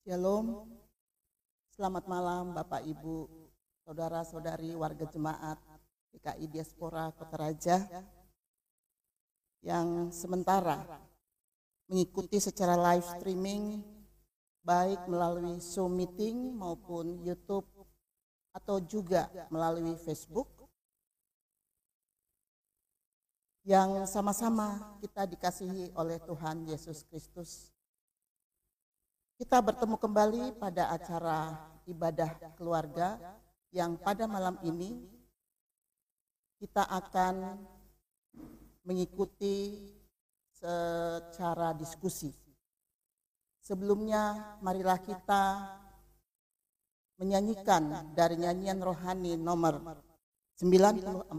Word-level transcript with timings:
Shalom, 0.00 0.64
selamat 1.76 2.08
malam 2.08 2.56
Bapak 2.56 2.80
Ibu, 2.88 3.28
Saudara-saudari 3.84 4.72
warga 4.72 5.04
jemaat 5.04 5.60
PKI 6.08 6.48
Diaspora 6.48 7.12
Kota 7.12 7.36
Raja 7.36 7.76
yang 9.60 10.08
sementara 10.08 11.04
mengikuti 11.84 12.40
secara 12.40 12.80
live 12.80 13.04
streaming 13.04 13.84
baik 14.64 15.04
melalui 15.04 15.60
Zoom 15.60 16.00
meeting 16.00 16.56
maupun 16.56 17.20
YouTube 17.20 17.68
atau 18.56 18.80
juga 18.80 19.28
melalui 19.52 20.00
Facebook 20.00 20.48
yang 23.68 24.08
sama-sama 24.08 24.96
kita 25.04 25.28
dikasihi 25.28 25.92
oleh 25.92 26.16
Tuhan 26.24 26.64
Yesus 26.64 27.04
Kristus. 27.04 27.69
Kita 29.40 29.56
bertemu 29.64 29.96
kembali 29.96 30.60
pada 30.60 30.92
acara 30.92 31.56
ibadah 31.88 32.28
keluarga 32.60 33.16
yang 33.72 33.96
pada 33.96 34.28
malam 34.28 34.60
ini 34.60 35.00
kita 36.60 36.84
akan 36.84 37.56
mengikuti 38.84 39.80
secara 40.52 41.72
diskusi. 41.72 42.28
Sebelumnya 43.64 44.60
marilah 44.60 45.00
kita 45.00 45.72
menyanyikan 47.16 48.12
dari 48.12 48.36
nyanyian 48.36 48.84
rohani 48.84 49.40
nomor 49.40 50.04
94 50.60 51.32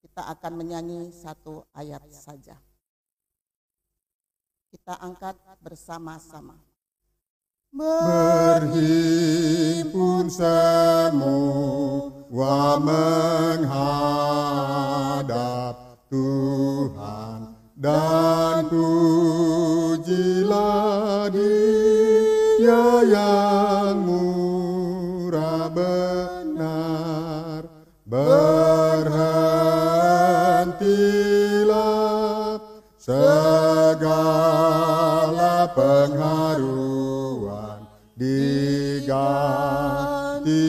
kita 0.00 0.32
akan 0.32 0.52
menyanyi 0.56 1.12
satu 1.12 1.68
ayat 1.76 2.08
saja 2.08 2.56
kita 4.74 4.98
angkat 4.98 5.38
bersama-sama. 5.62 6.58
Berhimpun 7.70 8.66
semua 10.26 12.10
menghadap 12.82 13.70
Tuhan 16.10 17.54
dan 17.78 18.66
pujilah 18.66 20.10
dia 21.30 22.82
yang 23.06 23.63
segala 35.74 36.06
pengharuan 36.06 37.82
diganti 38.14 39.10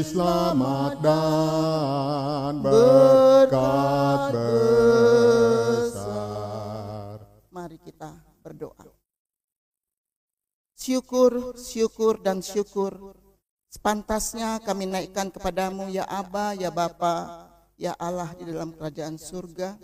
selamat 0.02 0.98
dan 0.98 2.58
berkat 2.66 4.34
besar. 5.94 7.22
Mari 7.54 7.78
kita 7.86 8.18
berdoa. 8.42 8.90
Syukur, 10.74 11.54
syukur, 11.58 12.18
dan 12.22 12.42
syukur. 12.42 13.14
Sepantasnya 13.70 14.58
kami 14.64 14.86
naikkan 14.90 15.30
kepadamu 15.30 15.90
ya 15.92 16.06
Aba, 16.08 16.54
ya 16.56 16.72
Bapa, 16.72 17.50
ya 17.78 17.94
Allah 18.00 18.34
di 18.38 18.48
dalam 18.48 18.72
kerajaan 18.74 19.20
surga. 19.20 19.76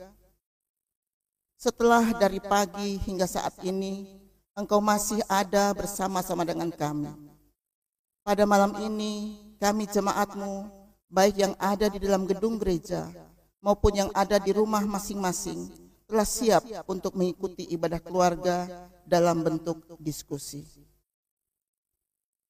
Setelah 1.61 2.09
dari 2.17 2.39
pagi 2.41 2.97
hingga 2.97 3.27
saat 3.29 3.61
ini, 3.61 4.20
Engkau 4.51 4.83
masih 4.83 5.23
ada 5.31 5.71
bersama-sama 5.71 6.43
dengan 6.43 6.67
kami. 6.67 7.07
Pada 8.21 8.43
malam 8.43 8.75
ini, 8.83 9.39
kami 9.63 9.87
jemaatmu, 9.87 10.67
baik 11.07 11.39
yang 11.39 11.53
ada 11.55 11.87
di 11.87 12.03
dalam 12.03 12.27
gedung 12.27 12.59
gereja 12.59 13.07
maupun 13.63 13.95
yang 13.95 14.11
ada 14.11 14.35
di 14.41 14.51
rumah 14.51 14.83
masing-masing, 14.83 15.71
telah 16.03 16.27
siap 16.27 16.67
untuk 16.91 17.15
mengikuti 17.15 17.63
ibadah 17.71 18.03
keluarga 18.03 18.67
dalam 19.07 19.39
bentuk 19.39 19.79
diskusi. 20.03 20.67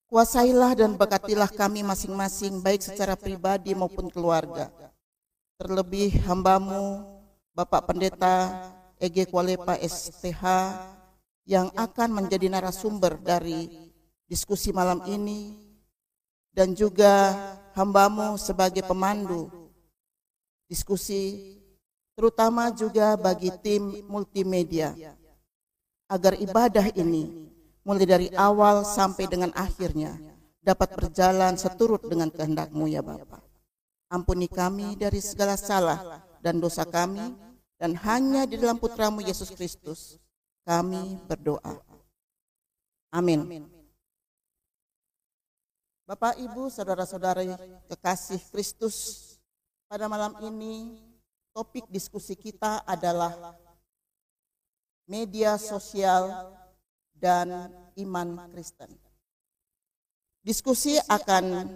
Kuasailah 0.10 0.76
dan 0.76 0.98
berkatilah 0.98 1.54
kami 1.54 1.86
masing-masing, 1.86 2.60
baik 2.60 2.82
secara 2.84 3.14
pribadi 3.14 3.72
maupun 3.78 4.10
keluarga. 4.10 4.74
Terlebih 5.56 6.18
hambamu, 6.26 7.06
Bapak 7.54 7.88
Pendeta 7.88 8.50
Ege 9.00 9.24
Kualepa 9.30 9.78
STH, 9.80 10.44
yang 11.46 11.74
akan 11.74 12.22
menjadi 12.22 12.48
narasumber 12.48 13.18
dari 13.18 13.90
diskusi 14.30 14.70
malam 14.72 15.02
ini, 15.10 15.58
dan 16.52 16.76
juga 16.76 17.34
hambamu 17.76 18.36
sebagai 18.36 18.84
pemandu 18.84 19.48
diskusi, 20.68 21.58
terutama 22.16 22.72
juga 22.72 23.16
bagi 23.20 23.52
tim 23.60 24.06
multimedia, 24.08 24.96
agar 26.08 26.36
ibadah 26.40 26.92
ini 26.96 27.52
mulai 27.82 28.06
dari 28.06 28.28
awal 28.38 28.86
sampai 28.86 29.26
dengan 29.26 29.52
akhirnya 29.58 30.16
dapat 30.62 30.94
berjalan 30.94 31.58
seturut 31.58 32.06
dengan 32.06 32.30
kehendakmu 32.30 32.86
ya 32.86 33.02
Bapa. 33.02 33.42
Ampuni 34.12 34.46
kami 34.46 34.94
dari 34.94 35.18
segala 35.18 35.58
salah 35.58 36.22
dan 36.44 36.62
dosa 36.62 36.86
kami, 36.86 37.34
dan 37.82 37.98
hanya 38.06 38.46
di 38.46 38.62
dalam 38.62 38.78
putramu 38.78 39.26
Yesus 39.26 39.50
Kristus 39.50 40.21
kami 40.66 41.18
berdoa. 41.26 41.82
Amin. 43.12 43.68
Bapak, 46.08 46.40
Ibu, 46.40 46.68
Saudara-saudari 46.68 47.56
kekasih 47.88 48.40
Kristus, 48.52 48.96
pada 49.88 50.08
malam 50.12 50.36
ini 50.44 51.00
topik 51.52 51.88
diskusi 51.92 52.36
kita 52.36 52.84
adalah 52.88 53.56
media 55.08 55.60
sosial 55.60 56.56
dan 57.16 57.72
iman 58.00 58.48
Kristen. 58.56 58.92
Diskusi 60.42 60.98
akan 61.06 61.70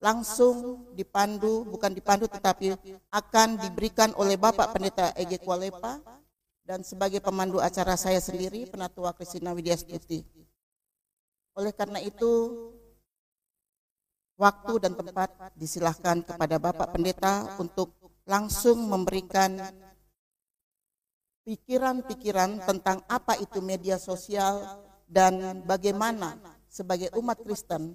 langsung 0.00 0.88
dipandu, 0.94 1.66
bukan 1.66 1.90
dipandu 1.92 2.30
tetapi 2.30 2.78
akan 3.10 3.48
diberikan 3.60 4.14
oleh 4.16 4.38
Bapak 4.38 4.76
Pendeta 4.76 5.10
Ege 5.18 5.42
Kualepa 5.42 6.00
dan 6.66 6.82
sebagai 6.82 7.22
pemandu 7.22 7.62
acara 7.62 7.94
saya 7.94 8.18
sendiri, 8.18 8.66
Penatua 8.66 9.14
Kristina 9.14 9.54
Widya 9.54 9.78
Stuti. 9.78 10.26
Oleh 11.54 11.70
karena 11.70 12.02
itu, 12.02 12.50
waktu 14.34 14.72
dan 14.82 14.98
tempat 14.98 15.54
disilahkan 15.54 16.26
kepada 16.26 16.58
Bapak 16.58 16.90
Pendeta 16.92 17.54
untuk 17.62 17.94
langsung 18.26 18.82
memberikan 18.90 19.62
pikiran-pikiran 21.46 22.66
tentang 22.66 23.06
apa 23.06 23.38
itu 23.38 23.62
media 23.62 24.02
sosial 24.02 24.82
dan 25.06 25.62
bagaimana 25.62 26.34
sebagai 26.66 27.14
umat 27.14 27.38
Kristen 27.46 27.94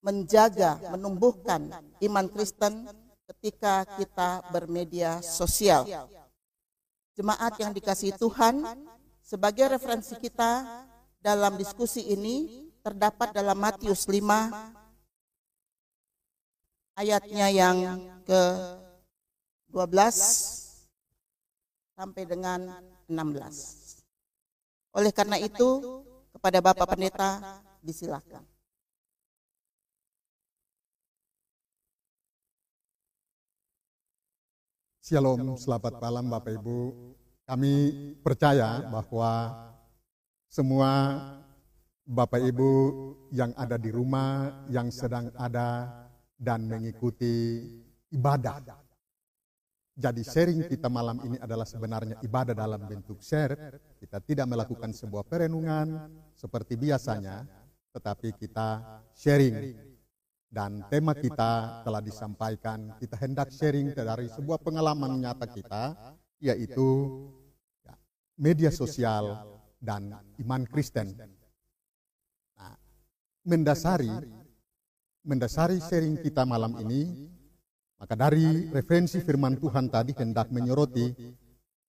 menjaga, 0.00 0.80
menumbuhkan 0.88 1.68
iman 2.00 2.26
Kristen 2.32 2.88
ketika 3.28 3.84
kita 4.00 4.48
bermedia 4.48 5.20
sosial. 5.20 5.84
Jemaat 7.20 7.52
yang 7.60 7.76
dikasihi 7.76 8.16
Tuhan, 8.16 8.64
sebagai 9.20 9.76
referensi 9.76 10.16
kita 10.16 10.64
dalam 11.20 11.60
diskusi 11.60 12.08
ini 12.08 12.64
terdapat 12.80 13.36
dalam 13.36 13.60
Matius 13.60 14.08
5 14.08 14.24
ayatnya 16.96 17.52
yang 17.52 17.76
ke 18.24 18.42
12 19.68 21.92
sampai 21.92 22.24
dengan 22.24 22.80
16. 23.04 24.00
Oleh 24.96 25.12
karena 25.12 25.36
itu, 25.36 26.00
kepada 26.32 26.64
Bapak 26.64 26.96
Pendeta 26.96 27.60
disilakan. 27.84 28.49
Shalom, 35.10 35.58
selamat 35.58 35.98
malam 35.98 36.30
Bapak 36.30 36.54
Ibu. 36.54 36.94
Kami 37.42 37.74
percaya 38.22 38.78
bahwa 38.94 39.50
semua 40.46 41.18
Bapak 42.06 42.38
Ibu 42.38 42.70
yang 43.34 43.50
ada 43.58 43.74
di 43.74 43.90
rumah, 43.90 44.62
yang 44.70 44.86
sedang 44.94 45.34
ada 45.34 45.90
dan 46.38 46.62
mengikuti 46.62 47.58
ibadah. 48.14 48.62
Jadi 49.98 50.22
sharing 50.22 50.70
kita 50.70 50.86
malam 50.86 51.18
ini 51.26 51.42
adalah 51.42 51.66
sebenarnya 51.66 52.22
ibadah 52.22 52.54
dalam 52.54 52.78
bentuk 52.86 53.18
share. 53.18 53.82
Kita 53.98 54.22
tidak 54.22 54.46
melakukan 54.46 54.94
sebuah 54.94 55.26
perenungan 55.26 56.06
seperti 56.38 56.78
biasanya, 56.78 57.50
tetapi 57.90 58.30
kita 58.38 59.02
sharing. 59.18 59.89
Dan 60.50 60.82
tema 60.90 61.14
kita 61.14 61.86
telah 61.86 62.02
disampaikan, 62.02 62.98
kita 62.98 63.14
hendak 63.22 63.54
sharing 63.54 63.94
dari 63.94 64.26
sebuah 64.26 64.58
pengalaman 64.58 65.22
nyata 65.22 65.46
kita, 65.46 65.94
yaitu 66.42 67.06
ya, 67.86 67.94
media 68.34 68.74
sosial 68.74 69.46
dan 69.78 70.10
iman 70.42 70.66
Kristen. 70.66 71.14
Nah, 72.58 72.74
mendasari 73.46 74.10
mendasari 75.24 75.78
sharing 75.80 76.16
kita 76.20 76.48
malam 76.48 76.76
ini, 76.80 77.28
maka 78.00 78.16
dari 78.16 78.72
referensi 78.72 79.20
firman 79.20 79.60
Tuhan 79.60 79.92
tadi 79.92 80.16
hendak 80.16 80.48
menyoroti 80.48 81.12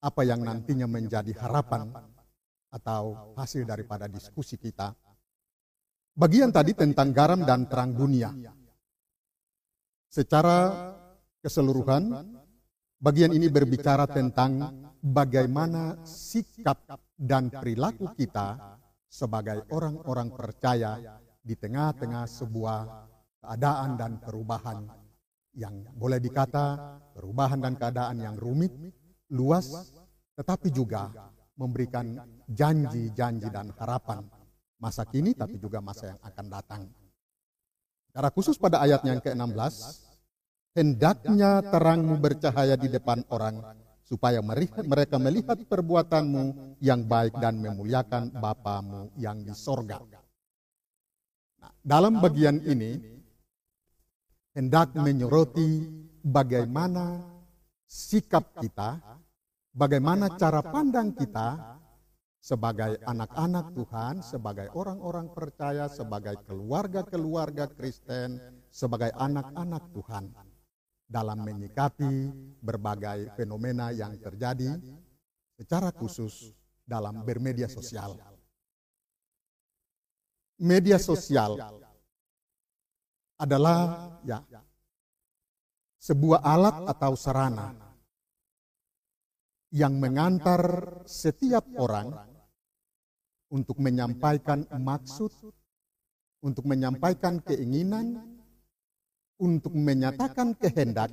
apa 0.04 0.22
yang 0.28 0.44
nantinya 0.44 0.88
menjadi 0.90 1.32
harapan 1.40 1.94
atau 2.72 3.36
hasil 3.40 3.64
daripada 3.64 4.12
diskusi 4.12 4.60
kita. 4.60 4.92
Bagian 6.12 6.52
tadi 6.52 6.76
tentang 6.76 7.16
garam 7.16 7.40
dan 7.48 7.72
terang 7.72 7.96
dunia. 7.96 8.36
Secara 10.12 10.92
keseluruhan, 11.40 12.12
bagian 13.00 13.32
ini 13.32 13.48
berbicara 13.48 14.04
tentang 14.12 14.92
bagaimana 15.00 16.04
sikap 16.04 16.84
dan 17.16 17.48
perilaku 17.48 18.12
kita 18.20 18.76
sebagai 19.08 19.64
orang-orang 19.72 20.36
percaya 20.36 21.00
di 21.40 21.56
tengah-tengah 21.56 22.28
sebuah 22.28 22.80
keadaan 23.40 23.96
dan 23.96 24.20
perubahan 24.20 24.84
yang 25.56 25.84
boleh 25.96 26.20
dikata 26.20 27.00
perubahan 27.16 27.64
dan 27.64 27.80
keadaan 27.80 28.20
yang 28.20 28.36
rumit, 28.36 28.76
luas, 29.32 29.96
tetapi 30.36 30.76
juga 30.76 31.08
memberikan 31.56 32.20
janji-janji 32.52 33.48
dan 33.48 33.72
harapan 33.80 34.41
masa 34.82 35.06
kini 35.06 35.38
tapi 35.38 35.62
juga 35.62 35.78
masa 35.78 36.10
yang 36.10 36.20
akan 36.26 36.46
datang. 36.50 36.82
Secara 38.10 38.30
khusus 38.34 38.58
pada 38.58 38.82
ayat 38.82 39.06
yang 39.06 39.22
ke-16, 39.22 39.76
hendaknya 40.76 41.64
terangmu 41.64 42.20
bercahaya 42.20 42.76
di 42.76 42.92
depan 42.92 43.24
orang, 43.32 43.62
supaya 44.04 44.44
mereka 44.44 45.16
melihat 45.16 45.56
perbuatanmu 45.64 46.76
yang 46.84 47.08
baik 47.08 47.40
dan 47.40 47.62
memuliakan 47.64 48.36
Bapamu 48.36 49.16
yang 49.16 49.40
di 49.40 49.56
sorga. 49.56 50.04
Nah, 51.62 51.72
dalam 51.80 52.20
bagian 52.20 52.60
ini, 52.68 53.00
hendak 54.52 54.92
menyoroti 54.98 55.88
bagaimana 56.20 57.24
sikap 57.88 58.60
kita, 58.60 59.00
bagaimana 59.72 60.36
cara 60.36 60.60
pandang 60.60 61.16
kita 61.16 61.80
sebagai 62.42 62.98
anak-anak 63.06 63.78
Tuhan, 63.78 64.26
sebagai 64.26 64.74
orang-orang 64.74 65.30
percaya, 65.30 65.86
sebagai 65.86 66.42
keluarga-keluarga 66.50 67.70
Kristen, 67.70 68.42
sebagai 68.74 69.14
anak-anak 69.14 69.94
Tuhan. 69.94 70.34
Dalam 71.06 71.44
menyikapi 71.44 72.32
berbagai 72.64 73.36
fenomena 73.36 73.92
yang 73.92 74.16
terjadi 74.18 74.80
secara 75.60 75.94
khusus 75.94 76.56
dalam 76.88 77.22
bermedia 77.22 77.70
sosial. 77.70 78.16
Media 80.56 80.96
sosial 80.96 81.60
adalah 83.36 84.08
ya 84.24 84.40
sebuah 86.00 86.42
alat 86.42 86.78
atau 86.96 87.14
sarana 87.14 87.76
yang 89.76 90.00
mengantar 90.00 91.04
setiap 91.04 91.68
orang 91.76 92.31
untuk 93.52 93.78
menyampaikan 93.84 94.64
maksud, 94.72 95.32
untuk 96.42 96.64
menyampaikan 96.66 97.44
keinginan, 97.44 98.18
untuk 99.38 99.76
menyatakan 99.76 100.56
kehendak 100.56 101.12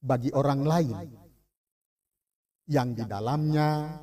bagi 0.00 0.32
orang 0.32 0.64
lain 0.64 0.96
yang 2.72 2.96
di 2.96 3.04
dalamnya 3.04 4.00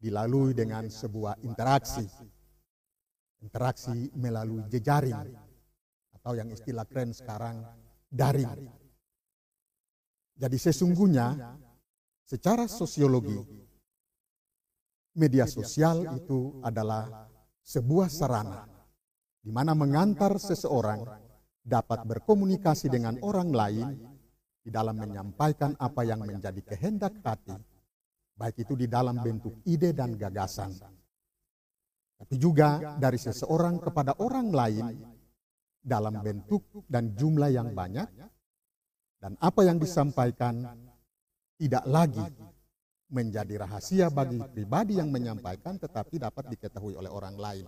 dilalui 0.00 0.56
dengan 0.56 0.88
sebuah 0.88 1.44
interaksi. 1.44 2.08
Interaksi 3.44 4.08
melalui 4.16 4.64
jejaring 4.72 5.36
atau 6.16 6.32
yang 6.34 6.48
istilah 6.48 6.88
keren 6.88 7.12
sekarang 7.12 7.60
daring. 8.08 8.48
Jadi 10.36 10.56
sesungguhnya 10.56 11.56
secara 12.24 12.64
sosiologi 12.64 13.65
media 15.16 15.48
sosial 15.48 16.04
itu 16.14 16.60
adalah 16.60 17.26
sebuah 17.64 18.12
sarana 18.12 18.68
di 19.40 19.50
mana 19.50 19.72
mengantar 19.72 20.36
seseorang 20.36 21.02
dapat 21.66 22.06
berkomunikasi 22.06 22.86
dengan 22.86 23.18
orang 23.24 23.50
lain 23.50 23.88
di 24.62 24.70
dalam 24.70 24.98
menyampaikan 24.98 25.74
apa 25.78 26.02
yang 26.02 26.22
menjadi 26.22 26.58
kehendak 26.62 27.22
hati, 27.22 27.54
baik 28.34 28.66
itu 28.66 28.74
di 28.74 28.86
dalam 28.90 29.18
bentuk 29.22 29.62
ide 29.66 29.94
dan 29.94 30.18
gagasan, 30.18 30.74
tapi 32.18 32.34
juga 32.38 32.98
dari 32.98 33.18
seseorang 33.18 33.78
kepada 33.78 34.18
orang 34.18 34.50
lain 34.50 34.86
dalam 35.78 36.18
bentuk 36.18 36.66
dan 36.90 37.14
jumlah 37.14 37.50
yang 37.54 37.70
banyak, 37.70 38.10
dan 39.22 39.38
apa 39.38 39.60
yang 39.62 39.78
disampaikan 39.78 40.66
tidak 41.54 41.86
lagi 41.86 42.26
menjadi 43.06 43.62
rahasia 43.62 44.10
bagi 44.10 44.42
pribadi 44.50 44.98
yang 44.98 45.10
menyampaikan 45.10 45.78
tetapi 45.78 46.18
dapat 46.18 46.50
diketahui 46.50 46.98
oleh 46.98 47.10
orang 47.10 47.36
lain. 47.38 47.66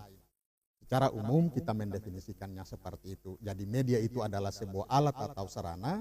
Secara 0.82 1.12
umum 1.12 1.52
kita 1.52 1.76
mendefinisikannya 1.76 2.64
seperti 2.64 3.20
itu. 3.20 3.36
Jadi 3.44 3.64
media 3.68 4.00
itu 4.00 4.24
adalah 4.24 4.48
sebuah 4.48 4.88
alat 4.88 5.16
atau 5.20 5.44
sarana, 5.44 6.00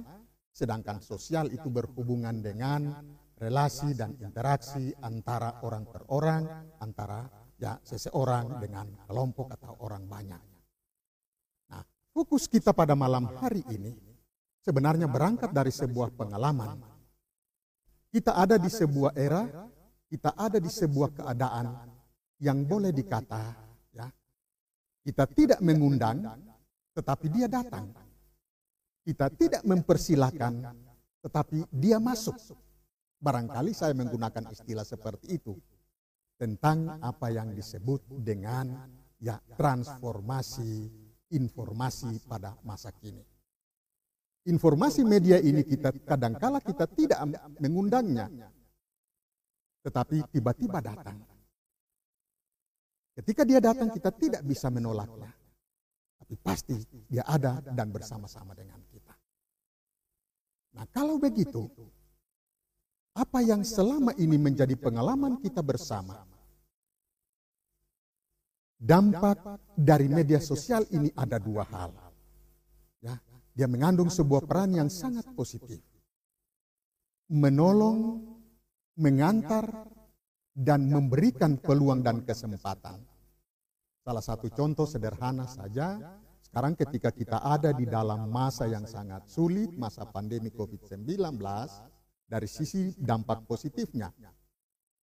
sedangkan 0.50 1.04
sosial 1.04 1.52
itu 1.52 1.68
berhubungan 1.68 2.40
dengan 2.40 2.96
relasi 3.38 3.94
dan 3.94 4.16
interaksi 4.18 4.96
antara 5.04 5.62
orang 5.62 5.84
per 5.86 6.08
orang, 6.10 6.42
antara 6.82 7.28
ya 7.60 7.78
seseorang 7.84 8.58
dengan 8.64 8.90
kelompok 9.06 9.54
atau 9.54 9.76
orang 9.86 10.08
banyak. 10.08 10.42
Nah, 11.70 11.84
fokus 12.16 12.50
kita 12.50 12.72
pada 12.72 12.96
malam 12.96 13.28
hari 13.38 13.62
ini 13.70 13.92
sebenarnya 14.64 15.06
berangkat 15.12 15.52
dari 15.54 15.70
sebuah 15.70 16.16
pengalaman 16.16 16.97
kita 18.12 18.32
ada 18.34 18.56
di 18.56 18.70
sebuah 18.72 19.12
era, 19.16 19.68
kita 20.08 20.32
ada 20.36 20.58
di 20.58 20.72
sebuah 20.72 21.10
keadaan 21.22 21.92
yang 22.40 22.64
boleh 22.64 22.96
dikata, 22.96 23.56
ya, 23.92 24.08
kita 25.04 25.24
tidak 25.32 25.60
mengundang, 25.60 26.24
tetapi 26.96 27.28
dia 27.30 27.48
datang. 27.52 27.92
Kita 29.08 29.32
tidak 29.32 29.64
mempersilahkan, 29.64 30.54
tetapi 31.24 31.64
dia 31.72 31.96
masuk. 31.96 32.36
Barangkali 33.18 33.72
saya 33.72 33.96
menggunakan 33.98 34.52
istilah 34.52 34.86
seperti 34.86 35.40
itu 35.40 35.58
tentang 36.38 37.02
apa 37.02 37.34
yang 37.34 37.50
disebut 37.56 38.06
dengan 38.22 38.86
ya 39.18 39.42
transformasi 39.58 40.86
informasi 41.34 42.22
pada 42.30 42.54
masa 42.62 42.94
kini 42.94 43.26
informasi 44.48 45.04
media 45.04 45.38
ini 45.44 45.62
kita 45.62 45.92
kadangkala 46.08 46.64
kita 46.64 46.88
tidak 46.88 47.20
mengundangnya. 47.60 48.32
Tetapi 49.84 50.32
tiba-tiba 50.32 50.80
datang. 50.80 51.20
Ketika 53.18 53.44
dia 53.44 53.60
datang 53.60 53.92
kita 53.92 54.10
tidak 54.16 54.42
bisa 54.48 54.72
menolaknya. 54.72 55.32
Tapi 56.18 56.36
pasti 56.44 56.76
dia 57.08 57.24
ada 57.24 57.64
dan 57.64 57.88
bersama-sama 57.88 58.52
dengan 58.52 58.84
kita. 58.92 59.16
Nah 60.76 60.86
kalau 60.92 61.16
begitu, 61.16 61.72
apa 63.16 63.40
yang 63.42 63.64
selama 63.64 64.12
ini 64.20 64.36
menjadi 64.36 64.76
pengalaman 64.76 65.40
kita 65.40 65.64
bersama, 65.64 66.28
dampak 68.78 69.40
dari 69.74 70.06
media 70.06 70.38
sosial 70.38 70.86
ini 70.94 71.10
ada 71.18 71.42
dua 71.42 71.66
hal. 71.66 72.07
Dia 73.58 73.66
mengandung 73.66 74.14
sebuah 74.14 74.46
peran 74.46 74.78
yang 74.78 74.86
sangat 74.86 75.34
positif. 75.34 75.82
Menolong, 77.34 78.22
mengantar, 79.02 79.66
dan 80.54 80.86
memberikan 80.86 81.58
peluang 81.58 82.06
dan 82.06 82.22
kesempatan. 82.22 83.02
Salah 84.06 84.22
satu 84.22 84.54
contoh 84.54 84.86
sederhana 84.86 85.50
saja, 85.50 85.98
sekarang 86.46 86.78
ketika 86.78 87.10
kita 87.10 87.42
ada 87.42 87.74
di 87.74 87.90
dalam 87.90 88.30
masa 88.30 88.70
yang 88.70 88.86
sangat 88.86 89.26
sulit, 89.26 89.74
masa 89.74 90.06
pandemi 90.06 90.54
COVID-19, 90.54 91.42
dari 92.30 92.46
sisi 92.46 92.94
dampak 92.94 93.50
positifnya 93.50 94.14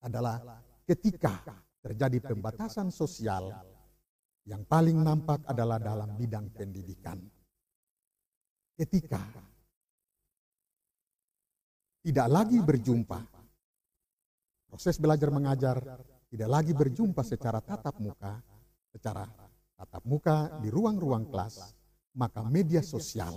adalah 0.04 0.60
ketika 0.84 1.40
terjadi 1.80 2.20
pembatasan 2.20 2.92
sosial, 2.92 3.48
yang 4.44 4.68
paling 4.68 5.00
nampak 5.00 5.40
adalah 5.48 5.80
dalam 5.80 6.20
bidang 6.20 6.52
pendidikan 6.52 7.16
ketika 8.76 9.22
tidak 12.02 12.28
lagi 12.28 12.58
berjumpa. 12.58 13.20
Proses 14.72 14.96
belajar 14.96 15.28
mengajar 15.28 15.76
tidak 16.32 16.48
lagi 16.48 16.72
berjumpa 16.72 17.20
secara 17.20 17.60
tatap 17.60 18.00
muka, 18.00 18.40
secara 18.88 19.28
tatap 19.76 20.02
muka 20.08 20.36
di 20.64 20.72
ruang-ruang 20.72 21.28
kelas, 21.28 21.76
maka 22.16 22.40
media 22.40 22.80
sosial 22.80 23.36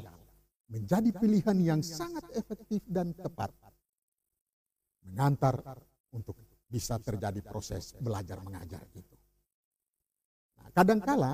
menjadi 0.71 1.11
pilihan 1.11 1.59
yang 1.59 1.81
sangat 1.83 2.23
efektif 2.33 2.81
dan 2.87 3.11
tepat 3.13 3.51
mengantar 5.05 5.61
untuk 6.15 6.39
bisa 6.65 6.97
terjadi 6.97 7.43
proses 7.45 7.93
belajar 7.99 8.41
mengajar 8.41 8.81
itu. 8.97 9.15
Nah, 10.57 10.71
kadangkala 10.73 11.33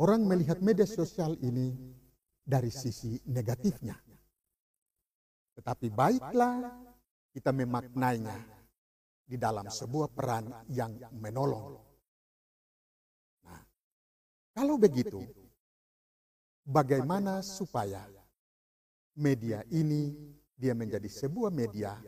orang 0.00 0.24
melihat 0.24 0.62
media 0.64 0.88
sosial 0.88 1.36
ini 1.42 1.74
dari 2.46 2.70
sisi 2.70 3.18
negatifnya. 3.26 3.98
Tetapi 5.58 5.90
baiklah 5.90 6.62
kita 7.34 7.50
memaknainya 7.50 8.38
di 9.26 9.34
dalam 9.34 9.66
sebuah 9.66 10.14
peran 10.14 10.46
yang 10.70 10.94
menolong. 11.18 11.74
Nah, 13.42 13.62
kalau 14.54 14.78
begitu, 14.78 15.26
bagaimana 16.62 17.42
supaya 17.42 18.06
media 19.18 19.66
ini 19.74 20.14
dia 20.54 20.72
menjadi 20.78 21.10
sebuah 21.10 21.50
media 21.50 21.98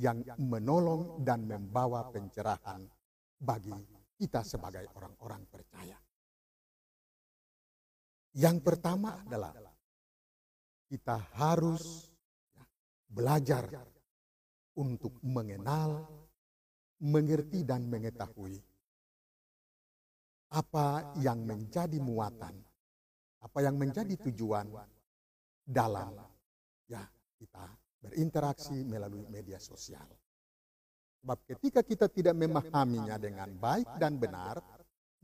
yang 0.00 0.24
menolong 0.40 1.20
dan 1.20 1.44
membawa 1.44 2.08
pencerahan 2.08 2.80
bagi 3.36 3.76
kita 4.16 4.40
sebagai 4.40 4.88
orang-orang 4.96 5.42
percaya. 5.52 5.98
Yang 8.32 8.56
pertama 8.64 9.20
adalah 9.20 9.52
kita 10.92 11.16
harus 11.40 12.12
belajar 13.08 13.64
untuk 14.76 15.16
mengenal, 15.24 16.04
mengerti 17.00 17.64
dan 17.64 17.88
mengetahui 17.88 18.60
apa 20.52 21.16
yang 21.24 21.48
menjadi 21.48 21.96
muatan, 21.96 22.52
apa 23.40 23.58
yang 23.64 23.80
menjadi 23.80 24.20
tujuan 24.20 24.68
dalam 25.64 26.12
ya 26.84 27.00
kita 27.40 27.72
berinteraksi 28.04 28.84
melalui 28.84 29.24
media 29.32 29.56
sosial. 29.56 30.04
Sebab 31.24 31.38
ketika 31.56 31.80
kita 31.80 32.12
tidak 32.12 32.36
memahaminya 32.36 33.16
dengan 33.16 33.48
baik 33.56 33.96
dan 33.96 34.20
benar, 34.20 34.60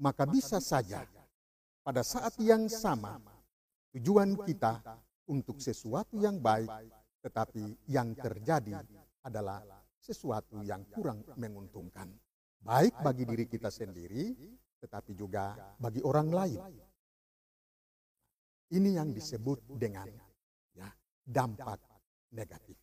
maka 0.01 0.25
bisa 0.25 0.65
saja 0.65 1.05
pada 1.85 2.01
saat 2.01 2.41
yang 2.41 2.73
sama 2.73 3.21
tujuan 3.93 4.33
kita 4.49 5.05
untuk 5.29 5.61
sesuatu 5.61 6.19
yang 6.19 6.41
baik, 6.41 6.69
tetapi 7.23 7.89
yang 7.89 8.17
terjadi 8.17 8.81
adalah 9.25 9.61
sesuatu 10.01 10.65
yang 10.65 10.89
kurang 10.89 11.23
menguntungkan. 11.37 12.09
Baik 12.59 12.97
bagi 13.05 13.25
diri 13.29 13.45
kita 13.47 13.71
sendiri, 13.71 14.35
tetapi 14.83 15.13
juga 15.15 15.55
bagi 15.79 16.03
orang 16.03 16.29
lain. 16.33 16.61
Ini 18.69 19.01
yang 19.01 19.13
disebut 19.17 19.79
dengan 19.79 20.09
ya, 20.77 20.89
dampak 21.25 21.81
negatif. 22.37 22.77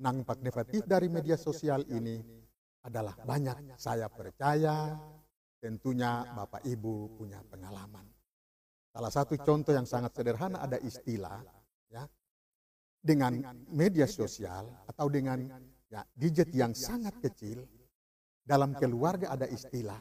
Nampak 0.00 0.40
negatif 0.44 0.84
dari 0.84 1.08
media 1.08 1.36
sosial 1.40 1.84
ini 1.88 2.20
adalah 2.84 3.16
banyak 3.16 3.76
saya 3.80 4.08
percaya 4.08 4.96
tentunya 5.60 6.24
Bapak 6.36 6.62
Ibu 6.62 7.16
punya 7.18 7.42
pengalaman. 7.42 8.15
Salah 8.96 9.12
satu 9.12 9.36
contoh 9.36 9.76
yang 9.76 9.84
sangat 9.84 10.16
sederhana 10.16 10.64
ada 10.64 10.80
istilah 10.80 11.44
ya 11.92 12.08
dengan 12.96 13.36
media 13.68 14.08
sosial 14.08 14.64
atau 14.88 15.12
dengan 15.12 15.36
ya 15.92 16.00
gadget 16.16 16.48
yang 16.56 16.72
sangat 16.72 17.12
kecil 17.20 17.60
dalam 18.40 18.72
keluarga 18.72 19.36
ada 19.36 19.44
istilah 19.52 20.00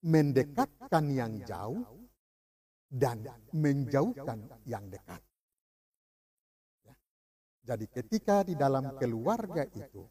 mendekatkan 0.00 1.04
yang 1.12 1.44
jauh 1.44 1.84
dan 2.88 3.20
menjauhkan 3.52 4.48
yang 4.64 4.88
dekat. 4.88 5.20
Jadi 7.68 7.84
ketika 7.92 8.48
di 8.48 8.56
dalam 8.56 8.96
keluarga 8.96 9.68
itu 9.76 10.08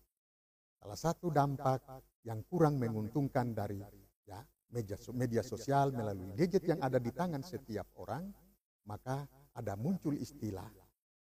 salah 0.77 0.99
satu 0.99 1.33
dampak 1.33 2.05
yang 2.21 2.45
kurang 2.45 2.77
menguntungkan 2.77 3.49
dari 3.49 3.81
ya 4.29 4.45
media, 4.71 4.97
media 5.13 5.43
sosial 5.45 5.93
melalui 5.93 6.33
gadget 6.33 6.65
yang 6.65 6.81
ada 6.81 6.97
di 6.97 7.11
tangan 7.13 7.41
setiap 7.45 7.85
orang, 8.01 8.29
maka 8.85 9.25
ada 9.55 9.73
muncul 9.77 10.13
istilah 10.17 10.67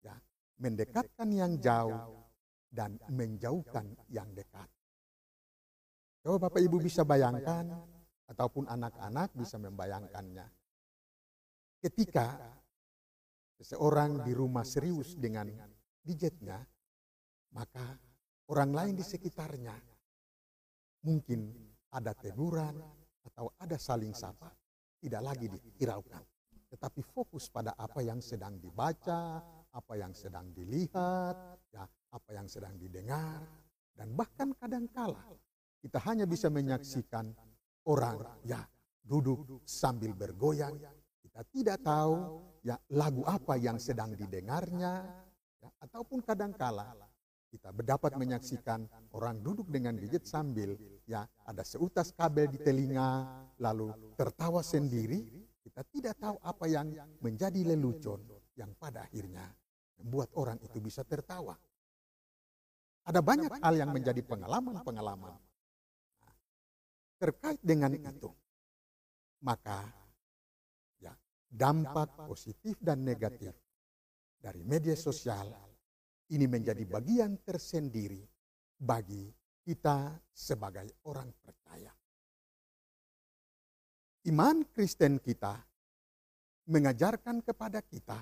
ya 0.05 0.15
mendekatkan 0.59 1.29
yang 1.31 1.57
jauh 1.59 2.29
dan 2.69 3.01
menjauhkan 3.09 3.97
yang 4.13 4.29
dekat. 4.37 4.69
Coba 6.21 6.51
Bapak 6.51 6.61
Ibu 6.61 6.77
bisa 6.83 7.07
bayangkan 7.07 7.73
ataupun 8.29 8.69
anak-anak 8.69 9.33
bisa 9.33 9.57
membayangkannya. 9.57 10.45
Ketika 11.79 12.37
seseorang 13.57 14.27
di 14.27 14.35
rumah 14.35 14.67
serius 14.67 15.17
dengan 15.17 15.49
gadgetnya, 16.05 16.61
maka 17.55 17.97
orang 18.51 18.71
lain 18.75 18.95
di 18.99 19.05
sekitarnya 19.07 19.73
mungkin 21.07 21.55
ada 21.95 22.13
teguran 22.13 22.77
atau 23.29 23.53
ada 23.61 23.77
saling 23.77 24.17
sapa, 24.17 24.49
tidak 24.99 25.23
lagi 25.23 25.47
dihiraukan. 25.53 26.25
Tetapi 26.69 27.01
fokus 27.05 27.49
pada 27.49 27.77
apa 27.77 28.01
yang 28.01 28.21
sedang 28.25 28.57
dibaca, 28.57 29.41
apa 29.73 29.95
yang 29.97 30.13
sedang 30.17 30.53
dilihat, 30.53 31.37
ya, 31.73 31.85
apa 31.89 32.31
yang 32.33 32.49
sedang 32.49 32.77
didengar, 32.81 33.45
dan 33.93 34.09
bahkan 34.17 34.53
kadangkala 34.57 35.21
kita 35.79 36.01
hanya 36.09 36.25
bisa 36.25 36.49
menyaksikan 36.51 37.31
orang 37.87 38.19
ya 38.45 38.65
duduk 39.05 39.65
sambil 39.65 40.13
bergoyang, 40.13 40.77
kita 41.25 41.41
tidak 41.53 41.79
tahu 41.81 42.43
ya 42.65 42.77
lagu 42.93 43.25
apa 43.25 43.57
yang 43.57 43.81
sedang 43.81 44.13
didengarnya, 44.13 45.07
Ya, 45.59 45.71
ataupun 45.83 46.23
kadangkala 46.23 46.95
kita 47.49 47.73
dapat 47.81 48.13
menyaksikan 48.21 48.85
orang 49.17 49.41
duduk 49.41 49.73
dengan 49.73 49.97
gadget 49.97 50.29
sambil 50.29 50.77
ya 51.09 51.25
ada 51.49 51.65
seutas 51.65 52.13
kabel 52.13 52.53
di 52.53 52.61
telinga 52.61 53.25
lalu 53.57 53.93
tertawa 54.21 54.61
sendiri. 54.61 55.49
Kita 55.65 55.85
tidak 55.85 56.17
tahu 56.17 56.37
apa 56.41 56.65
yang 56.65 56.97
menjadi 57.21 57.61
lelucon 57.73 58.25
yang 58.57 58.73
pada 58.81 59.05
akhirnya 59.05 59.45
membuat 60.01 60.33
orang 60.37 60.57
itu 60.65 60.81
bisa 60.81 61.05
tertawa. 61.05 61.57
Ada 63.05 63.21
banyak 63.21 63.53
hal 63.61 63.75
yang 63.77 63.93
menjadi 63.93 64.21
pengalaman-pengalaman. 64.25 65.37
Terkait 67.21 67.61
dengan 67.61 67.93
itu 67.97 68.33
maka 69.43 69.87
ya 70.99 71.15
dampak 71.47 72.27
positif 72.27 72.75
dan 72.83 73.07
negatif 73.07 73.55
dari 74.39 74.63
media 74.67 74.95
sosial 74.99 75.68
ini 76.33 76.47
menjadi 76.49 76.85
bagian 76.85 77.41
tersendiri 77.41 78.21
bagi 78.79 79.29
kita 79.65 80.17
sebagai 80.33 81.01
orang 81.09 81.29
percaya. 81.41 81.93
Iman 84.29 84.65
Kristen 84.73 85.21
kita 85.21 85.57
mengajarkan 86.69 87.41
kepada 87.41 87.81
kita 87.81 88.21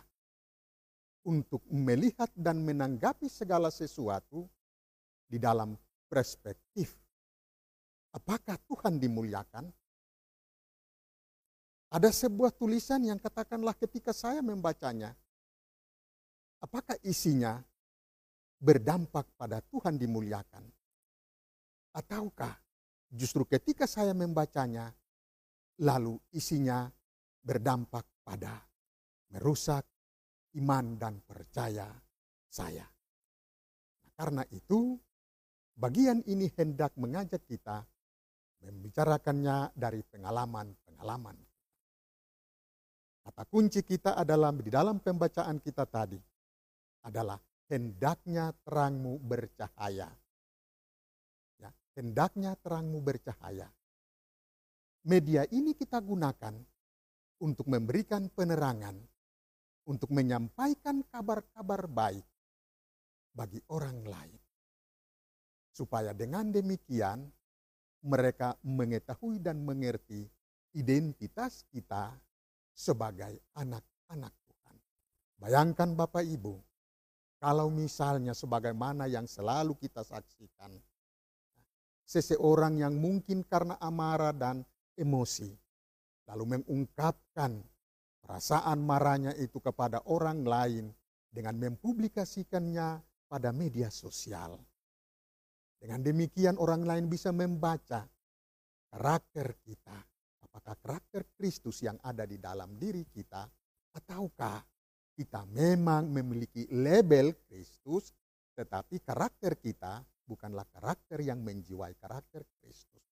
untuk 1.27 1.67
melihat 1.67 2.31
dan 2.39 2.63
menanggapi 2.63 3.27
segala 3.27 3.75
sesuatu 3.75 4.47
di 5.27 5.43
dalam 5.43 5.75
perspektif 6.07 6.95
apakah 8.17 8.57
Tuhan 8.65 8.97
dimuliakan? 8.97 9.69
Ada 11.93 12.11
sebuah 12.11 12.51
tulisan 12.57 13.05
yang 13.05 13.21
katakanlah 13.21 13.77
ketika 13.77 14.11
saya 14.11 14.43
membacanya, 14.43 15.15
apakah 16.59 16.99
isinya 17.05 17.63
berdampak 18.61 19.29
pada 19.37 19.61
Tuhan 19.65 20.01
dimuliakan? 20.01 20.65
Ataukah 21.97 22.53
justru 23.09 23.49
ketika 23.49 23.89
saya 23.89 24.13
membacanya, 24.13 24.93
lalu 25.81 26.17
isinya 26.33 26.89
berdampak 27.41 28.05
pada 28.25 28.61
merusak 29.33 29.85
iman 30.61 30.97
dan 31.01 31.21
percaya 31.25 31.89
saya? 32.49 32.85
Nah, 34.05 34.13
karena 34.17 34.43
itu, 34.53 35.01
bagian 35.77 36.21
ini 36.29 36.53
hendak 36.57 36.93
mengajak 37.01 37.45
kita 37.49 37.85
membicarakannya 38.65 39.73
dari 39.77 40.01
pengalaman-pengalaman. 40.05 41.37
Kata 43.27 43.43
kunci 43.51 43.83
kita 43.83 44.15
adalah 44.15 44.55
di 44.55 44.71
dalam 44.71 45.03
pembacaan 45.03 45.59
kita 45.59 45.83
tadi 45.83 46.19
adalah 47.03 47.35
hendaknya 47.67 48.55
terangmu 48.67 49.19
bercahaya. 49.23 50.11
Ya, 51.59 51.71
hendaknya 51.99 52.55
terangmu 52.59 53.03
bercahaya. 53.03 53.71
Media 55.07 55.47
ini 55.55 55.75
kita 55.75 56.03
gunakan 56.03 56.55
untuk 57.39 57.67
memberikan 57.71 58.27
penerangan, 58.33 58.99
untuk 59.87 60.11
menyampaikan 60.11 61.07
kabar-kabar 61.07 61.87
baik 61.87 62.27
bagi 63.31 63.63
orang 63.71 64.03
lain. 64.03 64.41
Supaya 65.71 66.17
dengan 66.17 66.51
demikian 66.51 67.29
mereka 68.03 68.57
mengetahui 68.65 69.39
dan 69.39 69.61
mengerti 69.63 70.25
identitas 70.75 71.67
kita 71.71 72.17
sebagai 72.77 73.41
anak-anak 73.57 74.33
Tuhan. 74.47 74.77
Bayangkan 75.37 75.91
Bapak 75.97 76.25
Ibu, 76.25 76.55
Kalau 77.37 77.69
misalnya 77.69 78.33
sebagaimana 78.33 79.05
yang 79.07 79.29
selalu 79.29 79.77
kita 79.77 80.01
saksikan, 80.01 80.73
seseorang 82.07 82.81
yang 82.81 82.97
mungkin 82.97 83.45
karena 83.45 83.77
amarah 83.77 84.33
dan 84.33 84.65
emosi, 84.97 85.53
lalu 86.33 86.57
mengungkapkan 86.57 87.61
perasaan 88.25 88.81
marahnya 88.81 89.37
itu 89.37 89.61
kepada 89.61 90.01
orang 90.09 90.43
lain 90.43 90.87
dengan 91.29 91.61
mempublikasikannya 91.61 93.05
pada 93.29 93.53
media 93.53 93.93
sosial. 93.93 94.57
Dengan 95.77 96.01
demikian 96.01 96.57
orang 96.57 96.89
lain 96.89 97.07
bisa 97.13 97.37
membaca 97.37 98.09
karakter 98.89 99.61
kita. 99.61 99.99
Apakah 100.41 100.75
karakter 100.81 101.23
Kristus 101.37 101.85
yang 101.85 102.01
ada 102.01 102.25
di 102.25 102.41
dalam 102.41 102.81
diri 102.81 103.05
kita 103.05 103.45
ataukah 103.93 104.57
kita 105.17 105.49
memang 105.49 106.13
memiliki 106.13 106.69
label 106.69 107.33
Kristus 107.49 108.13
tetapi 108.53 109.01
karakter 109.01 109.57
kita 109.57 110.05
bukanlah 110.29 110.65
karakter 110.73 111.21
yang 111.25 111.41
menjiwai 111.41 111.97
karakter 111.97 112.45
Kristus. 112.61 113.05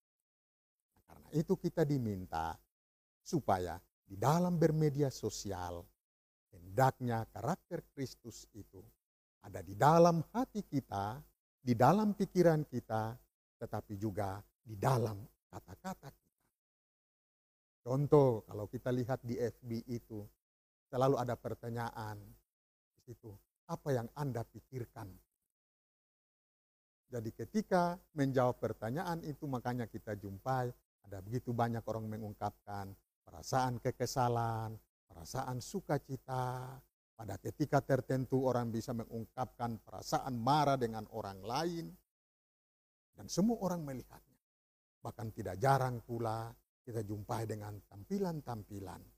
Karena 1.05 1.29
itu 1.37 1.55
kita 1.57 1.85
diminta 1.85 2.57
supaya 3.21 3.81
di 4.05 4.17
dalam 4.21 4.61
bermedia 4.61 5.09
sosial 5.09 5.85
hendaknya 6.53 7.25
karakter 7.33 7.85
Kristus 7.93 8.49
itu 8.53 8.81
ada 9.45 9.61
di 9.61 9.77
dalam 9.77 10.25
hati 10.33 10.65
kita, 10.65 11.21
di 11.61 11.77
dalam 11.77 12.17
pikiran 12.17 12.65
kita, 12.65 13.13
tetapi 13.61 14.01
juga 14.01 14.41
di 14.65 14.77
dalam 14.81 15.21
kata-kata 15.53 16.09
kita. 16.09 16.43
Contoh, 17.85 18.49
kalau 18.49 18.65
kita 18.65 18.89
lihat 18.89 19.21
di 19.21 19.37
FB 19.37 19.71
itu, 19.93 20.25
selalu 20.95 21.19
ada 21.19 21.35
pertanyaan 21.35 22.23
di 22.95 23.01
situ, 23.03 23.35
apa 23.67 23.91
yang 23.91 24.07
Anda 24.15 24.47
pikirkan? 24.47 25.11
Jadi 27.11 27.35
ketika 27.35 27.99
menjawab 28.15 28.63
pertanyaan 28.63 29.19
itu 29.27 29.51
makanya 29.51 29.91
kita 29.91 30.15
jumpai 30.15 30.71
ada 31.03 31.19
begitu 31.19 31.51
banyak 31.51 31.83
orang 31.83 32.07
mengungkapkan 32.07 32.95
perasaan 33.27 33.83
kekesalan, 33.83 34.79
perasaan 35.11 35.59
sukacita, 35.59 36.79
pada 37.15 37.39
ketika 37.43 37.83
tertentu 37.83 38.47
orang 38.47 38.71
bisa 38.71 38.95
mengungkapkan 38.95 39.83
perasaan 39.83 40.39
marah 40.39 40.79
dengan 40.79 41.11
orang 41.11 41.43
lain 41.43 41.91
dan 43.19 43.27
semua 43.27 43.59
orang 43.67 43.83
melihatnya. 43.83 44.43
Bahkan 45.03 45.27
tidak 45.35 45.59
jarang 45.59 45.99
pula 46.07 46.55
kita 46.87 47.03
jumpai 47.03 47.47
dengan 47.51 47.79
tampilan-tampilan 47.91 49.13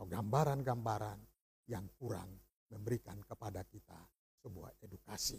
gambaran-gambaran 0.00 1.20
yang 1.68 1.86
kurang 2.00 2.28
memberikan 2.72 3.20
kepada 3.28 3.62
kita 3.68 4.00
sebuah 4.40 4.72
edukasi. 4.82 5.38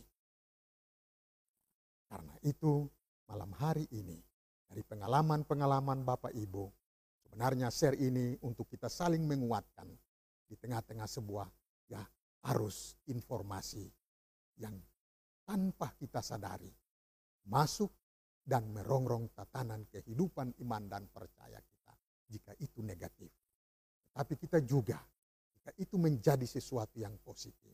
Karena 2.08 2.38
itu 2.46 2.86
malam 3.26 3.52
hari 3.58 3.90
ini 3.90 4.22
dari 4.70 4.86
pengalaman-pengalaman 4.86 6.06
Bapak 6.06 6.32
Ibu 6.32 6.70
sebenarnya 7.26 7.74
share 7.74 7.98
ini 7.98 8.38
untuk 8.46 8.70
kita 8.70 8.88
saling 8.88 9.26
menguatkan 9.26 9.90
di 10.46 10.54
tengah-tengah 10.54 11.10
sebuah 11.10 11.50
ya 11.90 12.06
arus 12.54 12.94
informasi 13.10 13.90
yang 14.62 14.78
tanpa 15.42 15.98
kita 15.98 16.22
sadari 16.22 16.70
masuk 17.50 17.90
dan 18.44 18.70
merongrong 18.72 19.32
tatanan 19.34 19.88
kehidupan 19.90 20.54
iman 20.62 20.84
dan 20.86 21.08
percaya 21.10 21.60
kita 21.64 21.94
jika 22.28 22.52
itu 22.60 22.84
negatif. 22.84 23.32
Tapi 24.14 24.34
kita 24.38 24.62
juga 24.62 25.02
jika 25.64 25.72
itu 25.80 25.96
menjadi 25.98 26.46
sesuatu 26.46 27.00
yang 27.00 27.16
positif. 27.24 27.74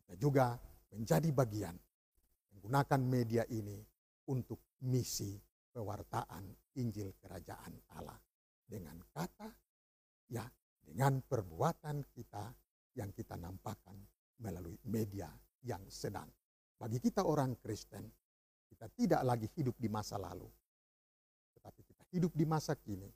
Kita 0.00 0.14
juga 0.16 0.56
menjadi 0.94 1.28
bagian 1.34 1.76
menggunakan 2.54 3.00
media 3.02 3.42
ini 3.50 3.82
untuk 4.30 4.62
misi 4.86 5.34
pewartaan 5.74 6.46
Injil 6.78 7.12
Kerajaan 7.20 7.74
Allah 7.98 8.16
dengan 8.64 8.96
kata 9.10 9.50
ya 10.30 10.46
dengan 10.86 11.18
perbuatan 11.20 12.06
kita 12.14 12.54
yang 12.96 13.10
kita 13.10 13.34
nampakkan 13.34 13.98
melalui 14.40 14.78
media 14.86 15.28
yang 15.66 15.82
sedang. 15.90 16.30
Bagi 16.78 17.02
kita 17.02 17.26
orang 17.26 17.58
Kristen, 17.58 18.06
kita 18.70 18.86
tidak 18.94 19.22
lagi 19.26 19.48
hidup 19.58 19.74
di 19.74 19.90
masa 19.90 20.20
lalu. 20.20 20.46
Tetapi 21.58 21.80
kita 21.82 22.04
hidup 22.14 22.32
di 22.36 22.46
masa 22.46 22.78
kini. 22.78 23.10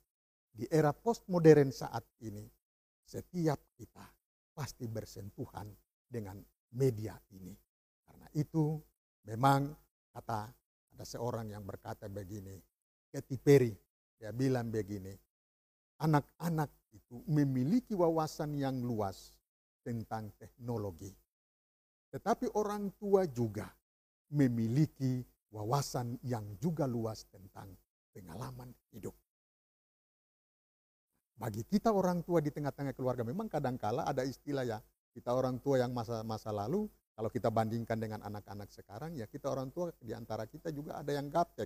Di 0.51 0.67
era 0.67 0.91
postmodern 0.91 1.71
saat 1.71 2.03
ini, 2.21 2.43
setiap 3.07 3.59
kita 3.75 4.03
pasti 4.51 4.85
bersentuhan 4.85 5.67
dengan 6.05 6.37
media 6.75 7.15
ini. 7.31 7.55
Karena 8.03 8.27
itu 8.35 8.75
memang 9.27 9.71
kata 10.11 10.51
ada 10.91 11.05
seorang 11.07 11.47
yang 11.49 11.63
berkata 11.63 12.11
begini, 12.11 12.59
Katy 13.11 13.37
Perry, 13.39 13.71
dia 14.19 14.35
bilang 14.35 14.67
begini, 14.69 15.15
anak-anak 16.03 16.69
itu 16.91 17.23
memiliki 17.31 17.95
wawasan 17.95 18.59
yang 18.59 18.75
luas 18.83 19.39
tentang 19.81 20.29
teknologi. 20.35 21.09
Tetapi 22.11 22.51
orang 22.59 22.91
tua 22.99 23.23
juga 23.23 23.71
memiliki 24.35 25.23
wawasan 25.51 26.19
yang 26.23 26.43
juga 26.59 26.87
luas 26.87 27.27
tentang 27.31 27.71
pengalaman 28.11 28.71
hidup. 28.91 29.15
Bagi 31.41 31.65
kita 31.65 31.89
orang 31.89 32.21
tua 32.21 32.37
di 32.37 32.53
tengah-tengah 32.53 32.93
keluarga 32.93 33.25
memang 33.25 33.49
kadangkala 33.49 34.05
ada 34.05 34.21
istilah 34.21 34.61
ya, 34.61 34.77
kita 35.09 35.33
orang 35.33 35.57
tua 35.57 35.81
yang 35.81 35.89
masa-masa 35.89 36.53
lalu, 36.53 36.85
kalau 37.17 37.33
kita 37.33 37.49
bandingkan 37.49 37.97
dengan 37.97 38.21
anak-anak 38.21 38.69
sekarang, 38.69 39.17
ya 39.17 39.25
kita 39.25 39.49
orang 39.49 39.73
tua 39.73 39.89
di 39.97 40.13
antara 40.13 40.45
kita 40.45 40.69
juga 40.69 41.01
ada 41.01 41.09
yang 41.09 41.33
gaptek. 41.33 41.65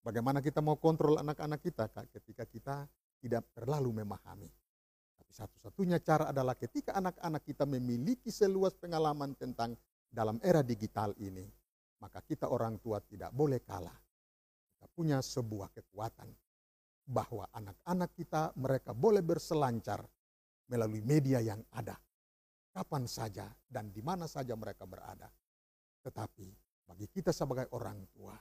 Bagaimana 0.00 0.40
kita 0.40 0.64
mau 0.64 0.80
kontrol 0.80 1.20
anak-anak 1.20 1.60
kita 1.60 1.84
ketika 2.08 2.48
kita 2.48 2.76
tidak 3.20 3.44
terlalu 3.52 4.00
memahami. 4.00 4.48
Satu-satunya 5.28 6.00
cara 6.00 6.32
adalah 6.32 6.56
ketika 6.56 6.96
anak-anak 6.96 7.44
kita 7.44 7.68
memiliki 7.68 8.32
seluas 8.32 8.72
pengalaman 8.72 9.36
tentang 9.36 9.76
dalam 10.08 10.40
era 10.40 10.64
digital 10.64 11.12
ini, 11.20 11.44
maka 12.00 12.24
kita 12.24 12.48
orang 12.48 12.80
tua 12.80 13.04
tidak 13.04 13.36
boleh 13.36 13.60
kalah. 13.60 14.00
Kita 14.72 14.88
punya 14.96 15.20
sebuah 15.20 15.76
kekuatan 15.76 16.45
bahwa 17.06 17.46
anak-anak 17.54 18.10
kita 18.18 18.50
mereka 18.58 18.90
boleh 18.90 19.22
berselancar 19.22 20.02
melalui 20.66 21.00
media 21.00 21.38
yang 21.38 21.62
ada. 21.70 21.94
Kapan 22.74 23.08
saja 23.08 23.48
dan 23.64 23.88
di 23.94 24.02
mana 24.04 24.28
saja 24.28 24.52
mereka 24.58 24.84
berada. 24.84 25.30
Tetapi 26.02 26.46
bagi 26.84 27.06
kita 27.08 27.32
sebagai 27.32 27.70
orang 27.72 28.04
tua, 28.12 28.36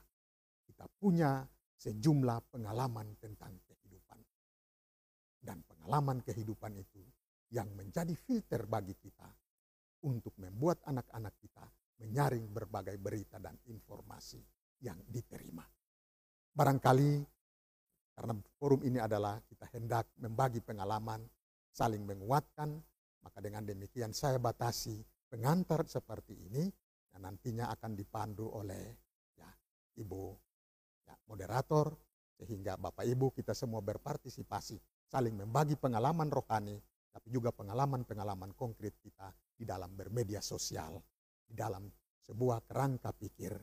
kita 0.65 0.89
punya 0.99 1.45
sejumlah 1.78 2.51
pengalaman 2.51 3.15
tentang 3.21 3.56
dan 5.45 5.62
pengalaman 5.69 6.25
kehidupan 6.25 6.73
itu 6.73 7.06
yang 7.54 7.69
menjadi 7.78 8.17
filter 8.17 8.65
bagi 8.65 8.97
kita 8.97 9.30
untuk 10.10 10.34
membuat 10.41 10.82
anak-anak 10.89 11.38
kita 11.38 11.62
menyaring 12.01 12.49
berbagai 12.49 12.97
berita 12.97 13.38
dan 13.38 13.54
informasi 13.69 14.41
yang 14.82 14.97
diterima. 15.06 15.63
Barangkali 16.51 17.35
karena 18.15 18.32
forum 18.56 18.82
ini 18.88 18.97
adalah 19.04 19.43
kita 19.43 19.67
hendak 19.75 20.08
membagi 20.23 20.63
pengalaman, 20.63 21.28
saling 21.75 22.08
menguatkan, 22.08 22.80
maka 23.19 23.43
dengan 23.43 23.67
demikian 23.67 24.15
saya 24.15 24.39
batasi 24.39 25.04
pengantar 25.28 25.84
seperti 25.84 26.47
ini 26.47 26.63
yang 27.12 27.28
nantinya 27.28 27.67
akan 27.75 27.91
dipandu 27.91 28.47
oleh 28.56 28.95
ya, 29.36 29.51
Ibu 29.99 30.23
ya, 31.04 31.15
moderator 31.28 31.91
sehingga 32.39 32.80
Bapak 32.80 33.04
Ibu 33.04 33.36
kita 33.36 33.51
semua 33.51 33.84
berpartisipasi 33.84 34.80
saling 35.12 35.36
membagi 35.36 35.75
pengalaman 35.75 36.32
rohani, 36.32 36.80
tapi 37.12 37.28
juga 37.32 37.51
pengalaman-pengalaman 37.51 38.56
konkret 38.56 38.95
kita 38.99 39.32
di 39.56 39.63
dalam 39.67 39.91
bermedia 39.95 40.39
sosial, 40.39 40.99
di 41.43 41.56
dalam 41.56 41.88
sebuah 42.23 42.63
kerangka 42.63 43.12
pikir 43.15 43.56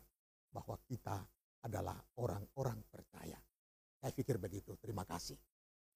bahwa 0.53 0.77
kita 0.85 1.25
adalah 1.65 1.97
orang-orang 2.21 2.81
percaya. 2.89 3.37
Saya 4.03 4.11
pikir 4.19 4.35
begitu. 4.35 4.75
Terima 4.83 5.07
kasih. 5.07 5.39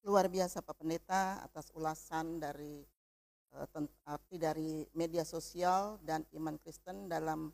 Luar 0.07 0.31
biasa 0.31 0.62
Pak 0.62 0.79
Pendeta 0.79 1.42
atas 1.42 1.75
ulasan 1.75 2.38
dari 2.38 2.87
uh, 3.51 3.66
arti 4.07 4.38
dari 4.38 4.87
media 4.95 5.27
sosial 5.27 5.99
dan 6.07 6.23
iman 6.38 6.55
Kristen 6.62 7.11
dalam 7.11 7.51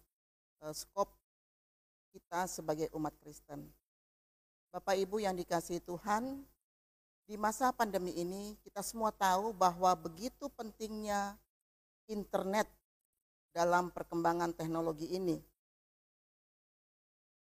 uh, 0.60 0.74
skop 0.76 1.08
kita 2.12 2.44
sebagai 2.44 2.92
umat 2.92 3.16
Kristen. 3.24 3.64
Bapak 4.68 4.92
Ibu 5.00 5.24
yang 5.24 5.32
dikasih 5.32 5.80
Tuhan, 5.88 6.44
di 7.24 7.40
masa 7.40 7.72
pandemi 7.72 8.12
ini 8.12 8.52
kita 8.60 8.84
semua 8.84 9.08
tahu 9.08 9.56
bahwa 9.56 9.96
begitu 9.96 10.52
pentingnya 10.52 11.40
internet 12.12 12.68
dalam 13.56 13.88
perkembangan 13.88 14.52
teknologi 14.52 15.08
ini. 15.16 15.40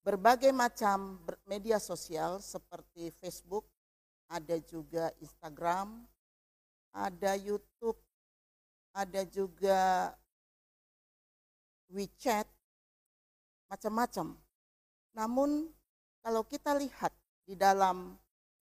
Berbagai 0.04 0.52
macam 0.52 1.16
media 1.48 1.80
sosial 1.80 2.36
seperti 2.44 3.08
Facebook, 3.24 3.64
ada 4.28 4.60
juga 4.60 5.08
Instagram, 5.16 6.04
ada 6.92 7.32
YouTube, 7.40 7.96
ada 8.92 9.24
juga 9.24 10.12
WeChat, 11.88 12.44
macam-macam. 13.72 14.36
Namun 15.16 15.72
kalau 16.20 16.44
kita 16.44 16.76
lihat 16.76 17.16
di 17.48 17.56
dalam 17.56 18.20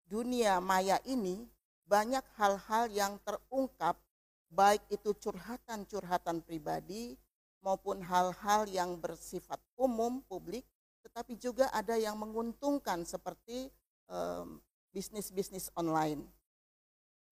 dunia 0.10 0.58
maya 0.58 0.98
ini 1.06 1.46
banyak 1.86 2.26
hal-hal 2.42 2.90
yang 2.90 3.22
terungkap 3.22 4.02
baik 4.50 4.82
itu 4.90 5.14
curhatan-curhatan 5.14 6.42
pribadi 6.42 7.14
maupun 7.62 8.02
hal-hal 8.02 8.66
yang 8.66 8.98
bersifat 8.98 9.62
umum 9.78 10.26
publik 10.26 10.66
tetapi 11.20 11.36
juga 11.36 11.68
ada 11.76 12.00
yang 12.00 12.16
menguntungkan 12.16 13.04
seperti 13.04 13.68
um, 14.08 14.56
bisnis-bisnis 14.96 15.68
online. 15.76 16.24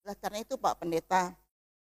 Nah, 0.04 0.12
karena 0.20 0.44
itu 0.44 0.60
Pak 0.60 0.84
Pendeta, 0.84 1.32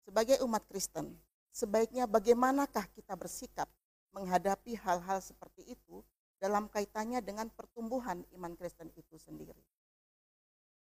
sebagai 0.07 0.39
umat 0.47 0.63
Kristen, 0.71 1.19
sebaiknya 1.51 2.07
bagaimanakah 2.07 2.87
kita 2.95 3.11
bersikap 3.19 3.67
menghadapi 4.15 4.79
hal-hal 4.87 5.19
seperti 5.19 5.67
itu 5.67 6.07
dalam 6.39 6.71
kaitannya 6.71 7.19
dengan 7.27 7.51
pertumbuhan 7.51 8.23
iman 8.39 8.55
Kristen 8.55 8.87
itu 8.95 9.19
sendiri. 9.19 9.59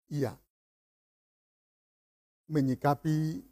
Iya. 0.09 0.41
Menyikapi 2.49 3.45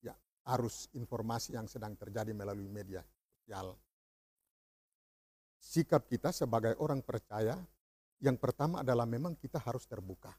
ya 0.00 0.16
arus 0.56 0.88
informasi 0.96 1.60
yang 1.60 1.68
sedang 1.68 1.92
terjadi 1.92 2.32
melalui 2.32 2.72
media 2.72 3.04
sosial. 3.36 3.76
Sikap 5.58 6.06
kita 6.06 6.30
sebagai 6.30 6.78
orang 6.78 7.02
percaya 7.02 7.58
yang 8.18 8.38
pertama 8.38 8.82
adalah 8.82 9.06
memang 9.06 9.38
kita 9.38 9.62
harus 9.62 9.86
terbuka. 9.86 10.34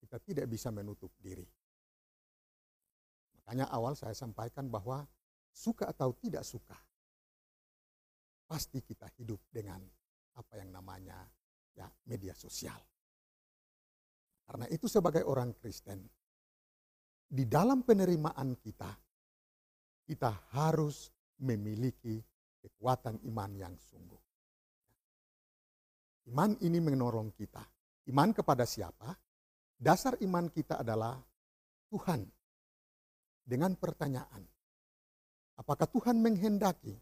Kita 0.00 0.20
tidak 0.20 0.48
bisa 0.48 0.68
menutup 0.68 1.12
diri. 1.20 1.46
Makanya 3.40 3.72
awal 3.72 3.96
saya 3.96 4.12
sampaikan 4.12 4.68
bahwa 4.68 5.04
suka 5.52 5.88
atau 5.88 6.12
tidak 6.16 6.44
suka, 6.44 6.76
pasti 8.48 8.84
kita 8.84 9.08
hidup 9.20 9.40
dengan 9.48 9.80
apa 10.36 10.52
yang 10.60 10.72
namanya 10.72 11.16
ya 11.76 11.88
media 12.08 12.36
sosial. 12.36 12.76
Karena 14.44 14.68
itu 14.68 14.84
sebagai 14.90 15.24
orang 15.24 15.56
Kristen, 15.56 16.02
di 17.24 17.48
dalam 17.48 17.80
penerimaan 17.80 18.58
kita, 18.60 18.92
kita 20.04 20.52
harus 20.52 21.08
memiliki 21.40 22.20
kekuatan 22.62 23.18
iman 23.26 23.50
yang 23.58 23.74
sungguh. 23.76 24.22
Iman 26.30 26.54
ini 26.62 26.78
menolong 26.78 27.34
kita. 27.34 27.60
Iman 28.06 28.30
kepada 28.30 28.62
siapa? 28.62 29.10
Dasar 29.74 30.14
iman 30.22 30.46
kita 30.46 30.78
adalah 30.78 31.18
Tuhan. 31.90 32.22
Dengan 33.42 33.74
pertanyaan, 33.74 34.46
apakah 35.58 35.90
Tuhan 35.90 36.22
menghendaki 36.22 36.94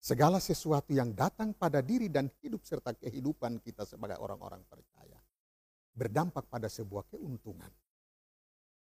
segala 0.00 0.40
sesuatu 0.40 0.96
yang 0.96 1.12
datang 1.12 1.52
pada 1.52 1.84
diri 1.84 2.08
dan 2.08 2.32
hidup 2.40 2.64
serta 2.64 2.96
kehidupan 2.96 3.60
kita 3.60 3.84
sebagai 3.84 4.16
orang-orang 4.16 4.64
percaya 4.64 5.20
berdampak 5.92 6.48
pada 6.48 6.72
sebuah 6.72 7.04
keuntungan. 7.12 7.68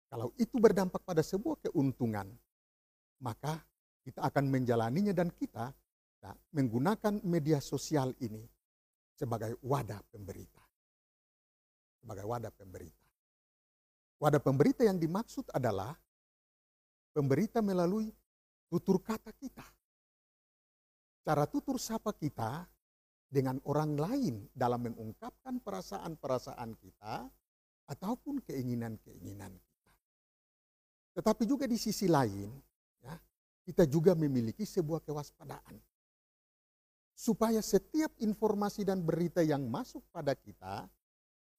Kalau 0.09 0.33
itu 0.37 0.57
berdampak 0.61 1.05
pada 1.05 1.25
sebuah 1.25 1.61
keuntungan, 1.69 2.29
maka 3.21 3.61
kita 4.03 4.21
akan 4.23 4.51
menjalaninya 4.51 5.15
dan 5.15 5.31
kita 5.31 5.71
nah, 6.23 6.35
menggunakan 6.55 7.23
media 7.23 7.63
sosial 7.63 8.15
ini 8.23 8.43
sebagai 9.15 9.59
wadah 9.63 10.03
pemberita. 10.11 10.63
Sebagai 12.03 12.27
wadah 12.27 12.51
pemberita. 12.51 13.07
Wadah 14.19 14.43
pemberita 14.43 14.83
yang 14.83 14.99
dimaksud 14.99 15.51
adalah 15.55 15.95
pemberita 17.15 17.63
melalui 17.63 18.11
tutur 18.71 18.99
kata 18.99 19.31
kita 19.35 19.67
cara 21.23 21.47
tutur 21.47 21.79
sapa 21.79 22.11
kita 22.13 22.67
dengan 23.33 23.57
orang 23.65 23.97
lain 23.97 24.35
dalam 24.53 24.91
mengungkapkan 24.91 25.63
perasaan-perasaan 25.63 26.71
kita 26.77 27.31
ataupun 27.89 28.43
keinginan-keinginan 28.45 29.55
kita. 29.55 29.95
Tetapi 31.17 31.43
juga 31.49 31.65
di 31.65 31.79
sisi 31.81 32.11
lain, 32.11 32.51
ya, 32.51 32.72
kita 33.63 33.87
juga 33.87 34.13
memiliki 34.19 34.67
sebuah 34.67 35.03
kewaspadaan. 35.07 35.79
Supaya 37.13 37.63
setiap 37.63 38.11
informasi 38.19 38.83
dan 38.83 39.05
berita 39.05 39.45
yang 39.45 39.69
masuk 39.69 40.03
pada 40.11 40.35
kita, 40.35 40.89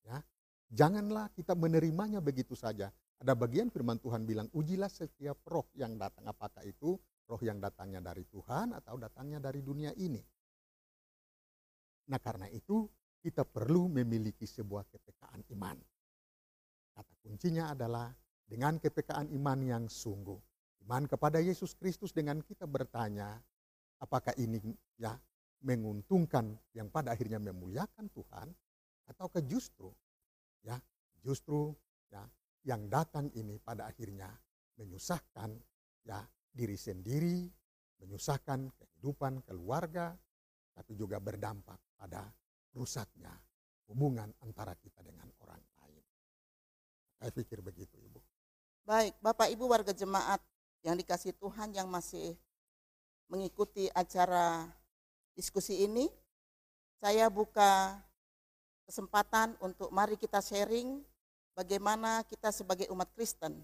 ya, 0.03 0.19
janganlah 0.67 1.31
kita 1.31 1.55
menerimanya 1.55 2.19
begitu 2.19 2.57
saja. 2.57 2.91
Ada 3.23 3.37
bagian 3.37 3.71
firman 3.71 4.01
Tuhan 4.03 4.27
bilang, 4.27 4.51
ujilah 4.51 4.91
setiap 4.91 5.39
roh 5.47 5.69
yang 5.79 5.95
datang. 5.95 6.27
Apakah 6.27 6.67
itu 6.67 6.99
roh 7.29 7.39
yang 7.39 7.63
datangnya 7.63 8.03
dari 8.03 8.27
Tuhan 8.27 8.75
atau 8.75 8.99
datangnya 8.99 9.39
dari 9.39 9.63
dunia 9.63 9.95
ini. 9.95 10.19
Nah 12.11 12.19
karena 12.19 12.51
itu 12.51 12.83
kita 13.23 13.47
perlu 13.47 13.87
memiliki 13.87 14.43
sebuah 14.43 14.83
kepekaan 14.91 15.47
iman. 15.55 15.79
Kata 16.91 17.13
kuncinya 17.23 17.71
adalah 17.71 18.11
dengan 18.43 18.75
kepekaan 18.75 19.31
iman 19.31 19.59
yang 19.63 19.83
sungguh. 19.87 20.52
Iman 20.83 21.07
kepada 21.07 21.39
Yesus 21.39 21.79
Kristus 21.79 22.11
dengan 22.11 22.43
kita 22.43 22.67
bertanya, 22.67 23.39
apakah 24.03 24.35
ini 24.35 24.59
ya 24.99 25.15
menguntungkan 25.63 26.51
yang 26.75 26.91
pada 26.91 27.15
akhirnya 27.15 27.39
memuliakan 27.39 28.11
Tuhan 28.11 28.51
ataukah 29.07 29.39
justru 29.47 29.87
ya 30.59 30.75
justru 31.23 31.71
ya 32.11 32.27
yang 32.67 32.91
datang 32.91 33.31
ini 33.35 33.59
pada 33.63 33.87
akhirnya 33.87 34.27
menyusahkan 34.75 35.55
ya 36.03 36.19
diri 36.51 36.75
sendiri, 36.75 37.47
menyusahkan 38.03 38.67
kehidupan 38.75 39.39
keluarga, 39.47 40.11
tapi 40.75 40.99
juga 40.99 41.23
berdampak 41.23 41.79
pada 41.95 42.27
rusaknya 42.75 43.31
hubungan 43.87 44.31
antara 44.43 44.75
kita 44.75 44.99
dengan 44.99 45.31
orang 45.39 45.63
lain. 45.79 46.03
Saya 47.19 47.31
pikir 47.31 47.63
begitu 47.63 47.95
Ibu. 47.99 48.19
Baik, 48.83 49.15
Bapak 49.23 49.47
Ibu 49.47 49.63
warga 49.71 49.95
jemaat 49.95 50.43
yang 50.83 50.99
dikasih 50.99 51.31
Tuhan 51.39 51.71
yang 51.71 51.87
masih 51.87 52.35
mengikuti 53.31 53.87
acara 53.95 54.67
diskusi 55.33 55.87
ini, 55.87 56.11
saya 56.99 57.31
buka 57.31 57.97
kesempatan 58.85 59.55
untuk 59.63 59.89
mari 59.89 60.19
kita 60.19 60.43
sharing 60.43 60.99
bagaimana 61.55 62.21
kita 62.27 62.51
sebagai 62.51 62.91
umat 62.91 63.09
Kristen 63.15 63.63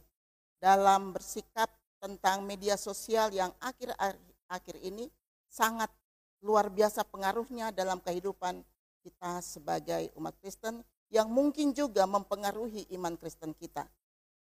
dalam 0.57 1.11
bersikap 1.11 1.67
tentang 1.99 2.47
media 2.47 2.79
sosial 2.79 3.31
yang 3.35 3.51
akhir-akhir 3.59 4.75
ini 4.79 5.11
sangat 5.51 5.91
luar 6.39 6.71
biasa 6.71 7.03
pengaruhnya 7.03 7.75
dalam 7.75 7.99
kehidupan 7.99 8.63
kita 9.03 9.43
sebagai 9.43 10.07
umat 10.15 10.35
Kristen 10.39 10.79
yang 11.11 11.27
mungkin 11.27 11.75
juga 11.75 12.07
mempengaruhi 12.07 12.87
iman 12.95 13.17
Kristen 13.19 13.51
kita. 13.57 13.83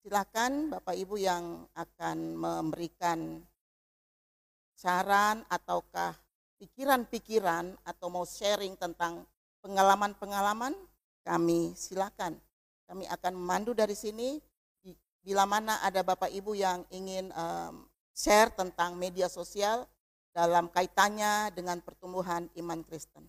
Silakan 0.08 0.72
Bapak 0.72 0.96
Ibu 0.96 1.20
yang 1.20 1.68
akan 1.76 2.40
memberikan 2.40 3.44
saran 4.72 5.44
ataukah 5.52 6.16
pikiran-pikiran 6.64 7.76
atau 7.84 8.08
mau 8.08 8.24
sharing 8.24 8.80
tentang 8.80 9.28
pengalaman-pengalaman 9.60 10.72
kami 11.28 11.76
silakan. 11.76 12.40
Kami 12.88 13.04
akan 13.04 13.36
memandu 13.36 13.76
dari 13.76 14.00
sini 14.00 14.40
bila 15.28 15.44
mana 15.44 15.84
ada 15.84 16.00
Bapak 16.08 16.32
Ibu 16.32 16.56
yang 16.56 16.88
ingin 16.88 17.28
um, 17.36 17.84
share 18.16 18.48
tentang 18.56 18.96
media 18.96 19.28
sosial 19.28 19.84
dalam 20.32 20.72
kaitannya 20.72 21.52
dengan 21.52 21.84
pertumbuhan 21.84 22.48
iman 22.56 22.80
Kristen. 22.88 23.28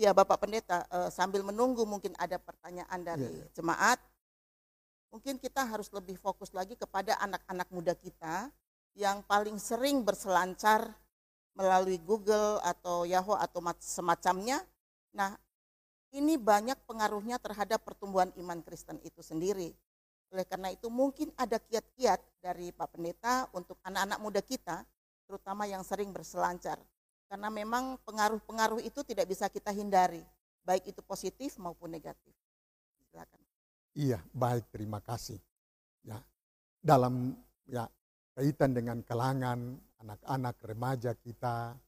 Ya 0.00 0.16
Bapak 0.16 0.40
Pendeta, 0.40 0.88
uh, 0.88 1.12
sambil 1.12 1.44
menunggu 1.44 1.84
mungkin 1.84 2.16
ada 2.16 2.40
pertanyaan 2.40 3.04
dari 3.04 3.28
yeah. 3.28 3.52
jemaat, 3.52 4.00
mungkin 5.14 5.38
kita 5.38 5.62
harus 5.62 5.86
lebih 5.94 6.18
fokus 6.18 6.50
lagi 6.50 6.74
kepada 6.74 7.14
anak-anak 7.22 7.70
muda 7.70 7.94
kita 7.94 8.50
yang 8.98 9.22
paling 9.22 9.62
sering 9.62 10.02
berselancar 10.02 10.90
melalui 11.54 12.02
Google 12.02 12.58
atau 12.66 13.06
Yahoo 13.06 13.38
atau 13.38 13.62
semacamnya. 13.78 14.58
Nah, 15.14 15.38
ini 16.10 16.34
banyak 16.34 16.82
pengaruhnya 16.82 17.38
terhadap 17.38 17.86
pertumbuhan 17.86 18.34
iman 18.42 18.58
Kristen 18.66 18.98
itu 19.06 19.22
sendiri. 19.22 19.70
Oleh 20.34 20.42
karena 20.42 20.74
itu 20.74 20.90
mungkin 20.90 21.30
ada 21.38 21.62
kiat-kiat 21.62 22.18
dari 22.42 22.74
Pak 22.74 22.98
Pendeta 22.98 23.46
untuk 23.54 23.78
anak-anak 23.86 24.18
muda 24.18 24.42
kita, 24.42 24.82
terutama 25.30 25.70
yang 25.70 25.86
sering 25.86 26.10
berselancar. 26.10 26.82
Karena 27.30 27.54
memang 27.54 28.02
pengaruh-pengaruh 28.02 28.82
itu 28.82 29.06
tidak 29.06 29.30
bisa 29.30 29.46
kita 29.46 29.70
hindari, 29.70 30.26
baik 30.66 30.90
itu 30.90 30.98
positif 31.06 31.54
maupun 31.62 31.94
negatif. 31.94 32.34
Silakan. 33.14 33.43
Iya, 33.94 34.18
baik, 34.34 34.74
terima 34.74 34.98
kasih. 34.98 35.38
Ya, 36.02 36.18
dalam 36.82 37.38
ya 37.70 37.86
kaitan 38.34 38.74
dengan 38.74 39.06
kalangan 39.06 39.78
anak-anak 40.02 40.58
remaja 40.66 41.14
kita 41.14 41.78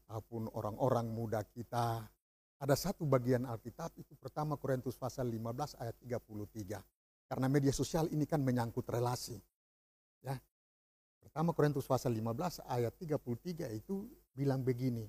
ataupun 0.00 0.48
orang-orang 0.56 1.12
muda 1.12 1.44
kita, 1.44 2.08
ada 2.56 2.72
satu 2.72 3.04
bagian 3.04 3.44
Alkitab 3.44 3.92
itu 4.00 4.16
pertama 4.16 4.56
Korintus 4.56 4.96
pasal 4.96 5.28
15 5.28 5.76
ayat 5.76 5.96
33. 6.00 6.80
Karena 7.28 7.46
media 7.52 7.70
sosial 7.70 8.08
ini 8.08 8.24
kan 8.24 8.40
menyangkut 8.40 8.88
relasi. 8.88 9.36
Ya. 10.24 10.40
Pertama 11.20 11.52
Korintus 11.52 11.84
pasal 11.84 12.16
15 12.16 12.64
ayat 12.64 12.96
33 12.96 13.68
itu 13.76 14.08
bilang 14.32 14.64
begini, 14.64 15.04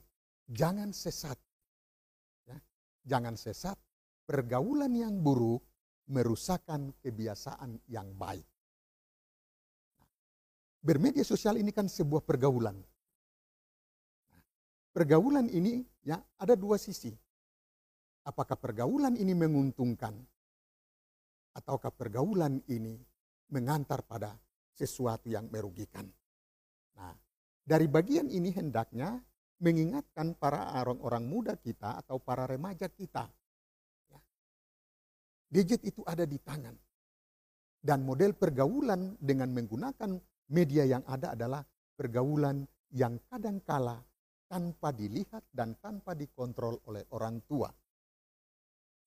jangan 0.51 0.91
sesat. 0.91 1.39
Ya, 2.51 2.59
jangan 3.07 3.39
sesat, 3.39 3.79
pergaulan 4.27 4.91
yang 4.91 5.23
buruk 5.23 5.70
merusakkan 6.11 6.91
kebiasaan 6.99 7.79
yang 7.87 8.11
baik. 8.19 8.43
Bermedia 10.83 11.23
sosial 11.23 11.55
ini 11.55 11.71
kan 11.71 11.87
sebuah 11.87 12.25
pergaulan. 12.27 12.75
Pergaulan 14.91 15.47
ini 15.47 15.79
ya 16.03 16.19
ada 16.35 16.59
dua 16.59 16.75
sisi. 16.75 17.15
Apakah 18.27 18.59
pergaulan 18.59 19.15
ini 19.15 19.31
menguntungkan 19.31 20.13
ataukah 21.55 21.91
pergaulan 21.91 22.59
ini 22.67 22.99
mengantar 23.51 24.03
pada 24.03 24.35
sesuatu 24.71 25.27
yang 25.27 25.51
merugikan. 25.51 26.07
Nah, 26.95 27.15
dari 27.63 27.87
bagian 27.91 28.31
ini 28.31 28.51
hendaknya 28.55 29.19
mengingatkan 29.61 30.33
para 30.39 30.81
orang-orang 30.81 31.23
muda 31.27 31.53
kita 31.59 32.01
atau 32.01 32.17
para 32.17 32.49
remaja 32.49 32.89
kita. 32.89 33.29
Gadget 35.51 35.83
itu 35.83 35.99
ada 36.07 36.23
di 36.23 36.39
tangan. 36.39 36.73
Dan 37.81 38.07
model 38.07 38.31
pergaulan 38.39 39.19
dengan 39.19 39.51
menggunakan 39.51 40.15
media 40.55 40.87
yang 40.87 41.03
ada 41.03 41.35
adalah 41.35 41.59
pergaulan 41.97 42.63
yang 42.95 43.19
kadangkala 43.27 43.99
tanpa 44.47 44.95
dilihat 44.95 45.43
dan 45.51 45.75
tanpa 45.83 46.15
dikontrol 46.15 46.79
oleh 46.87 47.03
orang 47.11 47.43
tua. 47.43 47.67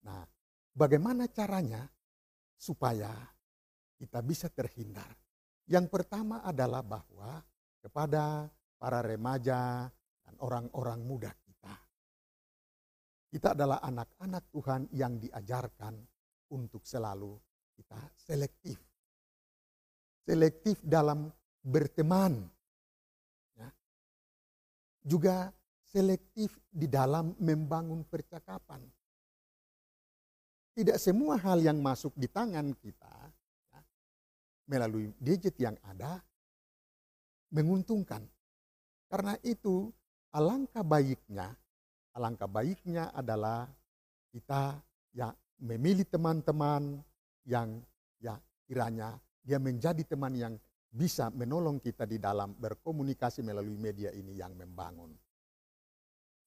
Nah, 0.05 0.25
bagaimana 0.77 1.33
caranya 1.33 1.89
supaya 2.61 3.09
kita 3.97 4.21
bisa 4.21 4.53
terhindar? 4.53 5.17
Yang 5.65 5.89
pertama 5.89 6.45
adalah 6.45 6.85
bahwa 6.85 7.41
kepada 7.81 8.53
para 8.77 9.01
remaja 9.01 9.89
dan 10.25 10.35
orang-orang 10.45 11.01
muda 11.09 11.33
kita. 11.41 11.77
Kita 13.33 13.57
adalah 13.57 13.81
anak-anak 13.81 14.45
Tuhan 14.53 14.93
yang 14.93 15.17
diajarkan 15.17 16.14
untuk 16.51 16.85
selalu 16.85 17.39
kita 17.75 17.99
selektif. 18.17 18.79
Selektif 20.25 20.81
dalam 20.81 21.29
berteman. 21.61 22.45
Ya. 23.57 23.69
Juga 25.05 25.53
selektif 25.89 26.59
di 26.69 26.91
dalam 26.91 27.37
membangun 27.39 28.03
percakapan. 28.03 28.83
Tidak 30.75 30.99
semua 30.99 31.39
hal 31.39 31.63
yang 31.63 31.79
masuk 31.79 32.11
di 32.19 32.27
tangan 32.27 32.75
kita 32.75 33.15
ya, 33.71 33.81
melalui 34.67 35.15
gadget 35.23 35.55
yang 35.63 35.79
ada 35.87 36.19
menguntungkan. 37.55 38.27
Karena 39.07 39.39
itu 39.47 39.95
alangkah 40.35 40.83
baiknya, 40.83 41.55
alangkah 42.11 42.51
baiknya 42.51 43.15
adalah 43.15 43.71
kita 44.35 44.83
ya 45.15 45.31
memilih 45.61 46.07
teman-teman 46.09 47.03
yang 47.45 47.79
ya 48.19 48.41
kiranya 48.65 49.21
dia 49.45 49.61
menjadi 49.61 50.03
teman 50.09 50.35
yang 50.35 50.55
bisa 50.89 51.29
menolong 51.35 51.83
kita 51.83 52.07
di 52.07 52.23
dalam 52.23 52.55
berkomunikasi 52.55 53.43
melalui 53.43 53.77
media 53.77 54.15
ini 54.15 54.39
yang 54.39 54.55
membangun. 54.55 55.11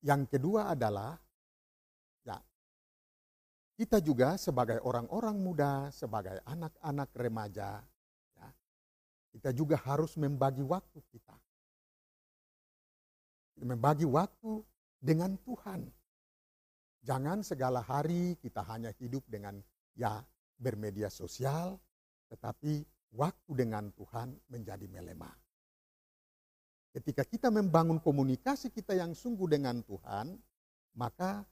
Yang 0.01 0.37
kedua 0.37 0.71
adalah 0.71 1.19
kita 3.77 4.01
juga 4.01 4.41
sebagai 4.41 4.81
orang-orang 4.81 5.37
muda, 5.37 5.93
sebagai 5.93 6.41
anak-anak 6.49 7.13
remaja, 7.13 7.77
ya, 8.33 8.49
kita 9.37 9.53
juga 9.53 9.77
harus 9.77 10.17
membagi 10.17 10.65
waktu 10.65 10.97
kita. 11.13 11.37
Membagi 13.61 14.09
waktu 14.09 14.65
dengan 14.97 15.37
Tuhan. 15.45 15.93
Jangan 17.07 17.39
segala 17.39 17.79
hari 17.79 18.35
kita 18.35 18.67
hanya 18.67 18.91
hidup 18.99 19.23
dengan 19.31 19.55
ya 19.95 20.19
bermedia 20.59 21.07
sosial, 21.07 21.79
tetapi 22.27 22.83
waktu 23.15 23.51
dengan 23.55 23.87
Tuhan 23.95 24.35
menjadi 24.51 24.91
melemah. 24.91 25.31
Ketika 26.91 27.23
kita 27.23 27.47
membangun 27.47 28.03
komunikasi 28.03 28.75
kita 28.75 28.91
yang 28.91 29.15
sungguh 29.15 29.47
dengan 29.47 29.79
Tuhan, 29.87 30.35
maka 30.99 31.47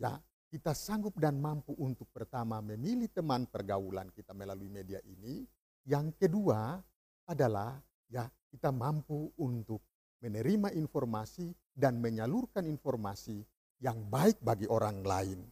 ya 0.00 0.16
kita 0.48 0.72
sanggup 0.72 1.20
dan 1.20 1.36
mampu 1.36 1.76
untuk 1.76 2.08
pertama 2.08 2.64
memilih 2.64 3.12
teman 3.12 3.44
pergaulan 3.44 4.08
kita 4.08 4.32
melalui 4.32 4.72
media 4.72 5.04
ini. 5.04 5.44
Yang 5.84 6.16
kedua 6.16 6.80
adalah 7.28 7.76
ya 8.08 8.24
kita 8.48 8.72
mampu 8.72 9.36
untuk 9.36 9.84
menerima 10.24 10.72
informasi 10.72 11.52
dan 11.76 12.00
menyalurkan 12.00 12.64
informasi 12.64 13.44
yang 13.84 14.00
baik 14.08 14.40
bagi 14.40 14.64
orang 14.64 15.04
lain. 15.04 15.44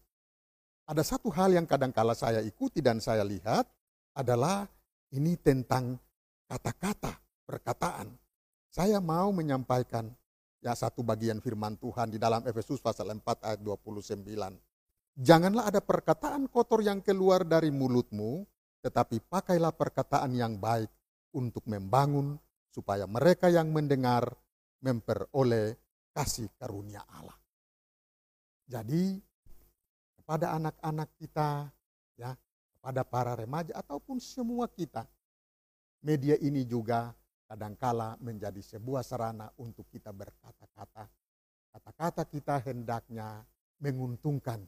Ada 0.88 1.04
satu 1.04 1.28
hal 1.28 1.52
yang 1.52 1.68
kadang-kala 1.68 2.16
saya 2.16 2.40
ikuti 2.40 2.80
dan 2.80 2.96
saya 2.96 3.20
lihat 3.20 3.68
adalah 4.16 4.64
ini 5.12 5.36
tentang 5.36 6.00
kata-kata, 6.48 7.12
perkataan. 7.44 8.08
Saya 8.72 9.04
mau 9.04 9.28
menyampaikan 9.36 10.08
ya 10.64 10.72
satu 10.72 11.04
bagian 11.04 11.44
firman 11.44 11.76
Tuhan 11.76 12.16
di 12.16 12.16
dalam 12.16 12.40
Efesus 12.48 12.80
pasal 12.80 13.12
4 13.12 13.20
ayat 13.44 13.60
29. 13.60 14.24
Janganlah 15.12 15.68
ada 15.68 15.84
perkataan 15.84 16.48
kotor 16.48 16.80
yang 16.80 17.04
keluar 17.04 17.44
dari 17.44 17.68
mulutmu, 17.68 18.48
tetapi 18.80 19.20
pakailah 19.28 19.76
perkataan 19.76 20.32
yang 20.32 20.56
baik 20.56 20.88
untuk 21.36 21.68
membangun 21.68 22.40
supaya 22.72 23.04
mereka 23.04 23.52
yang 23.52 23.68
mendengar 23.68 24.24
memperoleh 24.80 25.76
kasih 26.16 26.48
karunia 26.56 27.04
Allah. 27.12 27.41
Jadi 28.72 29.20
kepada 30.16 30.56
anak-anak 30.56 31.12
kita, 31.20 31.68
ya, 32.16 32.32
kepada 32.72 33.04
para 33.04 33.36
remaja 33.36 33.76
ataupun 33.76 34.16
semua 34.16 34.64
kita, 34.64 35.04
media 36.00 36.40
ini 36.40 36.64
juga 36.64 37.12
kadangkala 37.52 38.16
menjadi 38.24 38.64
sebuah 38.64 39.04
sarana 39.04 39.52
untuk 39.60 39.84
kita 39.92 40.08
berkata-kata. 40.08 41.04
Kata-kata 41.76 42.24
kita 42.24 42.64
hendaknya 42.64 43.44
menguntungkan 43.76 44.64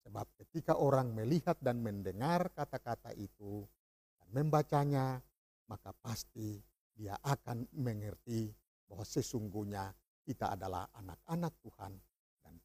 Sebab 0.00 0.26
ketika 0.40 0.80
orang 0.80 1.12
melihat 1.12 1.60
dan 1.60 1.84
mendengar 1.84 2.48
kata-kata 2.56 3.12
itu 3.20 3.68
dan 4.16 4.28
membacanya, 4.32 5.20
maka 5.68 5.92
pasti 6.00 6.56
dia 6.96 7.16
akan 7.20 7.68
mengerti 7.76 8.48
bahwa 8.88 9.04
sesungguhnya 9.04 9.92
kita 10.24 10.56
adalah 10.56 10.88
anak-anak 10.96 11.52
Tuhan 11.62 11.92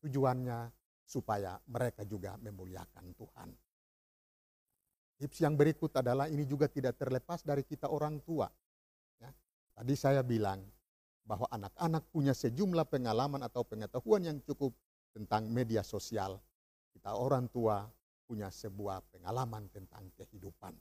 tujuannya 0.05 0.69
supaya 1.05 1.57
mereka 1.69 2.05
juga 2.05 2.37
memuliakan 2.37 3.05
Tuhan. 3.17 3.49
Tips 5.15 5.37
yang 5.41 5.55
berikut 5.55 5.95
adalah 5.95 6.27
ini 6.27 6.43
juga 6.43 6.67
tidak 6.67 6.99
terlepas 6.99 7.41
dari 7.41 7.63
kita 7.63 7.87
orang 7.87 8.19
tua. 8.21 8.51
Ya. 9.17 9.31
Tadi 9.73 9.95
saya 9.95 10.21
bilang 10.21 10.61
bahwa 11.25 11.49
anak-anak 11.49 12.11
punya 12.13 12.35
sejumlah 12.35 12.85
pengalaman 12.91 13.41
atau 13.41 13.63
pengetahuan 13.63 14.27
yang 14.27 14.37
cukup 14.43 14.75
tentang 15.15 15.47
media 15.47 15.81
sosial 15.81 16.37
kita 16.95 17.11
orang 17.11 17.51
tua 17.51 17.83
punya 18.23 18.47
sebuah 18.47 19.03
pengalaman 19.11 19.67
tentang 19.67 20.07
kehidupan. 20.15 20.71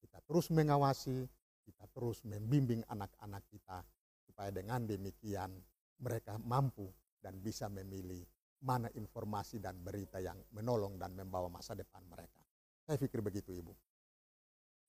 Kita 0.00 0.18
terus 0.24 0.48
mengawasi, 0.48 1.28
kita 1.62 1.84
terus 1.92 2.24
membimbing 2.24 2.80
anak-anak 2.88 3.44
kita 3.52 3.84
supaya 4.24 4.48
dengan 4.48 4.88
demikian 4.88 5.52
mereka 6.00 6.40
mampu 6.40 6.88
dan 7.20 7.36
bisa 7.38 7.68
memilih 7.68 8.24
mana 8.60 8.88
informasi 8.96 9.60
dan 9.60 9.76
berita 9.80 10.20
yang 10.20 10.36
menolong 10.52 10.96
dan 10.96 11.12
membawa 11.12 11.48
masa 11.52 11.76
depan 11.76 12.02
mereka. 12.08 12.40
Saya 12.86 12.96
pikir 12.96 13.20
begitu 13.20 13.52
Ibu. 13.52 13.72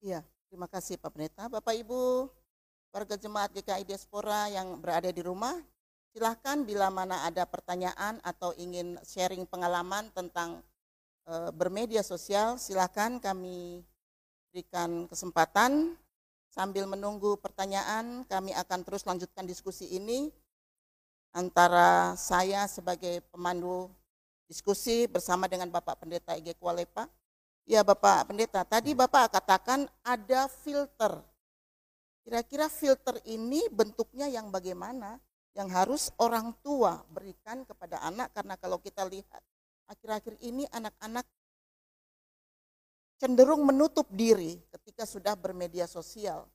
Iya, 0.05 0.21
terima 0.47 0.69
kasih 0.69 1.01
Pak 1.01 1.11
Pendeta. 1.11 1.49
Bapak 1.49 1.73
Ibu, 1.73 2.29
warga 2.93 3.17
jemaat 3.17 3.51
GKI 3.51 3.83
Diaspora 3.83 4.47
yang 4.53 4.77
berada 4.77 5.09
di 5.09 5.21
rumah, 5.25 5.57
Silahkan 6.17 6.65
bila 6.65 6.89
mana 6.89 7.29
ada 7.29 7.45
pertanyaan 7.45 8.17
atau 8.25 8.49
ingin 8.57 8.97
sharing 9.05 9.45
pengalaman 9.45 10.09
tentang 10.17 10.65
e, 11.29 11.53
bermedia 11.53 12.01
sosial, 12.01 12.57
silahkan 12.57 13.21
kami 13.21 13.85
berikan 14.49 15.05
kesempatan. 15.05 15.93
Sambil 16.49 16.89
menunggu 16.89 17.37
pertanyaan, 17.37 18.25
kami 18.25 18.49
akan 18.49 18.81
terus 18.81 19.05
lanjutkan 19.05 19.45
diskusi 19.45 19.93
ini 19.93 20.33
antara 21.37 22.17
saya 22.17 22.65
sebagai 22.65 23.21
pemandu 23.29 23.93
diskusi 24.49 25.05
bersama 25.05 25.45
dengan 25.45 25.69
Bapak 25.69 26.01
Pendeta 26.01 26.33
Ege 26.33 26.57
Kualepa. 26.57 27.05
Ya 27.69 27.85
Bapak 27.85 28.33
Pendeta, 28.33 28.65
tadi 28.65 28.97
Bapak 28.97 29.37
katakan 29.37 29.85
ada 30.01 30.49
filter. 30.49 31.21
Kira-kira 32.25 32.65
filter 32.73 33.21
ini 33.29 33.69
bentuknya 33.69 34.25
yang 34.25 34.49
bagaimana? 34.49 35.21
yang 35.57 35.73
harus 35.73 36.13
orang 36.21 36.53
tua 36.61 37.01
berikan 37.09 37.65
kepada 37.65 37.97
anak 38.05 38.29
karena 38.29 38.53
kalau 38.61 38.77
kita 38.77 39.01
lihat 39.09 39.41
akhir-akhir 39.89 40.37
ini 40.45 40.69
anak-anak 40.69 41.25
cenderung 43.17 43.65
menutup 43.65 44.05
diri 44.13 44.61
ketika 44.69 45.09
sudah 45.09 45.33
bermedia 45.33 45.89
sosial. 45.89 46.45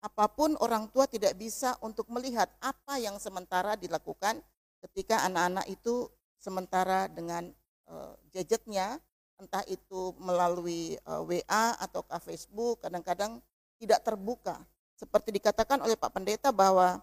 Apa 0.00 0.24
pun 0.32 0.56
orang 0.64 0.88
tua 0.88 1.04
tidak 1.04 1.36
bisa 1.36 1.76
untuk 1.84 2.08
melihat 2.08 2.48
apa 2.64 2.96
yang 2.96 3.20
sementara 3.20 3.76
dilakukan 3.76 4.40
ketika 4.80 5.28
anak-anak 5.28 5.68
itu 5.68 6.08
sementara 6.40 7.04
dengan 7.12 7.52
uh, 7.84 8.16
gadgetnya, 8.32 8.96
entah 9.36 9.64
itu 9.68 10.12
melalui 10.20 10.96
eh, 11.00 11.22
WA 11.24 11.66
atau 11.80 12.04
ke 12.04 12.16
Facebook, 12.20 12.84
kadang-kadang 12.84 13.40
tidak 13.80 14.04
terbuka. 14.04 14.60
Seperti 14.96 15.32
dikatakan 15.32 15.80
oleh 15.80 15.96
Pak 15.96 16.12
Pendeta 16.12 16.52
bahwa 16.52 17.00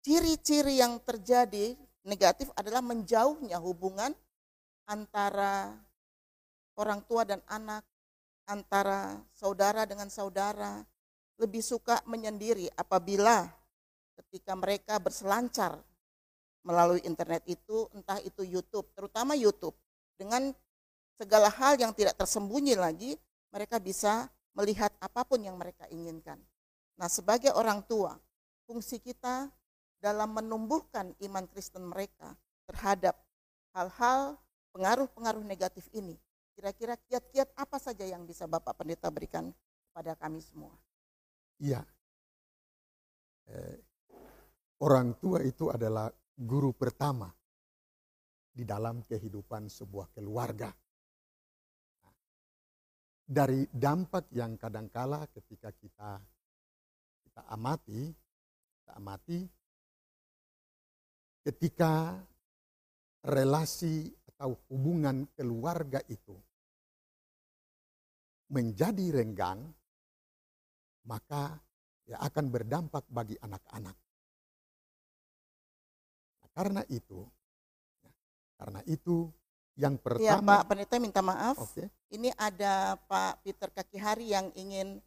ciri-ciri 0.00 0.80
yang 0.80 0.96
terjadi 1.04 1.76
negatif 2.08 2.48
adalah 2.56 2.80
menjauhnya 2.80 3.60
hubungan 3.60 4.16
antara 4.88 5.76
orang 6.80 7.04
tua 7.04 7.28
dan 7.28 7.44
anak, 7.44 7.84
antara 8.48 9.20
saudara 9.36 9.84
dengan 9.84 10.08
saudara, 10.08 10.80
lebih 11.38 11.62
suka 11.62 12.02
menyendiri 12.04 12.66
apabila 12.74 13.46
ketika 14.18 14.58
mereka 14.58 14.98
berselancar 14.98 15.78
melalui 16.66 17.00
internet 17.06 17.46
itu, 17.46 17.86
entah 17.94 18.18
itu 18.20 18.42
YouTube, 18.42 18.90
terutama 18.92 19.38
YouTube, 19.38 19.74
dengan 20.18 20.50
segala 21.14 21.48
hal 21.48 21.78
yang 21.78 21.94
tidak 21.94 22.18
tersembunyi 22.18 22.74
lagi, 22.74 23.14
mereka 23.54 23.78
bisa 23.78 24.26
melihat 24.52 24.90
apa 24.98 25.22
pun 25.22 25.38
yang 25.38 25.54
mereka 25.54 25.86
inginkan. 25.88 26.36
Nah, 26.98 27.06
sebagai 27.06 27.54
orang 27.54 27.86
tua, 27.86 28.18
fungsi 28.66 28.98
kita 28.98 29.46
dalam 30.02 30.34
menumbuhkan 30.34 31.14
iman 31.22 31.46
Kristen 31.46 31.86
mereka 31.86 32.34
terhadap 32.66 33.14
hal-hal 33.72 34.34
pengaruh-pengaruh 34.74 35.46
negatif 35.46 35.86
ini. 35.94 36.18
Kira-kira 36.58 36.98
kiat-kiat 37.06 37.54
apa 37.54 37.78
saja 37.78 38.02
yang 38.02 38.26
bisa 38.26 38.50
Bapak 38.50 38.82
Pendeta 38.82 39.06
berikan 39.14 39.54
kepada 39.90 40.18
kami 40.18 40.42
semua? 40.42 40.74
Iya. 41.58 41.82
Eh, 43.48 43.76
orang 44.84 45.18
tua 45.18 45.42
itu 45.42 45.72
adalah 45.72 46.06
guru 46.38 46.70
pertama 46.70 47.26
di 48.52 48.62
dalam 48.62 49.02
kehidupan 49.02 49.66
sebuah 49.66 50.14
keluarga. 50.14 50.70
Dari 53.28 53.68
dampak 53.68 54.32
yang 54.32 54.56
kadangkala 54.56 55.28
ketika 55.28 55.68
kita 55.74 56.16
kita 57.28 57.42
amati, 57.52 58.08
kita 58.80 58.92
amati 58.96 59.38
ketika 61.44 62.16
relasi 63.24 64.08
atau 64.34 64.54
hubungan 64.70 65.28
keluarga 65.34 66.00
itu 66.08 66.36
menjadi 68.48 69.20
renggang, 69.20 69.60
maka 71.08 71.56
ya 72.04 72.20
akan 72.20 72.52
berdampak 72.52 73.08
bagi 73.08 73.40
anak-anak. 73.40 73.96
Nah, 76.36 76.50
karena 76.52 76.82
itu, 76.92 77.24
ya, 78.04 78.12
karena 78.60 78.80
itu 78.84 79.32
yang 79.80 79.96
iya, 79.96 80.04
pertama. 80.04 80.52
Ya 80.52 80.58
Pak 80.60 80.62
Pendeta 80.68 80.94
minta 81.00 81.22
maaf. 81.24 81.56
Okay. 81.72 81.88
Ini 82.12 82.34
ada 82.36 83.00
Pak 83.08 83.40
Peter 83.40 83.72
Kakihari 83.72 84.36
yang 84.36 84.52
ingin 84.52 85.00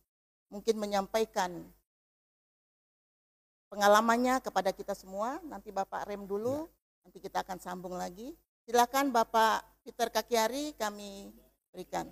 mungkin 0.50 0.76
menyampaikan 0.82 1.70
pengalamannya 3.68 4.40
kepada 4.40 4.72
kita 4.72 4.96
semua. 4.96 5.44
Nanti 5.44 5.70
Bapak 5.70 6.08
rem 6.08 6.24
dulu, 6.24 6.66
ya. 6.66 7.08
nanti 7.08 7.18
kita 7.20 7.44
akan 7.46 7.60
sambung 7.60 8.00
lagi. 8.00 8.34
Silakan 8.64 9.12
Bapak 9.12 9.64
Peter 9.84 10.08
Kakiari 10.08 10.72
kami 10.80 11.36
berikan. 11.76 12.08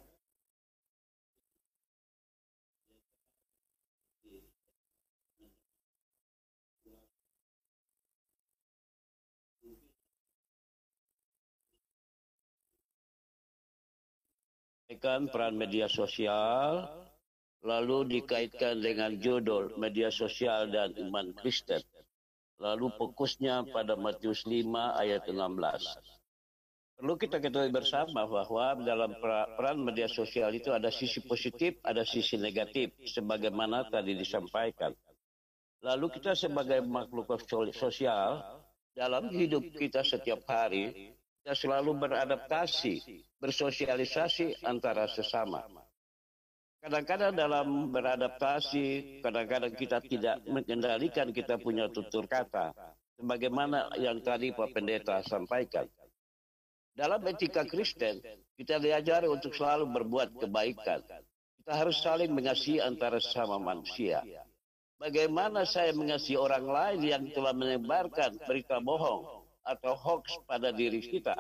Peran 15.30 15.54
media 15.54 15.86
sosial 15.86 16.90
lalu 17.62 18.18
dikaitkan 18.18 18.82
dengan 18.82 19.22
judul 19.22 19.78
media 19.78 20.10
sosial 20.10 20.74
dan 20.74 20.98
iman 20.98 21.30
Kristen. 21.38 21.86
Lalu 22.58 22.90
fokusnya 22.98 23.70
pada 23.70 23.94
Matius 23.94 24.50
5 24.50 24.66
ayat 24.98 25.30
16. 25.30 25.38
Perlu 27.00 27.16
kita 27.16 27.40
ketahui 27.40 27.72
bersama 27.72 28.28
bahwa 28.28 28.76
dalam 28.84 29.14
peran 29.56 29.78
media 29.80 30.10
sosial 30.10 30.52
itu 30.52 30.74
ada 30.74 30.92
sisi 30.92 31.24
positif, 31.24 31.80
ada 31.86 32.04
sisi 32.04 32.36
negatif, 32.36 32.92
sebagaimana 33.08 33.88
tadi 33.88 34.18
disampaikan. 34.18 34.92
Lalu 35.80 36.20
kita 36.20 36.36
sebagai 36.36 36.84
makhluk 36.84 37.30
sosial, 37.72 38.44
dalam 38.92 39.32
hidup 39.32 39.64
kita 39.80 40.04
setiap 40.04 40.44
hari, 40.44 41.16
kita 41.40 41.56
selalu 41.56 42.04
beradaptasi, 42.04 43.24
bersosialisasi 43.40 44.60
antara 44.68 45.08
sesama. 45.08 45.64
Kadang-kadang 46.80 47.36
dalam 47.36 47.92
beradaptasi, 47.92 49.20
kadang-kadang 49.24 49.74
kita 49.76 50.00
tidak 50.04 50.44
mengendalikan 50.48 51.32
kita 51.32 51.60
punya 51.60 51.88
tutur 51.92 52.28
kata. 52.28 52.72
Sebagaimana 53.20 54.00
yang 54.00 54.24
tadi 54.24 54.56
Pak 54.56 54.72
Pendeta 54.72 55.20
sampaikan. 55.28 55.88
Dalam 56.96 57.24
etika 57.28 57.64
Kristen, 57.68 58.20
kita 58.60 58.80
diajari 58.80 59.28
untuk 59.28 59.56
selalu 59.56 59.92
berbuat 59.92 60.36
kebaikan. 60.40 61.04
Kita 61.64 61.72
harus 61.72 62.00
saling 62.04 62.32
mengasihi 62.32 62.84
antara 62.84 63.20
sesama 63.20 63.60
manusia. 63.60 64.24
Bagaimana 65.00 65.64
saya 65.64 65.96
mengasihi 65.96 66.36
orang 66.36 66.68
lain 66.68 67.00
yang 67.04 67.24
telah 67.32 67.56
menyebarkan 67.56 68.36
berita 68.44 68.84
bohong 68.84 69.39
atau 69.70 69.94
hoax 69.94 70.42
pada 70.50 70.74
diri 70.74 70.98
kita, 70.98 71.38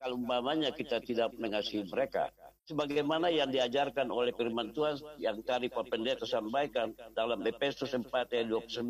kalau 0.00 0.16
umpamanya 0.16 0.72
kita 0.72 1.04
tidak 1.04 1.36
mengasihi 1.36 1.84
mereka 1.84 2.32
sebagaimana 2.66 3.30
yang 3.30 3.48
diajarkan 3.48 4.10
oleh 4.10 4.34
firman 4.34 4.74
Tuhan 4.74 4.98
yang 5.22 5.38
tadi 5.46 5.70
Pak 5.70 5.86
Pendeta 5.86 6.26
sampaikan 6.26 6.92
dalam 7.14 7.40
Efesus 7.46 7.94
4 7.94 8.10
ayat 8.10 8.46
29. 8.50 8.82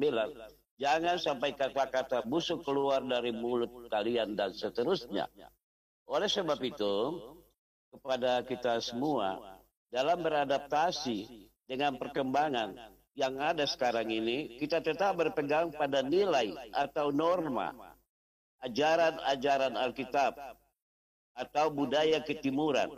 Jangan 0.76 1.16
sampai 1.16 1.56
kata-kata 1.56 2.24
busuk 2.28 2.64
keluar 2.64 3.00
dari 3.00 3.32
mulut 3.32 3.88
kalian 3.88 4.36
dan 4.36 4.52
seterusnya. 4.52 5.28
Oleh 6.08 6.28
sebab 6.28 6.60
itu, 6.60 6.94
kepada 7.96 8.44
kita 8.44 8.80
semua, 8.84 9.56
dalam 9.88 10.20
beradaptasi 10.20 11.48
dengan 11.64 11.96
perkembangan 11.96 12.76
yang 13.16 13.40
ada 13.40 13.64
sekarang 13.64 14.12
ini, 14.12 14.60
kita 14.60 14.84
tetap 14.84 15.16
berpegang 15.16 15.72
pada 15.72 16.04
nilai 16.04 16.52
atau 16.76 17.08
norma, 17.08 17.72
ajaran-ajaran 18.66 19.78
Alkitab, 19.78 20.34
atau 21.36 21.66
budaya 21.70 22.20
ketimuran 22.24 22.90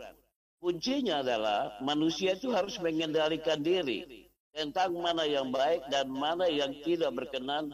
Kuncinya 0.59 1.23
adalah 1.23 1.79
manusia 1.79 2.35
itu 2.35 2.51
harus 2.51 2.75
mengendalikan 2.83 3.63
diri 3.63 4.27
tentang 4.51 4.91
mana 4.91 5.23
yang 5.23 5.55
baik 5.55 5.87
dan 5.87 6.11
mana 6.11 6.51
yang 6.51 6.75
tidak 6.83 7.15
berkenan 7.15 7.71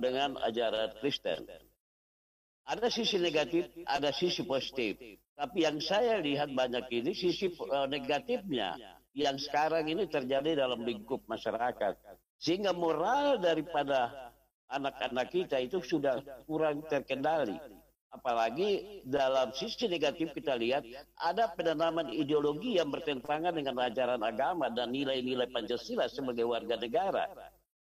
dengan 0.00 0.40
ajaran 0.48 0.96
Kristen. 1.04 1.44
Ada 2.64 2.88
sisi 2.88 3.20
negatif, 3.20 3.68
ada 3.84 4.08
sisi 4.16 4.48
positif. 4.48 4.96
Tapi 5.36 5.68
yang 5.68 5.76
saya 5.84 6.16
lihat 6.24 6.56
banyak 6.56 6.88
ini 6.88 7.12
sisi 7.12 7.52
eh, 7.52 7.86
negatifnya 7.86 8.76
yang 9.12 9.36
sekarang 9.36 9.86
ini 9.92 10.08
terjadi 10.08 10.64
dalam 10.64 10.82
lingkup 10.88 11.20
masyarakat. 11.28 11.94
Sehingga 12.40 12.72
moral 12.72 13.40
daripada 13.44 14.27
anak-anak 14.68 15.26
kita 15.32 15.56
itu 15.60 15.80
sudah 15.80 16.20
kurang 16.44 16.84
terkendali. 16.86 17.56
Apalagi 18.08 19.04
dalam 19.04 19.52
sisi 19.52 19.84
negatif 19.84 20.32
kita 20.32 20.56
lihat 20.56 20.80
ada 21.20 21.52
penanaman 21.52 22.08
ideologi 22.08 22.80
yang 22.80 22.88
bertentangan 22.88 23.52
dengan 23.52 23.76
ajaran 23.84 24.24
agama 24.24 24.72
dan 24.72 24.96
nilai-nilai 24.96 25.52
Pancasila 25.52 26.08
sebagai 26.08 26.48
warga 26.48 26.80
negara. 26.80 27.28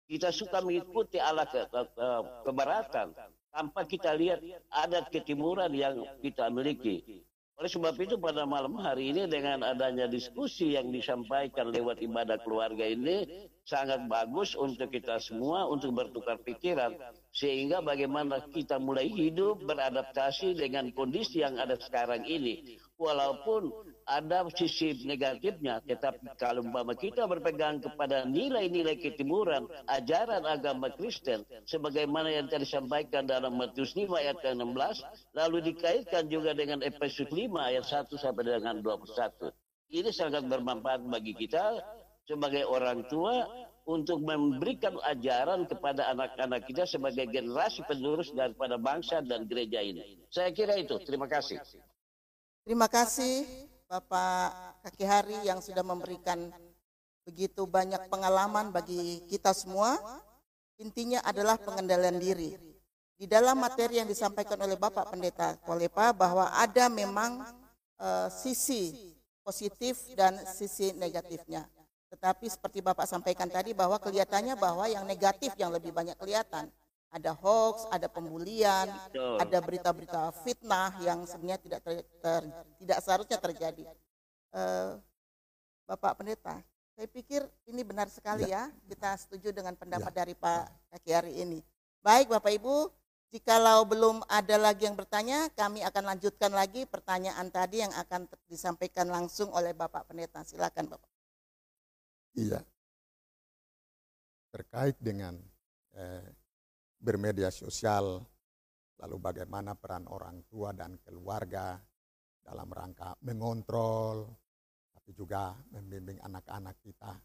Kita 0.08 0.32
suka 0.32 0.60
mengikuti 0.64 1.20
ala 1.20 1.48
ke, 1.48 1.68
ke, 1.68 1.82
ke, 1.96 2.08
kebaratan 2.44 3.08
tanpa 3.52 3.82
kita 3.88 4.16
lihat 4.16 4.40
adat 4.72 5.12
ketimuran 5.12 5.72
yang 5.72 6.04
kita 6.20 6.52
miliki. 6.52 7.24
Oleh 7.58 7.74
sebab 7.74 7.98
itu 7.98 8.22
pada 8.22 8.46
malam 8.46 8.78
hari 8.78 9.10
ini 9.10 9.26
dengan 9.26 9.66
adanya 9.66 10.06
diskusi 10.06 10.78
yang 10.78 10.94
disampaikan 10.94 11.74
lewat 11.74 11.98
ibadah 12.06 12.38
keluarga 12.46 12.86
ini 12.86 13.50
sangat 13.66 14.06
bagus 14.06 14.54
untuk 14.54 14.94
kita 14.94 15.18
semua 15.18 15.66
untuk 15.66 15.98
bertukar 15.98 16.38
pikiran 16.46 16.94
sehingga 17.34 17.82
bagaimana 17.82 18.46
kita 18.54 18.78
mulai 18.78 19.10
hidup 19.10 19.66
beradaptasi 19.66 20.54
dengan 20.54 20.94
kondisi 20.94 21.42
yang 21.42 21.58
ada 21.58 21.74
sekarang 21.82 22.30
ini. 22.30 22.78
Walaupun 23.02 23.74
ada 24.08 24.48
sisi 24.56 25.04
negatifnya, 25.04 25.84
tetapi 25.84 26.40
kalau 26.40 26.64
umpama 26.64 26.96
kita 26.96 27.28
berpegang 27.28 27.84
kepada 27.84 28.24
nilai-nilai 28.24 28.96
ketimuran, 28.96 29.68
ajaran 29.92 30.48
agama 30.48 30.88
Kristen, 30.96 31.44
sebagaimana 31.68 32.32
yang 32.32 32.48
tadi 32.48 32.64
disampaikan 32.64 33.28
dalam 33.28 33.60
Matius 33.60 33.92
5 34.00 34.08
ayat 34.16 34.40
ke-16, 34.40 34.96
lalu 35.36 35.58
dikaitkan 35.76 36.32
juga 36.32 36.56
dengan 36.56 36.80
Efesus 36.80 37.28
5 37.28 37.52
ayat 37.60 37.84
1 37.84 38.16
sampai 38.16 38.44
dengan 38.48 38.80
21. 38.80 39.52
Ini 39.92 40.10
sangat 40.16 40.48
bermanfaat 40.48 41.04
bagi 41.12 41.36
kita 41.36 41.80
sebagai 42.24 42.64
orang 42.64 43.08
tua 43.12 43.44
untuk 43.88 44.20
memberikan 44.20 45.00
ajaran 45.04 45.64
kepada 45.68 46.12
anak-anak 46.12 46.68
kita 46.68 46.84
sebagai 46.84 47.28
generasi 47.32 47.84
penerus 47.88 48.32
daripada 48.36 48.76
bangsa 48.76 49.24
dan 49.24 49.48
gereja 49.48 49.80
ini. 49.80 50.20
Saya 50.28 50.52
kira 50.52 50.76
itu. 50.76 51.00
Terima 51.08 51.24
kasih. 51.28 51.64
Terima 52.68 52.92
kasih 52.92 53.68
Bapak 53.88 54.84
Kaki 54.84 55.08
Hari 55.08 55.38
yang 55.48 55.64
sudah 55.64 55.80
memberikan 55.80 56.52
begitu 57.24 57.64
banyak 57.64 58.12
pengalaman 58.12 58.76
bagi 58.76 59.24
kita 59.32 59.56
semua. 59.56 59.96
Intinya 60.76 61.24
adalah 61.24 61.56
pengendalian 61.56 62.20
diri. 62.20 62.52
Di 63.16 63.26
dalam 63.26 63.56
materi 63.56 64.04
yang 64.04 64.06
disampaikan 64.12 64.60
oleh 64.60 64.76
Bapak 64.76 65.16
Pendeta 65.16 65.56
Kolepa 65.64 66.12
bahwa 66.12 66.52
ada 66.52 66.92
memang 66.92 67.48
uh, 67.98 68.28
sisi 68.28 68.92
positif 69.40 70.04
dan 70.20 70.36
sisi 70.52 70.92
negatifnya. 71.00 71.64
Tetapi 72.12 72.44
seperti 72.52 72.84
Bapak 72.84 73.08
sampaikan 73.08 73.48
tadi 73.48 73.72
bahwa 73.72 73.96
kelihatannya 74.04 74.60
bahwa 74.60 74.84
yang 74.92 75.08
negatif 75.08 75.56
yang 75.56 75.72
lebih 75.72 75.96
banyak 75.96 76.20
kelihatan. 76.20 76.68
Ada 77.08 77.32
hoax, 77.32 77.88
ada 77.88 78.12
pembulian, 78.12 78.92
ada 79.16 79.58
berita-berita 79.64 80.36
fitnah 80.44 80.92
yang 81.00 81.24
sebenarnya 81.24 81.60
tidak 81.64 81.80
ter, 81.82 82.04
ter, 82.04 82.42
tidak 82.84 83.00
seharusnya 83.00 83.38
terjadi. 83.40 83.84
Uh, 84.52 85.00
Bapak 85.88 86.20
Pendeta, 86.20 86.60
saya 86.98 87.08
pikir 87.08 87.48
ini 87.70 87.86
benar 87.86 88.12
sekali 88.12 88.50
ya. 88.50 88.68
ya. 88.68 88.92
Kita 88.92 89.16
setuju 89.16 89.56
dengan 89.56 89.78
pendapat 89.80 90.12
ya. 90.12 90.18
dari 90.20 90.34
Pak 90.36 90.68
Kaki 90.92 91.12
hari 91.16 91.34
ini. 91.40 91.64
Baik 92.04 92.28
Bapak 92.28 92.52
Ibu, 92.60 92.92
jikalau 93.32 93.88
belum 93.88 94.26
ada 94.28 94.58
lagi 94.60 94.90
yang 94.90 95.00
bertanya, 95.00 95.48
kami 95.56 95.86
akan 95.86 96.04
lanjutkan 96.16 96.52
lagi 96.52 96.84
pertanyaan 96.84 97.48
tadi 97.54 97.86
yang 97.86 97.94
akan 97.96 98.28
disampaikan 98.52 99.08
langsung 99.08 99.48
oleh 99.56 99.72
Bapak 99.72 100.12
Pendeta. 100.12 100.44
Silakan 100.44 100.92
Bapak. 100.92 101.12
Iya. 102.36 102.66
Terkait 104.52 104.98
dengan 105.00 105.38
eh, 105.94 106.26
bermedia 107.08 107.48
sosial, 107.48 108.20
lalu 109.00 109.16
bagaimana 109.16 109.80
peran 109.80 110.04
orang 110.12 110.44
tua 110.52 110.76
dan 110.76 111.00
keluarga 111.00 111.80
dalam 112.44 112.68
rangka 112.68 113.16
mengontrol, 113.24 114.28
tapi 114.92 115.16
juga 115.16 115.56
membimbing 115.72 116.20
anak-anak 116.20 116.76
kita. 116.84 117.16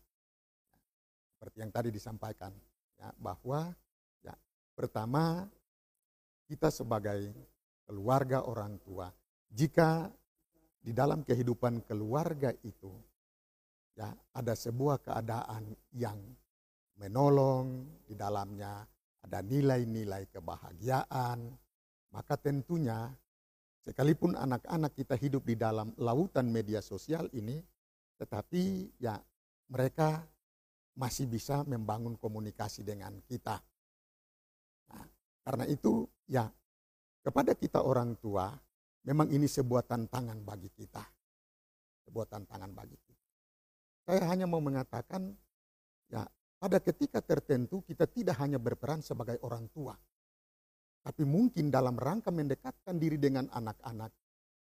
Seperti 1.35 1.57
yang 1.59 1.75
tadi 1.75 1.91
disampaikan, 1.91 2.55
ya, 2.95 3.11
bahwa 3.19 3.75
ya, 4.23 4.39
pertama 4.79 5.51
kita 6.47 6.71
sebagai 6.71 7.35
keluarga 7.83 8.47
orang 8.47 8.79
tua, 8.87 9.11
jika 9.51 10.07
di 10.79 10.95
dalam 10.95 11.27
kehidupan 11.27 11.83
keluarga 11.91 12.55
itu 12.63 12.91
ya 13.99 14.11
ada 14.35 14.55
sebuah 14.55 14.99
keadaan 15.03 15.75
yang 15.95 16.19
menolong 16.99 17.87
di 18.07 18.15
dalamnya 18.19 18.83
ada 19.23 19.39
nilai-nilai 19.43 20.27
kebahagiaan 20.31 21.51
maka 22.13 22.35
tentunya 22.37 23.11
sekalipun 23.83 24.37
anak-anak 24.37 24.93
kita 24.95 25.17
hidup 25.19 25.47
di 25.47 25.57
dalam 25.59 25.95
lautan 25.99 26.51
media 26.51 26.83
sosial 26.85 27.27
ini 27.33 27.63
tetapi 28.21 28.93
ya 29.03 29.19
mereka 29.73 30.23
masih 30.93 31.25
bisa 31.25 31.65
membangun 31.65 32.21
komunikasi 32.21 32.85
dengan 32.85 33.17
kita. 33.25 33.57
Nah, 34.93 35.05
karena 35.43 35.65
itu 35.67 36.05
ya 36.29 36.47
kepada 37.25 37.57
kita 37.57 37.81
orang 37.81 38.15
tua 38.21 38.53
memang 39.09 39.33
ini 39.33 39.49
sebuah 39.49 39.89
tantangan 39.89 40.39
bagi 40.45 40.69
kita. 40.69 41.03
Sebuah 42.05 42.27
tantangan 42.29 42.71
bagi 42.77 42.99
kita. 42.99 43.27
Saya 44.03 44.27
hanya 44.35 44.51
mau 44.51 44.59
mengatakan, 44.59 45.31
ya 46.11 46.27
pada 46.63 46.79
ketika 46.79 47.19
tertentu 47.19 47.83
kita 47.83 48.07
tidak 48.07 48.39
hanya 48.39 48.63
berperan 48.63 49.03
sebagai 49.03 49.35
orang 49.43 49.67
tua, 49.75 49.99
tapi 51.03 51.27
mungkin 51.27 51.75
dalam 51.75 51.99
rangka 51.99 52.31
mendekatkan 52.31 52.95
diri 53.03 53.19
dengan 53.19 53.51
anak-anak 53.51 54.15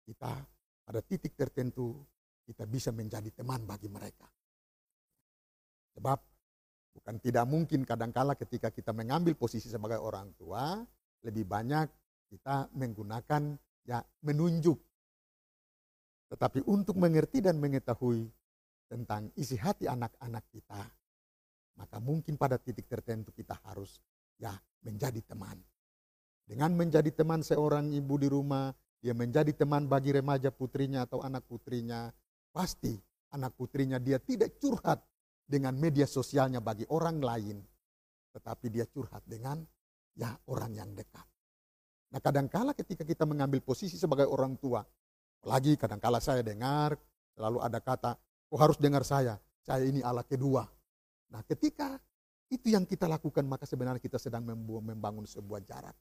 kita 0.02 0.42
pada 0.82 1.00
titik 1.06 1.38
tertentu 1.38 2.02
kita 2.42 2.66
bisa 2.66 2.90
menjadi 2.90 3.30
teman 3.30 3.62
bagi 3.62 3.86
mereka. 3.86 4.26
Sebab 5.94 6.18
bukan 6.98 7.16
tidak 7.22 7.46
mungkin 7.46 7.86
kadangkala 7.86 8.34
ketika 8.34 8.74
kita 8.74 8.90
mengambil 8.90 9.38
posisi 9.38 9.70
sebagai 9.70 10.02
orang 10.02 10.34
tua 10.34 10.82
lebih 11.22 11.46
banyak 11.46 11.86
kita 12.26 12.74
menggunakan 12.74 13.54
ya 13.86 14.02
menunjuk. 14.26 14.82
Tetapi 16.34 16.66
untuk 16.66 16.98
mengerti 16.98 17.38
dan 17.38 17.62
mengetahui 17.62 18.26
tentang 18.90 19.30
isi 19.38 19.54
hati 19.54 19.86
anak-anak 19.86 20.42
kita, 20.50 20.82
maka 21.78 21.98
mungkin 21.98 22.38
pada 22.38 22.58
titik 22.58 22.86
tertentu 22.86 23.30
kita 23.34 23.58
harus 23.66 23.98
ya 24.38 24.54
menjadi 24.82 25.20
teman. 25.24 25.58
Dengan 26.44 26.76
menjadi 26.76 27.08
teman 27.08 27.40
seorang 27.40 27.88
ibu 27.96 28.14
di 28.20 28.28
rumah, 28.28 28.70
dia 29.00 29.16
menjadi 29.16 29.50
teman 29.56 29.88
bagi 29.88 30.12
remaja 30.12 30.52
putrinya 30.52 31.08
atau 31.08 31.24
anak 31.24 31.44
putrinya, 31.48 32.12
pasti 32.52 32.92
anak 33.32 33.56
putrinya 33.56 33.96
dia 33.96 34.20
tidak 34.20 34.60
curhat 34.60 35.00
dengan 35.44 35.72
media 35.76 36.04
sosialnya 36.04 36.60
bagi 36.60 36.84
orang 36.92 37.20
lain, 37.20 37.56
tetapi 38.36 38.66
dia 38.68 38.84
curhat 38.88 39.24
dengan 39.24 39.64
ya 40.14 40.36
orang 40.52 40.72
yang 40.76 40.90
dekat. 40.92 41.24
Nah 42.12 42.20
kadangkala 42.20 42.76
ketika 42.76 43.02
kita 43.02 43.24
mengambil 43.24 43.64
posisi 43.64 43.96
sebagai 43.96 44.28
orang 44.28 44.54
tua, 44.60 44.84
apalagi 45.40 45.80
kadangkala 45.80 46.20
saya 46.20 46.44
dengar 46.44 46.94
selalu 47.34 47.58
ada 47.64 47.80
kata 47.82 48.14
Oh 48.54 48.60
harus 48.62 48.78
dengar 48.78 49.02
saya, 49.02 49.34
saya 49.66 49.82
ini 49.82 49.98
Allah 49.98 50.22
kedua. 50.22 50.62
Nah 51.32 51.40
ketika 51.46 52.00
itu 52.52 52.72
yang 52.72 52.84
kita 52.84 53.08
lakukan 53.08 53.44
maka 53.46 53.64
sebenarnya 53.64 54.00
kita 54.00 54.20
sedang 54.20 54.44
membangun 54.44 55.24
sebuah 55.24 55.64
jarak. 55.64 55.96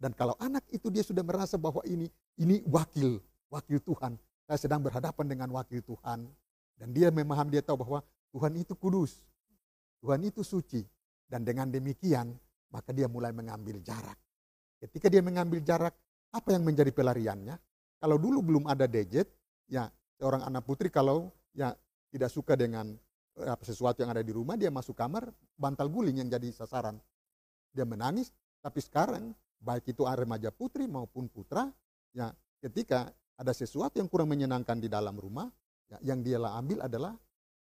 Dan 0.00 0.12
kalau 0.12 0.34
anak 0.42 0.66
itu 0.74 0.90
dia 0.90 1.06
sudah 1.06 1.22
merasa 1.22 1.54
bahwa 1.56 1.80
ini 1.86 2.10
ini 2.36 2.60
wakil, 2.66 3.22
wakil 3.48 3.78
Tuhan. 3.80 4.18
Saya 4.44 4.58
sedang 4.60 4.84
berhadapan 4.84 5.24
dengan 5.24 5.48
wakil 5.54 5.80
Tuhan. 5.80 6.28
Dan 6.74 6.88
dia 6.90 7.08
memahami, 7.08 7.54
dia 7.54 7.62
tahu 7.62 7.86
bahwa 7.86 8.02
Tuhan 8.34 8.52
itu 8.58 8.74
kudus. 8.74 9.22
Tuhan 10.02 10.20
itu 10.26 10.42
suci. 10.42 10.82
Dan 11.24 11.46
dengan 11.46 11.70
demikian 11.70 12.34
maka 12.74 12.90
dia 12.90 13.06
mulai 13.06 13.30
mengambil 13.30 13.78
jarak. 13.80 14.18
Ketika 14.82 15.06
dia 15.06 15.22
mengambil 15.22 15.62
jarak, 15.62 15.94
apa 16.34 16.50
yang 16.50 16.66
menjadi 16.66 16.90
pelariannya? 16.90 17.56
Kalau 18.02 18.18
dulu 18.18 18.42
belum 18.42 18.64
ada 18.66 18.90
gadget, 18.90 19.30
ya 19.70 19.88
seorang 20.18 20.42
anak 20.44 20.66
putri 20.66 20.90
kalau 20.90 21.30
ya 21.54 21.72
tidak 22.10 22.28
suka 22.28 22.58
dengan 22.58 22.98
sesuatu 23.66 24.02
yang 24.02 24.14
ada 24.14 24.22
di 24.22 24.30
rumah, 24.30 24.54
dia 24.54 24.70
masuk 24.70 24.94
kamar, 24.94 25.26
bantal 25.58 25.90
guling 25.90 26.22
yang 26.22 26.30
jadi 26.30 26.48
sasaran. 26.54 26.98
Dia 27.74 27.82
menangis, 27.82 28.30
tapi 28.62 28.78
sekarang 28.78 29.34
baik 29.58 29.90
itu 29.90 30.06
remaja 30.06 30.54
putri 30.54 30.86
maupun 30.86 31.26
putra, 31.26 31.66
ya 32.14 32.30
ketika 32.62 33.10
ada 33.34 33.50
sesuatu 33.50 33.98
yang 33.98 34.06
kurang 34.06 34.30
menyenangkan 34.30 34.78
di 34.78 34.86
dalam 34.86 35.18
rumah, 35.18 35.50
ya, 35.90 35.98
yang 36.14 36.22
dia 36.22 36.38
ambil 36.38 36.86
adalah 36.86 37.18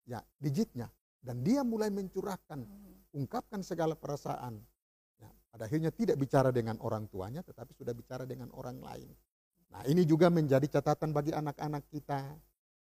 ya 0.09 0.19
digitnya 0.43 0.91
dan 1.23 1.45
dia 1.47 1.63
mulai 1.63 1.93
mencurahkan, 1.95 2.67
ungkapkan 3.15 3.63
segala 3.63 3.95
perasaan. 3.95 4.59
Ya, 5.21 5.31
pada 5.53 5.69
akhirnya 5.69 5.93
tidak 5.95 6.17
bicara 6.17 6.51
dengan 6.51 6.81
orang 6.83 7.07
tuanya, 7.07 7.45
tetapi 7.45 7.77
sudah 7.77 7.93
bicara 7.95 8.25
dengan 8.27 8.51
orang 8.57 8.81
lain. 8.81 9.13
Nah 9.71 9.87
ini 9.87 10.03
juga 10.03 10.27
menjadi 10.33 10.67
catatan 10.67 11.15
bagi 11.15 11.31
anak-anak 11.31 11.87
kita. 11.93 12.35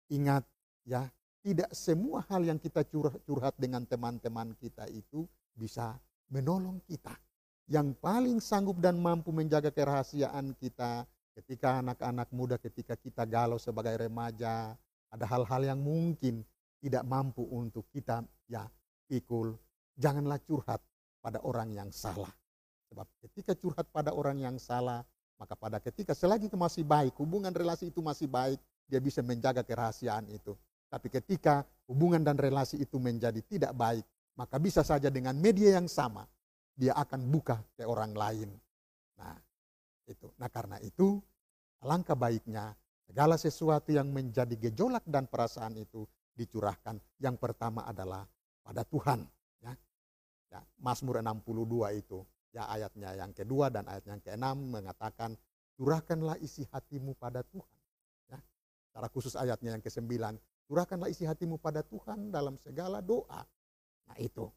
Ingat 0.09 0.45
ya 0.89 1.05
tidak 1.43 1.75
semua 1.75 2.23
hal 2.31 2.47
yang 2.47 2.57
kita 2.57 2.87
curhat, 2.87 3.55
dengan 3.59 3.83
teman-teman 3.83 4.55
kita 4.63 4.87
itu 4.95 5.27
bisa 5.59 5.99
menolong 6.31 6.79
kita. 6.87 7.13
Yang 7.67 7.99
paling 7.99 8.39
sanggup 8.39 8.79
dan 8.79 8.99
mampu 8.99 9.35
menjaga 9.35 9.75
kerahasiaan 9.75 10.55
kita 10.55 11.03
ketika 11.35 11.83
anak-anak 11.83 12.31
muda, 12.31 12.57
ketika 12.63 12.95
kita 12.95 13.27
galau 13.27 13.59
sebagai 13.59 13.99
remaja, 13.99 14.79
ada 15.11 15.25
hal-hal 15.27 15.75
yang 15.75 15.81
mungkin 15.83 16.47
tidak 16.79 17.03
mampu 17.03 17.43
untuk 17.51 17.87
kita 17.91 18.23
ya 18.47 18.67
pikul. 19.11 19.59
Janganlah 19.99 20.41
curhat 20.47 20.81
pada 21.21 21.43
orang 21.43 21.75
yang 21.75 21.91
salah. 21.91 22.31
Sebab 22.91 23.07
ketika 23.29 23.53
curhat 23.59 23.87
pada 23.91 24.15
orang 24.15 24.39
yang 24.39 24.57
salah, 24.63 25.03
maka 25.39 25.59
pada 25.59 25.83
ketika 25.83 26.15
selagi 26.15 26.47
itu 26.47 26.59
masih 26.59 26.87
baik, 26.87 27.19
hubungan 27.19 27.51
relasi 27.51 27.91
itu 27.91 27.99
masih 27.99 28.31
baik, 28.31 28.61
dia 28.87 29.01
bisa 29.03 29.25
menjaga 29.25 29.65
kerahasiaan 29.65 30.29
itu. 30.31 30.55
Tapi 30.93 31.09
ketika 31.09 31.65
hubungan 31.89 32.21
dan 32.21 32.37
relasi 32.37 32.77
itu 32.77 33.01
menjadi 33.01 33.41
tidak 33.49 33.73
baik, 33.73 34.05
maka 34.37 34.61
bisa 34.61 34.85
saja 34.85 35.09
dengan 35.09 35.33
media 35.41 35.81
yang 35.81 35.89
sama 35.89 36.29
dia 36.77 36.93
akan 36.93 37.33
buka 37.33 37.65
ke 37.73 37.89
orang 37.89 38.13
lain. 38.13 38.53
Nah, 39.17 39.37
itu. 40.05 40.29
Nah, 40.37 40.53
karena 40.53 40.77
itu 40.85 41.17
alangkah 41.81 42.13
baiknya 42.13 42.77
segala 43.09 43.41
sesuatu 43.41 43.89
yang 43.89 44.13
menjadi 44.13 44.53
gejolak 44.69 45.09
dan 45.09 45.25
perasaan 45.25 45.81
itu 45.81 46.05
dicurahkan. 46.37 47.01
Yang 47.17 47.37
pertama 47.41 47.89
adalah 47.89 48.29
pada 48.61 48.85
Tuhan, 48.85 49.25
ya. 49.65 49.73
Ya, 50.53 50.61
Mazmur 50.77 51.25
62 51.25 51.97
itu 51.97 52.21
ya 52.53 52.69
ayatnya 52.69 53.17
yang 53.17 53.33
kedua 53.33 53.73
dan 53.73 53.89
ayat 53.89 54.05
yang 54.05 54.21
keenam 54.21 54.61
mengatakan 54.69 55.33
curahkanlah 55.81 56.37
isi 56.45 56.69
hatimu 56.69 57.17
pada 57.17 57.41
Tuhan. 57.49 57.77
Ya. 58.29 58.39
Secara 58.93 59.09
khusus 59.09 59.35
ayatnya 59.35 59.81
yang 59.81 59.83
ke-9 59.83 60.13
Curahkanlah 60.67 61.11
isi 61.11 61.27
hatimu 61.27 61.59
pada 61.59 61.85
Tuhan 61.85 62.33
dalam 62.33 62.57
segala 62.61 63.03
doa. 63.03 63.45
Nah 64.09 64.17
itu. 64.19 64.49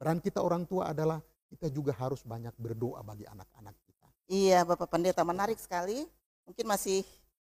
Peran 0.00 0.18
kita 0.18 0.40
orang 0.40 0.64
tua 0.64 0.90
adalah 0.90 1.20
kita 1.50 1.68
juga 1.68 1.92
harus 1.92 2.24
banyak 2.24 2.54
berdoa 2.56 3.04
bagi 3.04 3.28
anak-anak 3.28 3.76
kita. 3.84 4.08
Iya 4.30 4.64
Bapak 4.64 4.88
Pendeta 4.88 5.26
menarik 5.26 5.60
sekali. 5.60 6.08
Mungkin 6.48 6.64
masih 6.64 7.04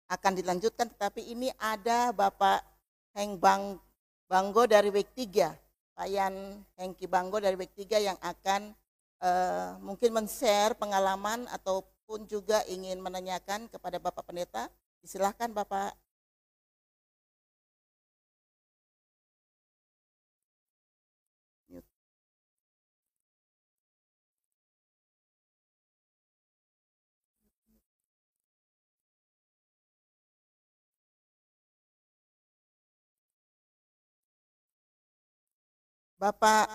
akan 0.09 0.33
dilanjutkan 0.33 0.89
tetapi 0.89 1.29
ini 1.29 1.53
ada 1.61 2.09
Bapak 2.09 2.65
Heng 3.13 3.37
Bang 3.37 3.77
Banggo 4.25 4.65
dari 4.65 4.89
Week 4.89 5.09
3. 5.13 5.53
Pak 5.99 6.07
Yan 6.07 6.63
Hengki 6.79 7.05
Banggo 7.05 7.43
dari 7.43 7.59
Week 7.59 7.75
3 7.75 7.99
yang 7.99 8.17
akan 8.23 8.71
uh, 9.19 9.75
mungkin 9.83 10.15
men-share 10.15 10.73
pengalaman 10.79 11.45
ataupun 11.51 12.23
juga 12.25 12.63
ingin 12.71 13.03
menanyakan 13.03 13.67
kepada 13.67 13.99
Bapak 13.99 14.23
Pendeta. 14.25 14.71
Silahkan 15.03 15.51
Bapak 15.51 15.93
Bapak 36.19 36.67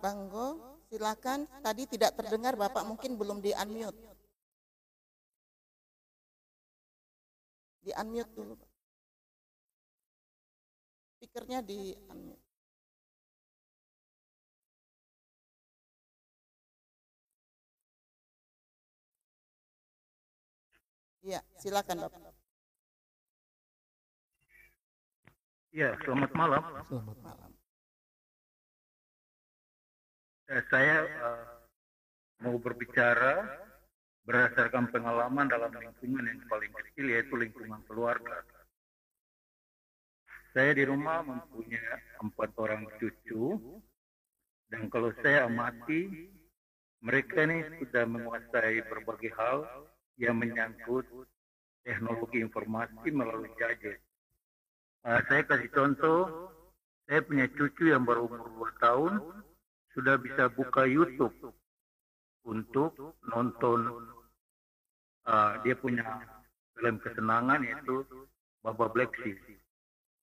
Banggo, 0.00 0.80
silakan. 0.88 1.44
Tadi 1.60 1.84
tidak 1.84 2.16
terdengar 2.16 2.56
Bapak 2.56 2.80
mungkin 2.88 3.20
belum 3.20 3.44
di 3.44 3.52
unmute. 3.52 4.00
Di 7.84 7.92
unmute 7.92 8.32
dulu. 8.32 8.56
Speakernya 11.20 11.60
di 11.60 11.92
unmute. 12.08 12.48
Iya, 21.20 21.44
silakan 21.60 22.08
Bapak. 22.08 22.32
Ya, 25.70 25.92
selamat 26.00 26.32
malam. 26.32 26.64
Selamat 26.88 27.18
malam. 27.20 27.59
Eh, 30.50 30.66
saya 30.66 31.06
uh, 31.06 31.46
mau 32.42 32.58
berbicara 32.58 33.38
berdasarkan 34.26 34.90
pengalaman 34.90 35.46
dalam 35.46 35.70
lingkungan 35.70 36.26
yang 36.26 36.42
paling 36.50 36.74
kecil 36.74 37.06
yaitu 37.06 37.38
lingkungan 37.38 37.78
keluarga. 37.86 38.42
Saya 40.50 40.74
di 40.74 40.82
rumah 40.82 41.22
mempunyai 41.22 42.18
empat 42.18 42.50
orang 42.58 42.82
cucu 42.98 43.62
dan 44.74 44.90
kalau 44.90 45.14
saya 45.22 45.46
amati 45.46 46.26
mereka 46.98 47.46
ini 47.46 47.70
sudah 47.78 48.10
menguasai 48.10 48.82
berbagai 48.90 49.30
hal 49.38 49.86
yang 50.18 50.34
menyangkut 50.34 51.06
teknologi 51.86 52.42
informasi 52.42 53.06
melalui 53.14 53.54
gadget. 53.54 54.02
Uh, 55.06 55.22
saya 55.30 55.46
kasih 55.46 55.70
contoh, 55.70 56.50
saya 57.06 57.22
punya 57.22 57.46
cucu 57.54 57.94
yang 57.94 58.02
baru 58.02 58.26
umur 58.26 58.74
2 58.74 58.82
tahun, 58.82 59.12
sudah 59.94 60.16
bisa 60.20 60.46
buka 60.52 60.86
YouTube 60.86 61.34
untuk 62.46 62.94
nonton 63.26 63.90
uh, 65.26 65.58
dia 65.66 65.74
punya 65.76 66.04
film 66.78 66.96
kesenangan 67.02 67.60
yaitu 67.66 68.06
Baba 68.62 68.86
Black 68.88 69.12
Sea. 69.20 69.36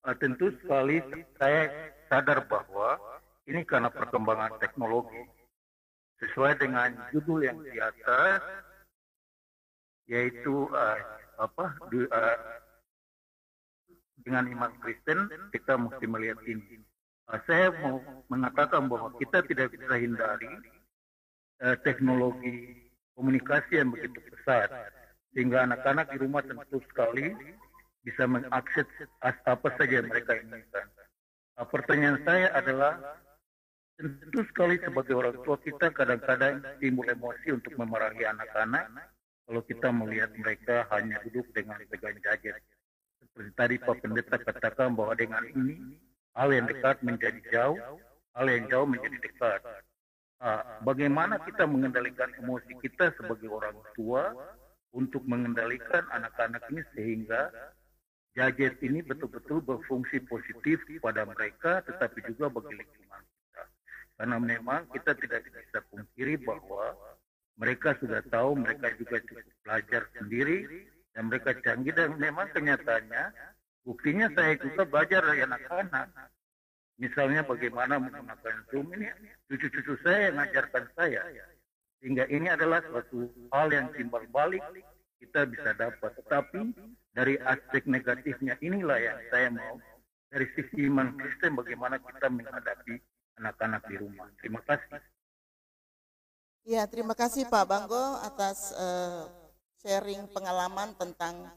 Uh, 0.07 0.15
tentu 0.17 0.53
sekali 0.63 1.03
saya 1.37 1.67
sadar 2.07 2.47
bahwa 2.47 2.95
ini 3.47 3.63
karena 3.67 3.91
perkembangan 3.91 4.59
teknologi. 4.59 5.23
Sesuai 6.17 6.57
dengan 6.57 6.97
judul 7.13 7.45
yang 7.45 7.61
di 7.61 7.77
atas, 7.77 8.41
yaitu 10.09 10.65
uh, 10.73 10.97
apa 11.37 11.77
di, 11.93 12.01
uh, 12.09 12.37
dengan 14.25 14.49
iman 14.49 14.73
Kristen 14.81 15.29
kita 15.53 15.77
mesti 15.77 16.09
melihat 16.09 16.41
ini 16.49 16.81
saya 17.43 17.75
mau 17.83 17.99
mengatakan 18.31 18.87
bahwa 18.87 19.11
kita 19.19 19.43
tidak 19.43 19.75
bisa 19.75 19.99
hindari 19.99 20.47
uh, 21.59 21.75
teknologi 21.83 22.87
komunikasi 23.19 23.83
yang 23.83 23.91
begitu 23.91 24.15
besar 24.31 24.71
sehingga 25.35 25.67
anak-anak 25.67 26.07
di 26.15 26.17
rumah 26.23 26.39
tentu 26.39 26.79
sekali 26.87 27.35
bisa 28.07 28.23
mengakses 28.23 28.87
apa 29.43 29.67
saja 29.75 29.99
yang 29.99 30.07
mereka 30.07 30.39
inginkan. 30.39 30.87
Uh, 31.59 31.67
pertanyaan 31.67 32.23
saya 32.23 32.47
adalah 32.55 32.95
tentu 33.99 34.47
sekali 34.47 34.79
sebagai 34.79 35.19
orang 35.19 35.35
tua 35.43 35.59
kita 35.59 35.91
kadang-kadang 35.91 36.63
timbul 36.79 37.03
emosi 37.11 37.59
untuk 37.59 37.75
memarahi 37.75 38.23
anak-anak 38.23 38.87
kalau 39.43 39.61
kita 39.67 39.91
melihat 39.91 40.31
mereka 40.39 40.87
hanya 40.95 41.19
duduk 41.27 41.43
dengan 41.51 41.75
pegang 41.91 42.15
gadget. 42.23 42.63
Seperti 43.19 43.51
tadi 43.51 43.75
Pak 43.83 43.99
Pendeta 43.99 44.35
katakan 44.39 44.95
bahwa 44.95 45.11
dengan 45.17 45.43
ini 45.43 46.06
hal 46.37 46.49
yang 46.53 46.69
dekat 46.69 47.01
menjadi 47.01 47.39
jauh, 47.49 47.79
hal 48.37 48.45
yang 48.45 48.69
jauh 48.69 48.85
menjadi 48.85 49.17
dekat. 49.17 49.61
Nah, 50.37 50.61
bagaimana 50.85 51.41
kita 51.41 51.65
mengendalikan 51.65 52.29
emosi 52.37 52.77
kita 52.85 53.09
sebagai 53.17 53.49
orang 53.49 53.73
tua 53.97 54.37
untuk 54.93 55.25
mengendalikan 55.25 56.05
anak-anak 56.13 56.61
ini 56.69 56.85
sehingga 56.93 57.49
gadget 58.37 58.77
ini 58.85 59.01
betul-betul 59.01 59.65
berfungsi 59.65 60.21
positif 60.29 60.77
kepada 60.85 61.25
mereka 61.25 61.81
tetapi 61.81 62.21
juga 62.29 62.53
bagi 62.53 62.77
lingkungan 62.77 63.21
kita. 63.25 63.63
Karena 64.21 64.37
memang 64.37 64.85
kita 64.93 65.17
tidak 65.17 65.41
bisa 65.49 65.81
pungkiri 65.89 66.37
bahwa 66.45 66.93
mereka 67.57 67.97
sudah 67.97 68.21
tahu, 68.29 68.53
mereka 68.53 68.93
juga 69.01 69.17
cukup 69.25 69.49
belajar 69.65 70.05
sendiri 70.13 70.85
dan 71.17 71.33
mereka 71.33 71.57
canggih 71.65 71.97
dan 71.97 72.13
memang 72.21 72.45
kenyataannya 72.53 73.56
Buktinya 73.87 74.27
saya 74.35 74.59
juga 74.59 74.83
belajar 74.83 75.23
dari 75.23 75.47
anak-anak. 75.47 76.11
Misalnya 76.99 77.47
bagaimana 77.47 77.95
menggunakan 77.95 78.55
Zoom 78.67 78.91
ini, 78.99 79.07
cucu-cucu 79.47 79.95
saya 80.03 80.27
yang 80.27 80.35
mengajarkan 80.35 80.91
saya. 80.91 81.23
Sehingga 82.03 82.27
ini 82.27 82.51
adalah 82.51 82.83
suatu 82.83 83.31
hal 83.55 83.71
yang 83.71 83.87
timbal 83.95 84.27
balik 84.27 84.59
kita 85.23 85.47
bisa 85.47 85.71
dapat. 85.79 86.11
Tetapi 86.19 86.75
dari 87.15 87.39
aspek 87.39 87.87
negatifnya 87.87 88.59
inilah 88.59 88.99
yang 88.99 89.19
saya 89.31 89.47
mau 89.55 89.79
dari 90.27 90.51
sisi 90.51 90.83
iman 90.91 91.15
Kristen 91.15 91.55
bagaimana 91.55 91.95
kita 92.03 92.27
menghadapi 92.27 92.99
anak-anak 93.39 93.87
di 93.87 93.95
rumah. 94.03 94.27
Terima 94.43 94.59
kasih. 94.67 94.99
Ya, 96.67 96.83
terima 96.91 97.15
kasih 97.15 97.47
Pak 97.47 97.63
Banggo 97.63 98.19
atas 98.19 98.75
uh, 98.75 99.31
sharing 99.79 100.27
pengalaman 100.35 100.91
tentang 100.99 101.47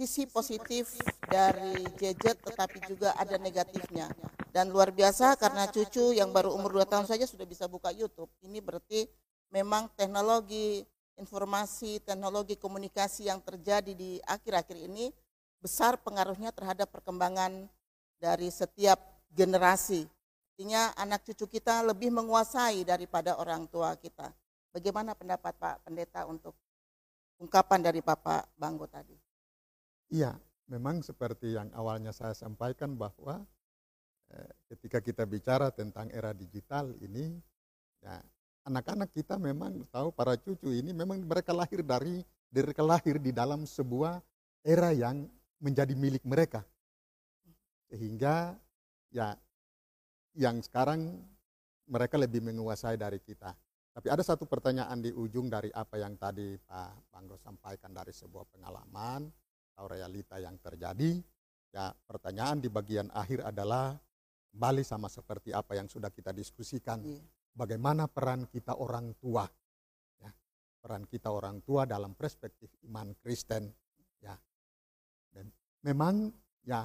sisi 0.00 0.24
positif 0.24 0.96
dari 1.28 1.84
gadget 2.00 2.40
tetapi 2.40 2.80
juga 2.88 3.12
ada 3.20 3.36
negatifnya. 3.36 4.08
Dan 4.48 4.72
luar 4.72 4.88
biasa 4.96 5.36
karena 5.36 5.68
cucu 5.68 6.16
yang 6.16 6.32
baru 6.32 6.56
umur 6.56 6.80
2 6.80 6.88
tahun 6.88 7.04
saja 7.04 7.28
sudah 7.28 7.44
bisa 7.44 7.68
buka 7.68 7.92
YouTube. 7.92 8.32
Ini 8.40 8.64
berarti 8.64 9.04
memang 9.52 9.92
teknologi 9.92 10.80
informasi, 11.20 12.00
teknologi 12.00 12.56
komunikasi 12.56 13.28
yang 13.28 13.44
terjadi 13.44 13.92
di 13.92 14.16
akhir-akhir 14.24 14.88
ini 14.88 15.12
besar 15.60 16.00
pengaruhnya 16.00 16.48
terhadap 16.56 16.88
perkembangan 16.88 17.68
dari 18.16 18.48
setiap 18.48 18.96
generasi. 19.28 20.08
Artinya 20.56 20.96
anak 20.96 21.28
cucu 21.28 21.60
kita 21.60 21.84
lebih 21.84 22.08
menguasai 22.08 22.88
daripada 22.88 23.36
orang 23.36 23.68
tua 23.68 23.92
kita. 24.00 24.32
Bagaimana 24.72 25.12
pendapat 25.12 25.52
Pak 25.60 25.84
Pendeta 25.84 26.24
untuk 26.24 26.56
ungkapan 27.36 27.84
dari 27.84 28.00
Bapak 28.00 28.56
Banggo 28.56 28.88
tadi? 28.88 29.29
Iya, 30.10 30.34
memang 30.66 31.06
seperti 31.06 31.54
yang 31.54 31.70
awalnya 31.70 32.10
saya 32.10 32.34
sampaikan 32.34 32.98
bahwa 32.98 33.46
eh, 34.34 34.50
ketika 34.74 34.98
kita 34.98 35.22
bicara 35.22 35.70
tentang 35.70 36.10
era 36.10 36.34
digital 36.34 36.90
ini, 36.98 37.38
ya 38.02 38.18
anak-anak 38.66 39.14
kita 39.14 39.38
memang 39.38 39.86
tahu 39.94 40.10
para 40.10 40.34
cucu 40.34 40.74
ini 40.74 40.90
memang 40.90 41.22
mereka 41.22 41.54
lahir 41.54 41.86
dari 41.86 42.26
mereka 42.50 42.82
lahir 42.82 43.22
di 43.22 43.30
dalam 43.30 43.62
sebuah 43.62 44.18
era 44.66 44.90
yang 44.90 45.30
menjadi 45.62 45.94
milik 45.94 46.26
mereka. 46.26 46.66
Sehingga 47.86 48.58
ya 49.14 49.38
yang 50.34 50.58
sekarang 50.58 51.22
mereka 51.86 52.18
lebih 52.18 52.42
menguasai 52.42 52.98
dari 52.98 53.22
kita. 53.22 53.54
Tapi 53.90 54.06
ada 54.10 54.22
satu 54.22 54.46
pertanyaan 54.46 55.02
di 55.02 55.10
ujung 55.14 55.50
dari 55.50 55.70
apa 55.74 55.98
yang 55.98 56.14
tadi 56.18 56.54
Pak 56.58 57.10
Banggo 57.10 57.38
sampaikan 57.38 57.90
dari 57.90 58.14
sebuah 58.14 58.46
pengalaman 58.50 59.30
atau 59.80 59.88
realita 59.88 60.36
yang 60.36 60.60
terjadi. 60.60 61.24
Ya, 61.72 61.96
pertanyaan 62.04 62.60
di 62.60 62.68
bagian 62.68 63.08
akhir 63.16 63.48
adalah 63.48 63.96
kembali 64.52 64.84
sama 64.84 65.08
seperti 65.08 65.56
apa 65.56 65.72
yang 65.72 65.88
sudah 65.88 66.12
kita 66.12 66.36
diskusikan. 66.36 67.00
Iya. 67.00 67.24
Bagaimana 67.56 68.04
peran 68.04 68.44
kita 68.44 68.76
orang 68.76 69.16
tua? 69.16 69.48
Ya, 70.20 70.28
peran 70.84 71.08
kita 71.08 71.32
orang 71.32 71.64
tua 71.64 71.88
dalam 71.88 72.12
perspektif 72.12 72.68
iman 72.84 73.16
Kristen. 73.24 73.72
Ya, 74.20 74.36
dan 75.32 75.48
memang 75.80 76.28
ya 76.60 76.84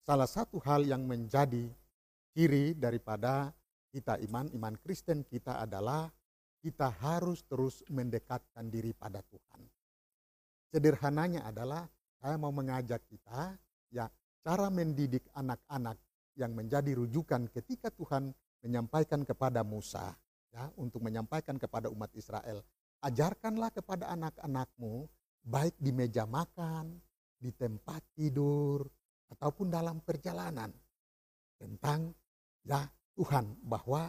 salah 0.00 0.24
satu 0.24 0.56
hal 0.64 0.88
yang 0.88 1.04
menjadi 1.04 1.68
ciri 2.32 2.72
daripada 2.72 3.52
kita 3.92 4.16
iman, 4.32 4.48
iman 4.56 4.74
Kristen 4.80 5.28
kita 5.28 5.60
adalah 5.60 6.08
kita 6.64 6.88
harus 6.88 7.44
terus 7.44 7.84
mendekatkan 7.92 8.72
diri 8.72 8.96
pada 8.96 9.20
Tuhan. 9.20 9.60
Sederhananya 10.72 11.44
adalah 11.44 11.84
saya 12.24 12.40
mau 12.40 12.56
mengajak 12.56 13.04
kita 13.04 13.52
ya 13.92 14.08
cara 14.40 14.72
mendidik 14.72 15.28
anak-anak 15.36 16.00
yang 16.40 16.56
menjadi 16.56 16.96
rujukan 16.96 17.52
ketika 17.52 17.92
Tuhan 17.92 18.32
menyampaikan 18.64 19.28
kepada 19.28 19.60
Musa 19.60 20.16
ya 20.48 20.72
untuk 20.80 21.04
menyampaikan 21.04 21.60
kepada 21.60 21.92
umat 21.92 22.08
Israel 22.16 22.64
ajarkanlah 23.04 23.68
kepada 23.76 24.08
anak-anakmu 24.16 25.04
baik 25.44 25.76
di 25.76 25.92
meja 25.92 26.24
makan, 26.24 26.96
di 27.36 27.52
tempat 27.52 28.00
tidur, 28.16 28.88
ataupun 29.28 29.68
dalam 29.68 30.00
perjalanan 30.00 30.72
tentang 31.60 32.08
ya 32.64 32.88
Tuhan 33.12 33.60
bahwa 33.60 34.08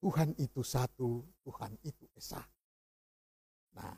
Tuhan 0.00 0.32
itu 0.40 0.64
satu, 0.64 1.20
Tuhan 1.44 1.76
itu 1.84 2.08
esa. 2.16 2.40
Nah, 3.76 3.92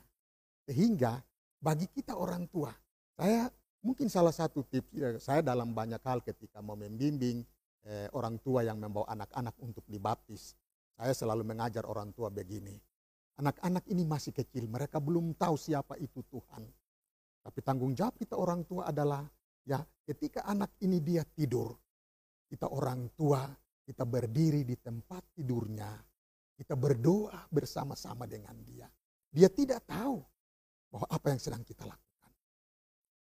sehingga 0.67 1.23
bagi 1.63 1.87
kita 1.87 2.19
orang 2.19 2.51
tua, 2.51 2.75
saya 3.13 3.49
mungkin 3.85 4.07
salah 4.09 4.33
satu 4.33 4.65
tips 4.65 4.91
ya, 4.95 5.09
saya 5.21 5.41
dalam 5.45 5.75
banyak 5.75 6.01
hal 6.01 6.23
ketika 6.23 6.63
mau 6.63 6.73
membimbing 6.73 7.45
eh, 7.85 8.07
orang 8.15 8.39
tua 8.41 8.65
yang 8.65 8.79
membawa 8.79 9.11
anak-anak 9.13 9.55
untuk 9.61 9.85
dibaptis, 9.85 10.57
saya 10.97 11.13
selalu 11.13 11.43
mengajar 11.45 11.85
orang 11.85 12.15
tua 12.15 12.31
begini. 12.33 12.73
Anak-anak 13.37 13.89
ini 13.89 14.05
masih 14.05 14.29
kecil, 14.29 14.69
mereka 14.69 15.01
belum 15.01 15.33
tahu 15.33 15.57
siapa 15.57 15.97
itu 15.97 16.21
Tuhan. 16.29 16.63
Tapi 17.43 17.59
tanggung 17.65 17.91
jawab 17.91 18.15
kita 18.15 18.37
orang 18.39 18.63
tua 18.63 18.87
adalah 18.87 19.25
ya 19.67 19.81
ketika 20.05 20.45
anak 20.47 20.77
ini 20.85 21.01
dia 21.03 21.25
tidur, 21.25 21.73
kita 22.47 22.69
orang 22.69 23.11
tua, 23.17 23.43
kita 23.83 24.05
berdiri 24.05 24.63
di 24.63 24.77
tempat 24.79 25.33
tidurnya, 25.35 25.91
kita 26.55 26.77
berdoa 26.77 27.49
bersama-sama 27.49 28.29
dengan 28.29 28.55
dia. 28.63 28.87
Dia 29.33 29.49
tidak 29.49 29.83
tahu 29.89 30.21
bahwa 30.93 31.09
apa 31.09 31.33
yang 31.33 31.41
sedang 31.41 31.65
kita 31.65 31.83
lakukan. 31.89 32.12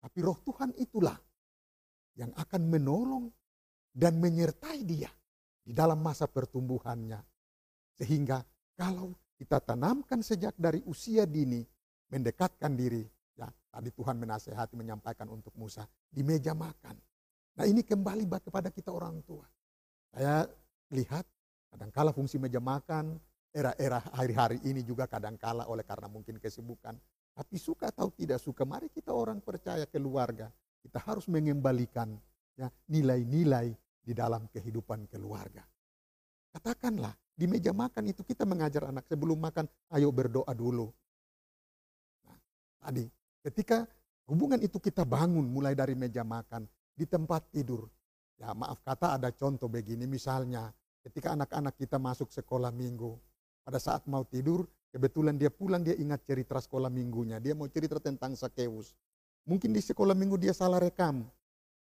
Tapi 0.08 0.24
roh 0.24 0.40
Tuhan 0.40 0.72
itulah 0.80 1.20
yang 2.16 2.32
akan 2.32 2.62
menolong 2.64 3.28
dan 3.92 4.16
menyertai 4.16 4.80
dia 4.88 5.12
di 5.60 5.76
dalam 5.76 6.00
masa 6.00 6.24
pertumbuhannya. 6.24 7.20
Sehingga 8.00 8.40
kalau 8.72 9.12
kita 9.36 9.60
tanamkan 9.60 10.24
sejak 10.24 10.56
dari 10.56 10.80
usia 10.88 11.28
dini 11.28 11.60
mendekatkan 12.08 12.72
diri 12.72 13.04
ya 13.36 13.46
tadi 13.70 13.92
Tuhan 13.92 14.16
menasehati 14.16 14.74
menyampaikan 14.74 15.28
untuk 15.28 15.52
Musa 15.54 15.84
di 16.08 16.26
meja 16.26 16.56
makan 16.56 16.96
nah 17.54 17.64
ini 17.68 17.84
kembali 17.86 18.26
kepada 18.26 18.72
kita 18.72 18.90
orang 18.90 19.22
tua 19.22 19.46
saya 20.10 20.48
lihat 20.90 21.22
kadangkala 21.68 22.10
fungsi 22.16 22.40
meja 22.40 22.58
makan 22.58 23.20
era-era 23.52 24.02
hari-hari 24.16 24.58
ini 24.64 24.82
juga 24.82 25.06
kadangkala 25.06 25.68
oleh 25.68 25.84
karena 25.84 26.10
mungkin 26.10 26.40
kesibukan 26.40 26.96
tapi 27.38 27.54
suka 27.54 27.94
atau 27.94 28.10
tidak 28.10 28.42
suka 28.42 28.66
mari 28.66 28.90
kita 28.90 29.14
orang 29.14 29.38
percaya 29.38 29.86
keluarga 29.86 30.50
kita 30.82 30.98
harus 30.98 31.30
mengembalikan 31.30 32.18
ya 32.58 32.66
nilai-nilai 32.90 33.70
di 34.02 34.10
dalam 34.10 34.50
kehidupan 34.50 35.06
keluarga 35.06 35.62
katakanlah 36.50 37.14
di 37.38 37.46
meja 37.46 37.70
makan 37.70 38.10
itu 38.10 38.26
kita 38.26 38.42
mengajar 38.42 38.90
anak 38.90 39.06
sebelum 39.06 39.38
makan, 39.38 39.70
ayo 39.94 40.10
berdoa 40.10 40.50
dulu. 40.50 40.90
Nah, 42.26 42.34
tadi 42.82 43.06
ketika 43.46 43.86
hubungan 44.26 44.58
itu 44.58 44.82
kita 44.82 45.06
bangun 45.06 45.46
mulai 45.46 45.78
dari 45.78 45.94
meja 45.94 46.26
makan, 46.26 46.66
di 46.98 47.06
tempat 47.06 47.46
tidur. 47.54 47.86
Ya 48.42 48.50
maaf 48.58 48.82
kata 48.82 49.14
ada 49.14 49.30
contoh 49.30 49.70
begini 49.70 50.02
misalnya 50.10 50.74
ketika 51.06 51.38
anak-anak 51.38 51.78
kita 51.78 51.94
masuk 52.02 52.34
sekolah 52.34 52.74
minggu. 52.74 53.14
Pada 53.62 53.78
saat 53.78 54.02
mau 54.10 54.26
tidur, 54.26 54.66
kebetulan 54.94 55.36
dia 55.36 55.52
pulang 55.52 55.84
dia 55.84 55.96
ingat 55.96 56.24
cerita 56.24 56.58
sekolah 56.58 56.88
minggunya. 56.88 57.42
Dia 57.42 57.56
mau 57.56 57.66
cerita 57.68 58.00
tentang 58.00 58.34
Sakeus. 58.34 58.94
Mungkin 59.48 59.72
di 59.72 59.80
sekolah 59.80 60.12
minggu 60.12 60.36
dia 60.36 60.52
salah 60.52 60.80
rekam. 60.80 61.24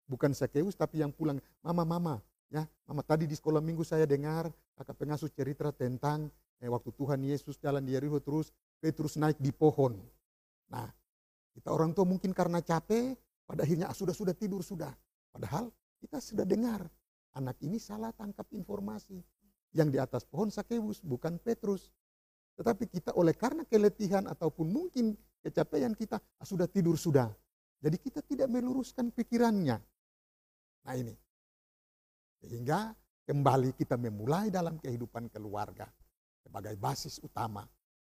Bukan 0.09 0.33
Sakeus 0.33 0.79
tapi 0.79 1.03
yang 1.03 1.13
pulang, 1.13 1.43
mama 1.61 1.85
mama 1.85 2.17
Ya, 2.49 2.65
mama 2.89 3.05
tadi 3.05 3.29
di 3.29 3.37
sekolah 3.37 3.61
minggu 3.61 3.85
saya 3.85 4.09
dengar 4.09 4.49
kakak 4.81 4.97
pengasuh 4.97 5.29
cerita 5.29 5.69
tentang 5.69 6.33
eh, 6.65 6.71
waktu 6.73 6.89
Tuhan 6.97 7.21
Yesus 7.21 7.61
jalan 7.61 7.85
di 7.85 7.93
Yeriko 7.93 8.25
terus 8.25 8.57
Petrus 8.81 9.21
naik 9.21 9.37
di 9.37 9.53
pohon. 9.53 10.01
Nah, 10.73 10.89
kita 11.53 11.69
orang 11.69 11.93
tua 11.93 12.09
mungkin 12.09 12.33
karena 12.33 12.65
capek, 12.65 13.21
pada 13.45 13.69
akhirnya 13.69 13.93
ah, 13.93 13.97
sudah 13.97 14.17
sudah 14.17 14.33
tidur 14.33 14.65
sudah. 14.65 14.97
Padahal 15.29 15.69
kita 16.01 16.25
sudah 16.25 16.49
dengar 16.49 16.89
anak 17.37 17.61
ini 17.61 17.77
salah 17.77 18.17
tangkap 18.17 18.49
informasi. 18.57 19.21
Yang 19.77 19.89
di 19.93 19.99
atas 20.01 20.25
pohon 20.25 20.49
Sakeus 20.49 21.05
bukan 21.05 21.37
Petrus. 21.37 21.93
Tetapi 22.59 22.91
kita 22.91 23.15
oleh 23.15 23.39
karena 23.39 23.63
keletihan 23.63 24.27
ataupun 24.27 24.67
mungkin 24.67 25.15
kecapean 25.47 25.95
kita 25.95 26.19
ah, 26.19 26.47
sudah 26.47 26.67
tidur 26.67 26.99
sudah. 26.99 27.31
Jadi 27.79 27.97
kita 28.03 28.21
tidak 28.27 28.51
meluruskan 28.51 29.15
pikirannya. 29.15 29.79
Nah 30.83 30.95
ini, 30.99 31.15
sehingga 32.43 32.91
kembali 33.23 33.79
kita 33.79 33.95
memulai 33.95 34.51
dalam 34.51 34.83
kehidupan 34.83 35.31
keluarga 35.31 35.87
sebagai 36.43 36.75
basis 36.75 37.23
utama. 37.23 37.63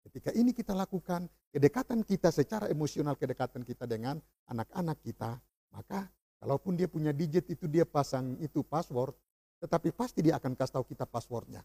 Ketika 0.01 0.33
ini 0.33 0.57
kita 0.57 0.73
lakukan, 0.73 1.29
kedekatan 1.53 2.01
kita 2.01 2.33
secara 2.33 2.73
emosional, 2.73 3.21
kedekatan 3.21 3.61
kita 3.61 3.85
dengan 3.85 4.17
anak-anak 4.49 4.97
kita, 5.05 5.37
maka 5.77 6.09
kalaupun 6.41 6.81
dia 6.81 6.89
punya 6.89 7.13
digit 7.13 7.45
itu 7.53 7.69
dia 7.69 7.85
pasang 7.85 8.41
itu 8.41 8.65
password, 8.65 9.13
tetapi 9.61 9.93
pasti 9.93 10.25
dia 10.25 10.41
akan 10.41 10.57
kasih 10.57 10.81
tahu 10.81 10.89
kita 10.89 11.05
passwordnya. 11.05 11.61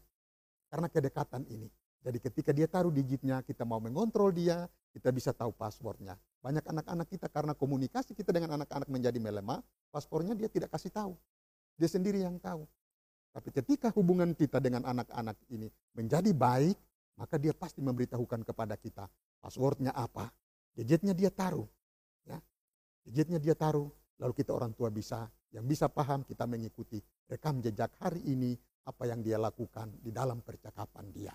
Karena 0.68 0.92
kedekatan 0.92 1.48
ini. 1.48 1.72
Jadi 2.06 2.22
ketika 2.22 2.54
dia 2.54 2.70
taruh 2.70 2.94
digitnya, 2.94 3.42
kita 3.42 3.66
mau 3.66 3.82
mengontrol 3.82 4.30
dia, 4.30 4.70
kita 4.94 5.10
bisa 5.10 5.34
tahu 5.34 5.50
passwordnya. 5.50 6.14
Banyak 6.38 6.62
anak-anak 6.62 7.10
kita 7.10 7.26
karena 7.26 7.50
komunikasi 7.50 8.14
kita 8.14 8.30
dengan 8.30 8.54
anak-anak 8.62 8.86
menjadi 8.86 9.18
melemah, 9.18 9.58
passwordnya 9.90 10.38
dia 10.38 10.46
tidak 10.46 10.70
kasih 10.70 10.94
tahu. 10.94 11.18
Dia 11.74 11.90
sendiri 11.90 12.22
yang 12.22 12.38
tahu. 12.38 12.62
Tapi 13.34 13.50
ketika 13.50 13.90
hubungan 13.90 14.38
kita 14.38 14.62
dengan 14.62 14.86
anak-anak 14.86 15.34
ini 15.50 15.66
menjadi 15.98 16.30
baik, 16.30 16.78
maka 17.18 17.42
dia 17.42 17.50
pasti 17.50 17.82
memberitahukan 17.82 18.46
kepada 18.46 18.78
kita 18.78 19.10
passwordnya 19.42 19.90
apa, 19.90 20.30
gadgetnya 20.78 21.10
dia 21.10 21.34
taruh, 21.34 21.66
ya, 22.22 22.38
gadgetnya 23.02 23.42
dia 23.42 23.58
taruh, 23.58 23.90
lalu 24.22 24.32
kita 24.32 24.54
orang 24.54 24.70
tua 24.78 24.94
bisa, 24.94 25.26
yang 25.50 25.66
bisa 25.66 25.90
paham 25.90 26.22
kita 26.22 26.46
mengikuti 26.46 27.02
rekam 27.26 27.58
jejak 27.58 27.90
hari 27.98 28.22
ini 28.30 28.54
apa 28.86 29.10
yang 29.10 29.26
dia 29.26 29.42
lakukan 29.42 29.90
di 29.98 30.14
dalam 30.14 30.38
percakapan 30.38 31.10
dia. 31.10 31.34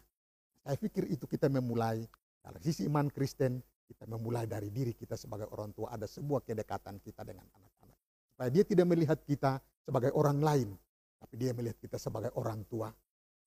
Saya 0.61 0.77
pikir 0.77 1.09
itu 1.09 1.25
kita 1.25 1.49
memulai 1.49 2.05
dari 2.41 2.59
sisi 2.61 2.85
iman 2.85 3.09
Kristen, 3.09 3.61
kita 3.85 4.05
memulai 4.05 4.45
dari 4.45 4.69
diri 4.69 4.93
kita 4.93 5.17
sebagai 5.17 5.49
orang 5.49 5.73
tua 5.73 5.93
ada 5.93 6.05
sebuah 6.05 6.45
kedekatan 6.45 7.01
kita 7.01 7.25
dengan 7.25 7.45
anak-anak. 7.49 7.97
Supaya 8.33 8.49
dia 8.49 8.63
tidak 8.65 8.87
melihat 8.89 9.19
kita 9.25 9.61
sebagai 9.81 10.13
orang 10.13 10.39
lain, 10.41 10.69
tapi 11.17 11.35
dia 11.37 11.51
melihat 11.53 11.77
kita 11.81 11.97
sebagai 11.97 12.33
orang 12.37 12.61
tua 12.69 12.89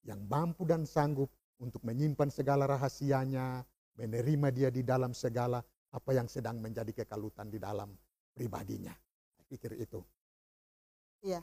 yang 0.05 0.21
mampu 0.27 0.63
dan 0.67 0.83
sanggup 0.83 1.31
untuk 1.59 1.81
menyimpan 1.87 2.29
segala 2.29 2.67
rahasianya, 2.67 3.63
menerima 3.95 4.47
dia 4.51 4.69
di 4.69 4.83
dalam 4.83 5.15
segala 5.15 5.63
apa 5.91 6.11
yang 6.11 6.27
sedang 6.27 6.59
menjadi 6.59 6.91
kekalutan 7.03 7.47
di 7.47 7.57
dalam 7.57 7.95
pribadinya. 8.35 8.91
Saya 9.35 9.45
pikir 9.47 9.71
itu. 9.79 10.03
Iya. 11.23 11.39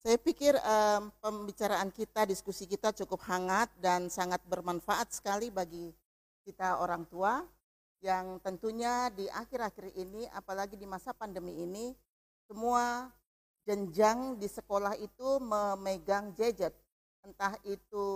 Saya 0.00 0.16
pikir 0.16 0.56
um, 0.56 1.12
pembicaraan 1.20 1.92
kita, 1.92 2.24
diskusi 2.24 2.64
kita 2.64 2.88
cukup 3.04 3.20
hangat 3.28 3.68
dan 3.84 4.08
sangat 4.08 4.40
bermanfaat 4.48 5.12
sekali 5.12 5.52
bagi 5.52 5.92
kita 6.40 6.80
orang 6.80 7.04
tua 7.04 7.44
yang 8.00 8.40
tentunya 8.40 9.12
di 9.12 9.28
akhir-akhir 9.28 9.92
ini, 9.92 10.24
apalagi 10.32 10.80
di 10.80 10.88
masa 10.88 11.12
pandemi 11.12 11.52
ini, 11.52 11.92
semua 12.48 13.12
jenjang 13.68 14.40
di 14.40 14.48
sekolah 14.48 14.96
itu 14.96 15.36
memegang 15.36 16.32
gadget, 16.32 16.72
entah 17.20 17.52
itu 17.68 18.08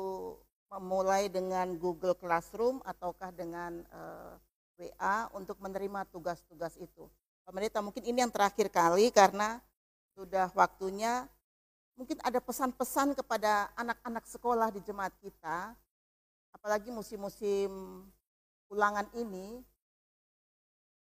memulai 0.73 1.29
dengan 1.29 1.77
Google 1.77 2.17
Classroom 2.17 2.81
ataukah 2.81 3.29
dengan 3.29 3.85
uh, 3.93 4.41
eh, 4.81 4.89
WA 4.89 5.29
untuk 5.37 5.61
menerima 5.61 6.09
tugas-tugas 6.09 6.81
itu. 6.81 7.13
Pemerintah 7.45 7.85
mungkin 7.85 8.09
ini 8.09 8.25
yang 8.25 8.33
terakhir 8.33 8.73
kali 8.73 9.13
karena 9.13 9.61
sudah 10.17 10.49
waktunya 10.57 11.29
mungkin 11.95 12.19
ada 12.23 12.43
pesan-pesan 12.43 13.15
kepada 13.15 13.71
anak-anak 13.79 14.27
sekolah 14.27 14.69
di 14.75 14.83
jemaat 14.83 15.15
kita, 15.23 15.75
apalagi 16.51 16.91
musim-musim 16.91 17.71
ulangan 18.71 19.07
ini, 19.15 19.63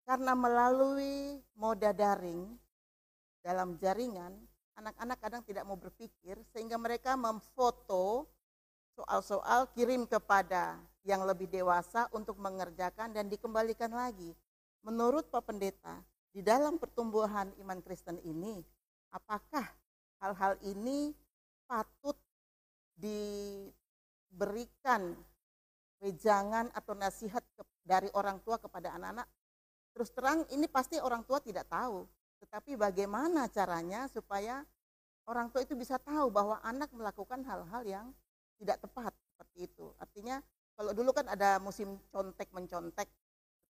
karena 0.03 0.35
melalui 0.35 1.39
moda 1.55 1.95
daring, 1.95 2.59
dalam 3.43 3.75
jaringan, 3.79 4.35
anak-anak 4.79 5.19
kadang 5.19 5.43
tidak 5.43 5.67
mau 5.67 5.79
berpikir 5.79 6.39
sehingga 6.55 6.79
mereka 6.79 7.19
memfoto 7.19 8.31
soal-soal 8.95 9.67
kirim 9.75 10.07
kepada 10.07 10.79
yang 11.03 11.27
lebih 11.27 11.51
dewasa 11.51 12.07
untuk 12.15 12.39
mengerjakan 12.39 13.11
dan 13.11 13.27
dikembalikan 13.27 13.91
lagi. 13.91 14.31
Menurut 14.83 15.31
Pak 15.31 15.51
Pendeta, 15.51 16.03
di 16.31 16.43
dalam 16.43 16.79
pertumbuhan 16.79 17.51
iman 17.59 17.79
Kristen 17.83 18.19
ini, 18.23 18.63
apakah 19.11 19.67
hal-hal 20.23 20.55
ini 20.63 21.11
patut 21.67 22.15
diberikan 22.95 23.75
wejangan 25.99 26.71
atau 26.71 26.95
nasihat 26.95 27.43
dari 27.83 28.07
orang 28.15 28.39
tua 28.47 28.63
kepada 28.63 28.95
anak-anak. 28.95 29.27
Terus 29.93 30.15
terang 30.15 30.47
ini 30.55 30.71
pasti 30.71 31.03
orang 31.03 31.27
tua 31.27 31.43
tidak 31.43 31.67
tahu, 31.67 32.07
tetapi 32.39 32.79
bagaimana 32.79 33.51
caranya 33.51 34.07
supaya 34.07 34.63
orang 35.27 35.51
tua 35.51 35.67
itu 35.67 35.75
bisa 35.75 35.99
tahu 35.99 36.31
bahwa 36.31 36.63
anak 36.63 36.89
melakukan 36.95 37.43
hal-hal 37.43 37.83
yang 37.83 38.15
tidak 38.63 38.79
tepat 38.79 39.11
seperti 39.35 39.67
itu. 39.67 39.91
Artinya 39.99 40.39
kalau 40.79 40.95
dulu 40.95 41.11
kan 41.13 41.27
ada 41.29 41.59
musim 41.59 41.99
contek 42.15 42.49
mencontek, 42.55 43.11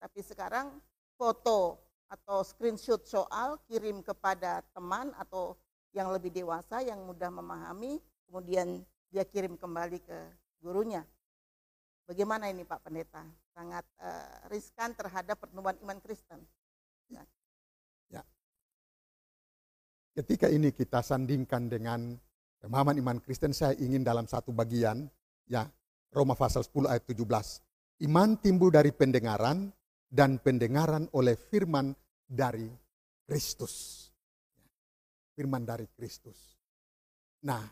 tapi 0.02 0.20
sekarang 0.20 0.82
foto 1.14 1.78
atau 2.10 2.42
screenshot 2.42 3.06
soal 3.06 3.54
kirim 3.70 4.02
kepada 4.02 4.66
teman 4.74 5.14
atau 5.14 5.54
yang 5.90 6.14
lebih 6.14 6.30
dewasa 6.30 6.82
yang 6.82 7.02
mudah 7.02 7.30
memahami, 7.30 7.98
kemudian 8.26 8.82
dia 9.10 9.26
kirim 9.26 9.58
kembali 9.58 9.98
ke 10.02 10.18
gurunya. 10.62 11.02
Bagaimana 12.06 12.50
ini 12.50 12.66
Pak 12.66 12.82
Pendeta? 12.86 13.22
Sangat 13.54 13.86
uh, 14.02 14.50
riskan 14.50 14.94
terhadap 14.94 15.38
pertumbuhan 15.38 15.78
iman 15.82 15.98
Kristen. 16.02 16.42
Ya. 17.10 17.22
ya. 18.10 18.22
Ketika 20.14 20.50
ini 20.50 20.74
kita 20.74 21.02
sandingkan 21.02 21.70
dengan 21.70 22.18
pemahaman 22.62 22.98
iman 22.98 23.18
Kristen, 23.22 23.54
saya 23.54 23.78
ingin 23.78 24.02
dalam 24.02 24.26
satu 24.26 24.50
bagian, 24.50 25.06
ya 25.46 25.70
Roma 26.10 26.34
pasal 26.34 26.66
10 26.66 26.90
ayat 26.90 27.04
17. 27.06 28.06
Iman 28.06 28.38
timbul 28.42 28.74
dari 28.74 28.90
pendengaran 28.90 29.70
dan 30.10 30.42
pendengaran 30.42 31.06
oleh 31.14 31.38
firman 31.38 31.94
dari 32.26 32.66
Kristus. 33.22 34.09
Firman 35.40 35.64
dari 35.64 35.88
Kristus. 35.96 36.52
Nah, 37.48 37.64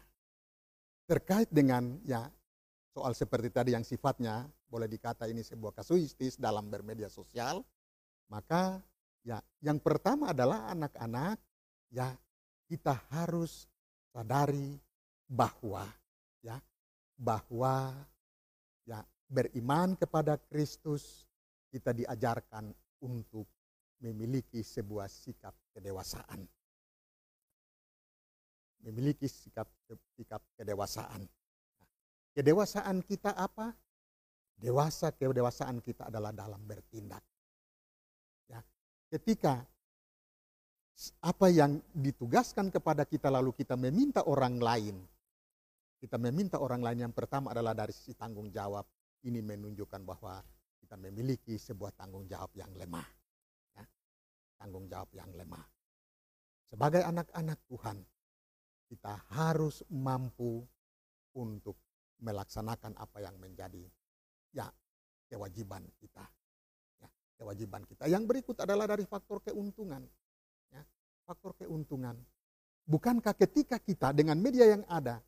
terkait 1.04 1.52
dengan 1.52 2.00
ya 2.00 2.24
soal 2.96 3.12
seperti 3.12 3.52
tadi 3.52 3.76
yang 3.76 3.84
sifatnya 3.84 4.48
boleh 4.72 4.88
dikata 4.88 5.28
ini 5.28 5.44
sebuah 5.44 5.76
kasuistis 5.76 6.40
dalam 6.40 6.72
bermedia 6.72 7.12
sosial, 7.12 7.60
maka 8.32 8.80
ya 9.20 9.36
yang 9.60 9.84
pertama 9.84 10.32
adalah 10.32 10.72
anak-anak 10.72 11.36
ya 11.92 12.08
kita 12.72 13.04
harus 13.12 13.68
sadari 14.16 14.80
bahwa 15.28 15.84
ya 16.40 16.56
bahwa 17.20 17.92
ya 18.88 19.04
beriman 19.28 19.92
kepada 19.92 20.40
Kristus 20.40 21.28
kita 21.68 21.92
diajarkan 21.92 22.72
untuk 23.04 23.44
memiliki 24.00 24.64
sebuah 24.64 25.12
sikap 25.12 25.52
kedewasaan. 25.76 26.48
Memiliki 28.84 29.26
sikap 29.26 29.66
sikap 30.14 30.42
kedewasaan. 30.54 31.26
kedewasaan 32.32 33.02
kita 33.02 33.34
apa? 33.34 33.74
Dewasa 34.58 35.10
kedewasaan 35.10 35.82
kita 35.82 36.06
adalah 36.06 36.30
dalam 36.30 36.62
bertindak. 36.62 37.22
Ya, 38.46 38.62
ketika 39.10 39.66
apa 41.22 41.46
yang 41.50 41.82
ditugaskan 41.94 42.70
kepada 42.70 43.06
kita 43.06 43.30
lalu 43.30 43.54
kita 43.54 43.74
meminta 43.78 44.22
orang 44.26 44.58
lain 44.58 44.98
kita 45.98 46.14
meminta 46.14 46.62
orang 46.62 46.78
lain 46.78 47.10
yang 47.10 47.14
pertama 47.14 47.50
adalah 47.50 47.74
dari 47.74 47.90
sisi 47.90 48.14
tanggung 48.14 48.54
jawab. 48.54 48.86
Ini 49.26 49.42
menunjukkan 49.42 50.06
bahwa 50.06 50.38
kita 50.78 50.94
memiliki 50.94 51.58
sebuah 51.58 51.90
tanggung 51.98 52.22
jawab 52.30 52.54
yang 52.54 52.70
lemah. 52.78 53.08
Ya. 53.74 53.84
Tanggung 54.62 54.86
jawab 54.86 55.10
yang 55.10 55.26
lemah. 55.34 55.66
Sebagai 56.70 57.02
anak-anak 57.02 57.58
Tuhan, 57.66 57.98
kita 58.88 59.20
harus 59.36 59.84
mampu 59.92 60.64
untuk 61.36 61.76
melaksanakan 62.18 62.98
apa 62.98 63.22
yang 63.22 63.36
menjadi 63.38 63.84
ya 64.50 64.66
kewajiban 65.28 65.84
kita. 66.00 66.24
Ya, 66.98 67.08
kewajiban 67.38 67.84
kita. 67.84 68.08
Yang 68.08 68.24
berikut 68.26 68.56
adalah 68.58 68.88
dari 68.88 69.04
faktor 69.04 69.44
keuntungan. 69.44 70.02
Ya, 70.72 70.82
faktor 71.28 71.54
keuntungan. 71.60 72.16
Bukankah 72.88 73.36
ketika 73.36 73.76
kita 73.76 74.16
dengan 74.16 74.40
media 74.40 74.64
yang 74.64 74.82
ada, 74.88 75.20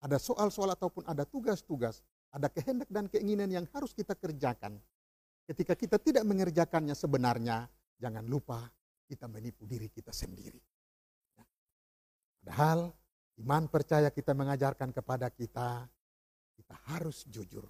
ada 0.00 0.16
soal-soal 0.16 0.72
ataupun 0.72 1.04
ada 1.04 1.28
tugas-tugas, 1.28 2.00
ada 2.32 2.48
kehendak 2.48 2.88
dan 2.88 3.06
keinginan 3.06 3.52
yang 3.52 3.68
harus 3.76 3.92
kita 3.92 4.16
kerjakan. 4.16 4.80
Ketika 5.44 5.76
kita 5.76 6.00
tidak 6.00 6.24
mengerjakannya 6.24 6.96
sebenarnya, 6.96 7.68
jangan 8.00 8.24
lupa 8.24 8.66
kita 9.04 9.28
menipu 9.28 9.68
diri 9.68 9.92
kita 9.92 10.08
sendiri. 10.08 10.58
Ya. 11.36 11.44
Padahal 12.40 12.96
iman 13.42 13.66
percaya 13.66 14.08
kita 14.14 14.32
mengajarkan 14.38 14.94
kepada 14.94 15.26
kita, 15.34 15.90
kita 16.54 16.74
harus 16.94 17.26
jujur. 17.26 17.66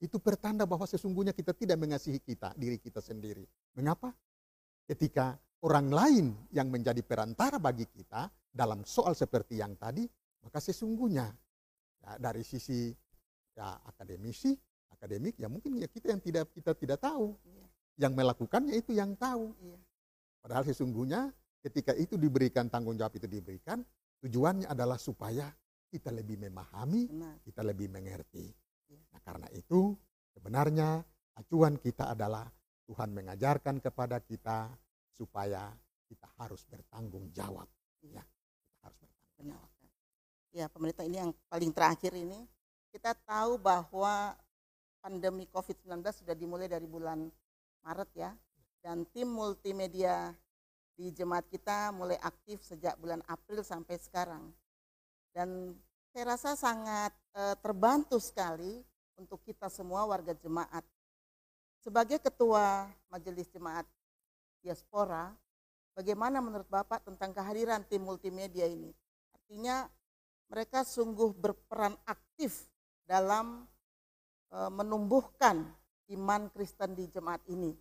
Itu 0.00 0.18
pertanda 0.18 0.64
bahwa 0.64 0.88
sesungguhnya 0.88 1.36
kita 1.36 1.52
tidak 1.54 1.78
mengasihi 1.78 2.18
kita, 2.18 2.56
diri 2.56 2.80
kita 2.80 2.98
sendiri. 2.98 3.44
Mengapa? 3.76 4.10
Ketika 4.88 5.38
orang 5.62 5.92
lain 5.92 6.26
yang 6.50 6.72
menjadi 6.72 7.04
perantara 7.04 7.60
bagi 7.60 7.86
kita 7.86 8.26
dalam 8.50 8.82
soal 8.82 9.14
seperti 9.14 9.62
yang 9.62 9.78
tadi, 9.78 10.08
maka 10.42 10.58
sesungguhnya 10.58 11.30
ya, 12.02 12.10
dari 12.18 12.42
sisi 12.42 12.90
ya 13.54 13.78
akademisi 13.84 14.56
akademik 14.90 15.36
ya 15.38 15.46
mungkin 15.46 15.78
ya 15.78 15.86
kita 15.86 16.16
yang 16.16 16.22
tidak 16.24 16.50
kita 16.56 16.72
tidak 16.72 16.98
tahu 16.98 17.36
iya. 17.44 17.66
yang 18.06 18.12
melakukannya 18.16 18.74
itu 18.74 18.96
yang 18.96 19.12
tahu 19.14 19.52
iya. 19.60 19.78
padahal 20.40 20.64
sesungguhnya 20.64 21.30
ketika 21.60 21.92
itu 21.94 22.16
diberikan 22.16 22.66
tanggung 22.72 22.96
jawab 22.96 23.12
itu 23.20 23.28
diberikan 23.28 23.84
tujuannya 24.22 24.70
adalah 24.70 24.96
supaya 24.96 25.50
kita 25.90 26.14
lebih 26.14 26.40
memahami 26.40 27.10
Benar. 27.10 27.36
kita 27.44 27.62
lebih 27.66 27.90
mengerti 27.92 28.48
iya. 28.88 29.02
nah 29.12 29.20
karena 29.20 29.48
itu 29.52 29.92
sebenarnya 30.32 31.02
acuan 31.36 31.76
kita 31.76 32.14
adalah 32.14 32.46
Tuhan 32.86 33.10
mengajarkan 33.12 33.82
kepada 33.82 34.22
kita 34.22 34.72
supaya 35.12 35.74
kita 36.08 36.28
harus 36.38 36.64
bertanggung 36.64 37.28
jawab 37.34 37.66
iya. 38.06 38.22
ya 38.22 38.24
kita 38.24 38.82
harus 38.88 38.98
bertanggung 39.02 39.46
jawab 39.52 39.70
ya 40.52 40.66
pemerintah 40.68 41.04
ini 41.08 41.16
yang 41.18 41.32
paling 41.48 41.72
terakhir 41.72 42.12
ini 42.14 42.44
kita 42.92 43.16
tahu 43.24 43.56
bahwa 43.56 44.36
pandemi 45.00 45.48
COVID-19 45.48 46.04
sudah 46.22 46.36
dimulai 46.36 46.68
dari 46.68 46.84
bulan 46.84 47.26
Maret 47.82 48.10
ya 48.14 48.30
dan 48.84 49.08
tim 49.10 49.32
multimedia 49.32 50.36
di 51.02 51.10
jemaat 51.10 51.50
kita 51.50 51.90
mulai 51.90 52.14
aktif 52.22 52.62
sejak 52.62 52.94
bulan 53.02 53.18
April 53.26 53.66
sampai 53.66 53.98
sekarang. 53.98 54.54
Dan 55.34 55.74
saya 56.14 56.38
rasa 56.38 56.54
sangat 56.54 57.10
e, 57.34 57.58
terbantu 57.58 58.22
sekali 58.22 58.86
untuk 59.18 59.42
kita 59.42 59.66
semua 59.66 60.06
warga 60.06 60.30
jemaat. 60.30 60.86
Sebagai 61.82 62.22
ketua 62.22 62.86
majelis 63.10 63.50
jemaat 63.50 63.82
diaspora 64.62 65.34
bagaimana 65.98 66.38
menurut 66.38 66.70
Bapak 66.70 67.02
tentang 67.02 67.34
kehadiran 67.34 67.82
tim 67.82 68.06
multimedia 68.06 68.70
ini? 68.70 68.94
Artinya 69.34 69.90
mereka 70.46 70.86
sungguh 70.86 71.34
berperan 71.34 71.98
aktif 72.06 72.70
dalam 73.02 73.66
e, 74.54 74.58
menumbuhkan 74.70 75.66
iman 76.14 76.46
Kristen 76.54 76.94
di 76.94 77.10
jemaat 77.10 77.42
ini. 77.50 77.74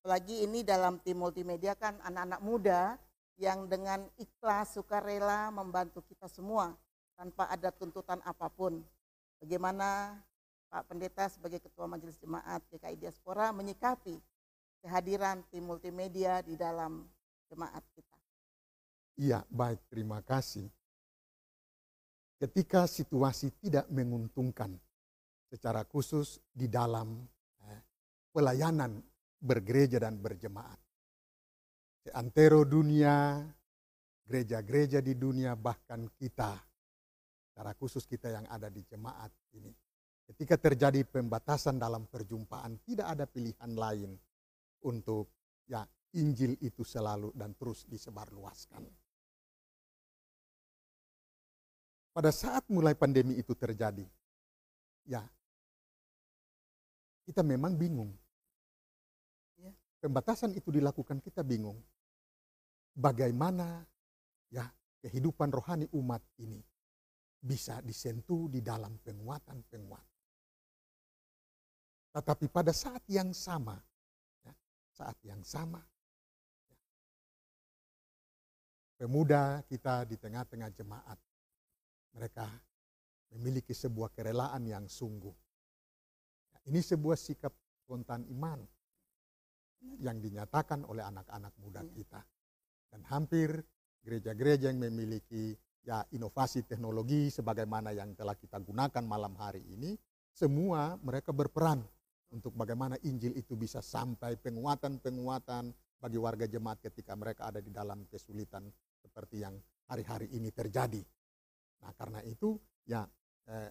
Apalagi 0.00 0.48
ini 0.48 0.64
dalam 0.64 0.96
tim 1.04 1.20
multimedia 1.20 1.76
kan 1.76 2.00
anak-anak 2.00 2.40
muda 2.40 2.80
yang 3.36 3.68
dengan 3.68 4.08
ikhlas, 4.16 4.72
sukarela 4.72 5.52
membantu 5.52 6.00
kita 6.08 6.24
semua 6.24 6.72
tanpa 7.20 7.52
ada 7.52 7.68
tuntutan 7.68 8.16
apa 8.24 8.48
pun. 8.48 8.80
Bagaimana 9.44 10.16
Pak 10.72 10.88
Pendeta 10.88 11.28
sebagai 11.28 11.60
Ketua 11.60 11.84
Majelis 11.84 12.16
Jemaat 12.16 12.64
GKI 12.72 12.96
Diaspora 12.96 13.52
menyikapi 13.52 14.16
kehadiran 14.80 15.44
tim 15.52 15.68
multimedia 15.68 16.40
di 16.40 16.56
dalam 16.56 17.04
jemaat 17.52 17.84
kita. 17.92 18.16
Iya, 19.20 19.44
baik. 19.52 19.84
Terima 19.92 20.24
kasih 20.24 20.64
ketika 22.40 22.88
situasi 22.88 23.52
tidak 23.60 23.84
menguntungkan 23.92 24.72
secara 25.52 25.84
khusus 25.84 26.40
di 26.56 26.72
dalam 26.72 27.28
eh, 27.68 27.80
pelayanan 28.32 29.04
bergereja 29.40 29.98
dan 29.98 30.20
berjemaat. 30.20 30.78
Antero 32.16 32.64
dunia, 32.64 33.40
gereja-gereja 34.24 35.00
di 35.04 35.16
dunia, 35.16 35.56
bahkan 35.56 36.08
kita, 36.16 36.56
secara 37.50 37.72
khusus 37.76 38.04
kita 38.08 38.32
yang 38.32 38.46
ada 38.48 38.68
di 38.72 38.80
jemaat 38.84 39.32
ini. 39.56 39.72
Ketika 40.30 40.56
terjadi 40.56 41.02
pembatasan 41.04 41.76
dalam 41.76 42.06
perjumpaan, 42.06 42.78
tidak 42.86 43.18
ada 43.18 43.26
pilihan 43.26 43.72
lain 43.74 44.10
untuk 44.86 45.28
ya 45.66 45.84
Injil 46.16 46.56
itu 46.62 46.86
selalu 46.86 47.34
dan 47.34 47.52
terus 47.58 47.84
disebarluaskan. 47.90 48.86
pada 52.10 52.34
saat 52.34 52.66
mulai 52.68 52.92
pandemi 52.92 53.38
itu 53.38 53.54
terjadi, 53.54 54.04
ya 55.06 55.22
kita 57.24 57.40
memang 57.46 57.78
bingung. 57.78 58.10
Pembatasan 60.00 60.56
itu 60.56 60.72
dilakukan 60.72 61.20
kita 61.20 61.44
bingung. 61.44 61.76
Bagaimana 62.96 63.84
ya 64.48 64.64
kehidupan 65.04 65.52
rohani 65.52 65.86
umat 65.92 66.24
ini. 66.40 66.60
bisa 67.40 67.80
disentuh 67.80 68.52
di 68.52 68.60
dalam 68.60 69.00
penguatan-penguatan. 69.00 70.20
Tetapi 72.12 72.46
pada 72.52 72.68
saat 72.68 73.00
yang 73.08 73.32
sama, 73.32 73.80
ya, 74.44 74.52
saat 74.92 75.16
yang 75.24 75.40
sama, 75.40 75.80
ya, 76.68 76.76
pemuda 79.00 79.64
kita 79.64 80.04
di 80.04 80.20
tengah-tengah 80.20 80.68
jemaat, 80.76 81.16
mereka 82.12 82.44
memiliki 83.32 83.72
sebuah 83.72 84.12
kerelaan 84.12 84.68
yang 84.68 84.84
sungguh. 84.84 85.32
Ya, 86.52 86.58
ini 86.68 86.84
sebuah 86.84 87.16
sikap 87.16 87.56
spontan 87.80 88.28
iman 88.36 88.60
yang 90.00 90.20
dinyatakan 90.20 90.84
oleh 90.84 91.04
anak-anak 91.04 91.52
muda 91.60 91.80
iya. 91.84 91.92
kita. 91.96 92.20
Dan 92.90 93.06
hampir 93.08 93.54
gereja-gereja 94.02 94.72
yang 94.72 94.80
memiliki 94.80 95.54
ya 95.84 96.04
inovasi 96.12 96.64
teknologi 96.68 97.32
sebagaimana 97.32 97.96
yang 97.96 98.12
telah 98.12 98.36
kita 98.36 98.60
gunakan 98.60 99.04
malam 99.04 99.32
hari 99.36 99.64
ini, 99.72 99.96
semua 100.30 100.96
mereka 101.00 101.32
berperan 101.32 101.80
untuk 102.30 102.54
bagaimana 102.54 102.94
Injil 103.02 103.34
itu 103.34 103.58
bisa 103.58 103.82
sampai 103.82 104.38
penguatan-penguatan 104.38 105.74
bagi 106.00 106.18
warga 106.20 106.46
jemaat 106.48 106.80
ketika 106.80 107.12
mereka 107.18 107.50
ada 107.50 107.60
di 107.60 107.68
dalam 107.68 108.06
kesulitan 108.08 108.64
seperti 108.96 109.42
yang 109.44 109.58
hari-hari 109.90 110.30
ini 110.32 110.48
terjadi. 110.54 111.02
Nah, 111.82 111.92
karena 111.96 112.20
itu 112.24 112.56
ya 112.86 113.04
eh, 113.50 113.70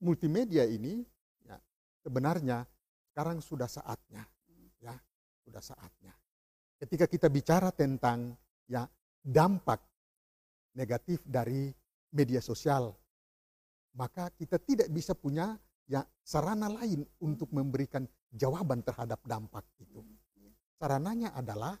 multimedia 0.00 0.64
ini 0.64 1.04
ya 1.44 1.58
sebenarnya 2.02 2.64
sekarang 3.12 3.44
sudah 3.44 3.68
saatnya 3.68 4.24
ya, 4.80 4.96
sudah 5.44 5.62
saatnya. 5.62 6.12
Ketika 6.80 7.04
kita 7.04 7.28
bicara 7.28 7.68
tentang 7.70 8.32
ya 8.64 8.88
dampak 9.20 9.84
negatif 10.72 11.20
dari 11.28 11.68
media 12.10 12.40
sosial, 12.40 12.96
maka 13.94 14.32
kita 14.34 14.56
tidak 14.56 14.88
bisa 14.88 15.12
punya 15.12 15.60
ya 15.90 16.06
sarana 16.22 16.70
lain 16.70 17.02
untuk 17.20 17.50
memberikan 17.50 18.06
jawaban 18.30 18.80
terhadap 18.80 19.20
dampak 19.26 19.66
itu. 19.82 20.00
Sarananya 20.80 21.36
adalah 21.36 21.76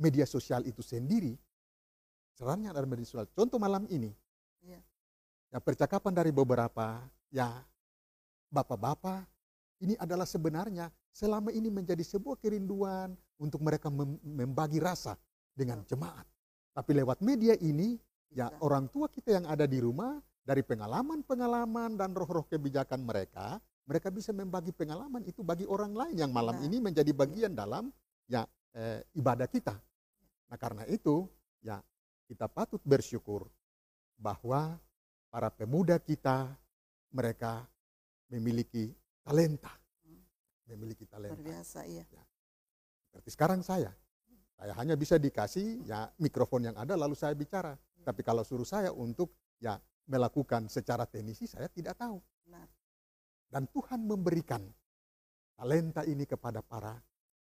media 0.00 0.26
sosial 0.26 0.66
itu 0.66 0.82
sendiri. 0.82 1.38
Sarannya 2.34 2.74
adalah 2.74 2.88
media 2.88 3.06
sosial. 3.06 3.30
Contoh 3.30 3.60
malam 3.60 3.86
ini, 3.92 4.10
iya. 4.64 4.80
ya 5.54 5.58
percakapan 5.62 6.10
dari 6.10 6.34
beberapa 6.34 7.04
ya 7.30 7.62
bapak-bapak 8.50 9.22
ini 9.80 9.96
adalah 9.96 10.28
sebenarnya 10.28 10.92
selama 11.08 11.48
ini 11.50 11.72
menjadi 11.72 12.04
sebuah 12.04 12.36
kerinduan 12.38 13.16
untuk 13.40 13.64
mereka 13.64 13.88
membagi 14.22 14.78
rasa 14.78 15.16
dengan 15.56 15.80
jemaat. 15.88 16.28
Tapi 16.76 17.00
lewat 17.00 17.24
media 17.24 17.56
ini, 17.58 17.96
ya 18.30 18.52
orang 18.60 18.86
tua 18.92 19.08
kita 19.08 19.40
yang 19.40 19.48
ada 19.48 19.64
di 19.64 19.80
rumah 19.80 20.20
dari 20.44 20.60
pengalaman-pengalaman 20.62 21.96
dan 21.96 22.12
roh-roh 22.12 22.46
kebijakan 22.46 23.02
mereka, 23.02 23.58
mereka 23.88 24.12
bisa 24.12 24.30
membagi 24.30 24.70
pengalaman 24.70 25.24
itu 25.26 25.42
bagi 25.42 25.66
orang 25.66 25.96
lain 25.96 26.14
yang 26.14 26.30
malam 26.30 26.60
nah. 26.60 26.64
ini 26.64 26.78
menjadi 26.78 27.10
bagian 27.10 27.56
dalam 27.56 27.90
ya 28.30 28.46
eh, 28.76 29.02
ibadah 29.18 29.50
kita. 29.50 29.74
Nah 30.46 30.58
karena 30.60 30.86
itu 30.86 31.26
ya 31.64 31.82
kita 32.30 32.46
patut 32.46 32.78
bersyukur 32.86 33.50
bahwa 34.14 34.78
para 35.32 35.50
pemuda 35.50 35.98
kita 35.98 36.54
mereka 37.10 37.66
memiliki 38.30 38.94
talenta, 39.24 39.72
memiliki 40.70 41.04
talenta. 41.06 41.36
Terbiasa, 41.36 41.86
iya. 41.86 42.04
Ya. 42.08 42.24
Seperti 43.10 43.28
sekarang 43.34 43.60
saya, 43.66 43.90
saya 44.54 44.72
hanya 44.76 44.94
bisa 44.94 45.18
dikasih 45.18 45.82
ya 45.88 46.12
mikrofon 46.20 46.70
yang 46.70 46.76
ada 46.78 46.94
lalu 46.94 47.16
saya 47.16 47.34
bicara. 47.34 47.74
Tapi 48.00 48.20
kalau 48.24 48.46
suruh 48.46 48.64
saya 48.64 48.94
untuk 48.94 49.32
ya 49.60 49.76
melakukan 50.08 50.66
secara 50.70 51.04
teknisi 51.04 51.46
saya 51.46 51.68
tidak 51.68 51.98
tahu. 51.98 52.18
Dan 53.50 53.66
Tuhan 53.66 54.06
memberikan 54.06 54.62
talenta 55.58 56.06
ini 56.06 56.22
kepada 56.22 56.62
para 56.62 56.94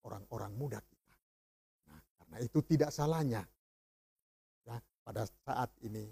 orang-orang 0.09 0.57
muda 0.57 0.81
kita. 0.81 1.15
Nah, 1.93 2.01
karena 2.17 2.37
itu 2.41 2.65
tidak 2.65 2.89
salahnya 2.89 3.45
ya 4.65 4.81
pada 5.05 5.29
saat 5.45 5.69
ini 5.85 6.09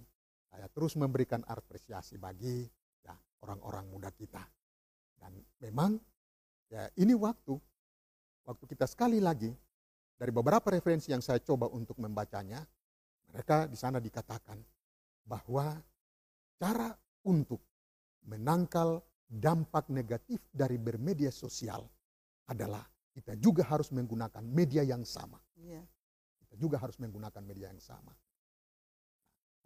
saya 0.52 0.68
terus 0.68 1.00
memberikan 1.00 1.40
apresiasi 1.48 2.20
bagi 2.20 2.68
ya 3.00 3.16
orang-orang 3.40 3.88
muda 3.88 4.12
kita. 4.12 4.44
Dan 5.20 5.32
memang 5.62 5.98
ya 6.70 6.90
ini 6.98 7.14
waktu 7.16 7.54
waktu 8.46 8.64
kita 8.66 8.86
sekali 8.86 9.18
lagi 9.18 9.50
dari 10.16 10.32
beberapa 10.32 10.72
referensi 10.72 11.12
yang 11.12 11.20
saya 11.20 11.42
coba 11.44 11.68
untuk 11.68 12.00
membacanya, 12.00 12.64
mereka 13.28 13.68
di 13.68 13.76
sana 13.76 14.00
dikatakan 14.00 14.56
bahwa 15.26 15.76
cara 16.56 16.94
untuk 17.26 17.60
menangkal 18.24 19.02
dampak 19.26 19.90
negatif 19.90 20.40
dari 20.54 20.78
bermedia 20.78 21.28
sosial 21.34 21.84
adalah 22.46 22.86
kita 23.12 23.34
juga 23.36 23.66
harus 23.66 23.90
menggunakan 23.90 24.44
media 24.44 24.86
yang 24.86 25.02
sama. 25.02 25.42
Yeah. 25.58 25.84
Kita 26.46 26.54
juga 26.56 26.78
harus 26.78 26.96
menggunakan 27.02 27.42
media 27.42 27.68
yang 27.74 27.82
sama. 27.82 28.14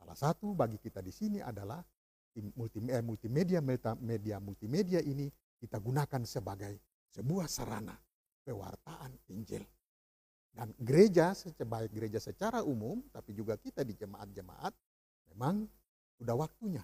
Salah 0.00 0.16
satu 0.16 0.56
bagi 0.56 0.80
kita 0.80 1.04
di 1.04 1.12
sini 1.12 1.38
adalah 1.44 1.84
multimedia, 2.54 3.02
multimedia, 3.02 3.60
media 3.98 4.36
multimedia 4.38 5.00
ini 5.02 5.26
kita 5.58 5.82
gunakan 5.82 6.22
sebagai 6.22 6.78
sebuah 7.10 7.50
sarana 7.50 7.98
pewartaan 8.46 9.12
Injil. 9.34 9.66
Dan 10.50 10.74
gereja, 10.82 11.30
baik 11.62 11.94
gereja 11.94 12.18
secara 12.18 12.66
umum, 12.66 12.98
tapi 13.14 13.36
juga 13.38 13.54
kita 13.54 13.86
di 13.86 13.94
jemaat-jemaat, 13.94 14.74
memang 15.30 15.62
sudah 16.18 16.34
waktunya. 16.34 16.82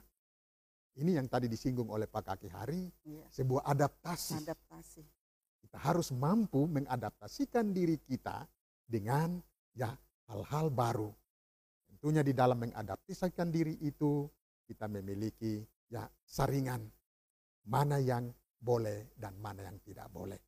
Ini 0.97 1.19
yang 1.19 1.27
tadi 1.27 1.51
disinggung 1.51 1.91
oleh 1.91 2.07
Pak 2.07 2.25
Kaki 2.31 2.49
Hari, 2.49 2.83
ya. 3.05 3.27
sebuah 3.29 3.67
adaptasi. 3.67 4.39
Adaptasi. 4.47 5.03
Kita 5.67 5.83
harus 5.83 6.15
mampu 6.15 6.65
mengadaptasikan 6.71 7.75
diri 7.75 7.99
kita 7.99 8.47
dengan 8.87 9.43
ya 9.75 9.93
hal-hal 10.31 10.71
baru. 10.71 11.11
Tentunya 11.91 12.23
di 12.23 12.33
dalam 12.33 12.63
mengadaptasikan 12.63 13.51
diri 13.51 13.77
itu 13.83 14.31
kita 14.67 14.91
memiliki 14.91 15.63
ya 15.87 16.05
saringan 16.27 16.83
mana 17.71 18.03
yang 18.03 18.31
boleh 18.59 19.15
dan 19.15 19.39
mana 19.39 19.63
yang 19.63 19.79
tidak 19.83 20.11
boleh. 20.11 20.39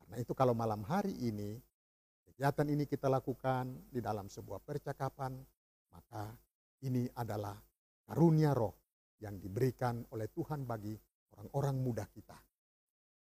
Karena 0.00 0.16
itu 0.16 0.32
kalau 0.32 0.56
malam 0.56 0.80
hari 0.88 1.12
ini 1.20 1.60
kegiatan 2.24 2.66
ini 2.72 2.88
kita 2.88 3.12
lakukan 3.12 3.92
di 3.92 4.00
dalam 4.00 4.32
sebuah 4.32 4.64
percakapan, 4.64 5.36
maka 5.92 6.32
ini 6.82 7.04
adalah 7.12 7.54
karunia 8.08 8.56
roh 8.56 8.74
yang 9.20 9.38
diberikan 9.38 10.02
oleh 10.10 10.26
Tuhan 10.32 10.66
bagi 10.66 10.96
orang-orang 11.36 11.76
muda 11.78 12.04
kita. 12.08 12.36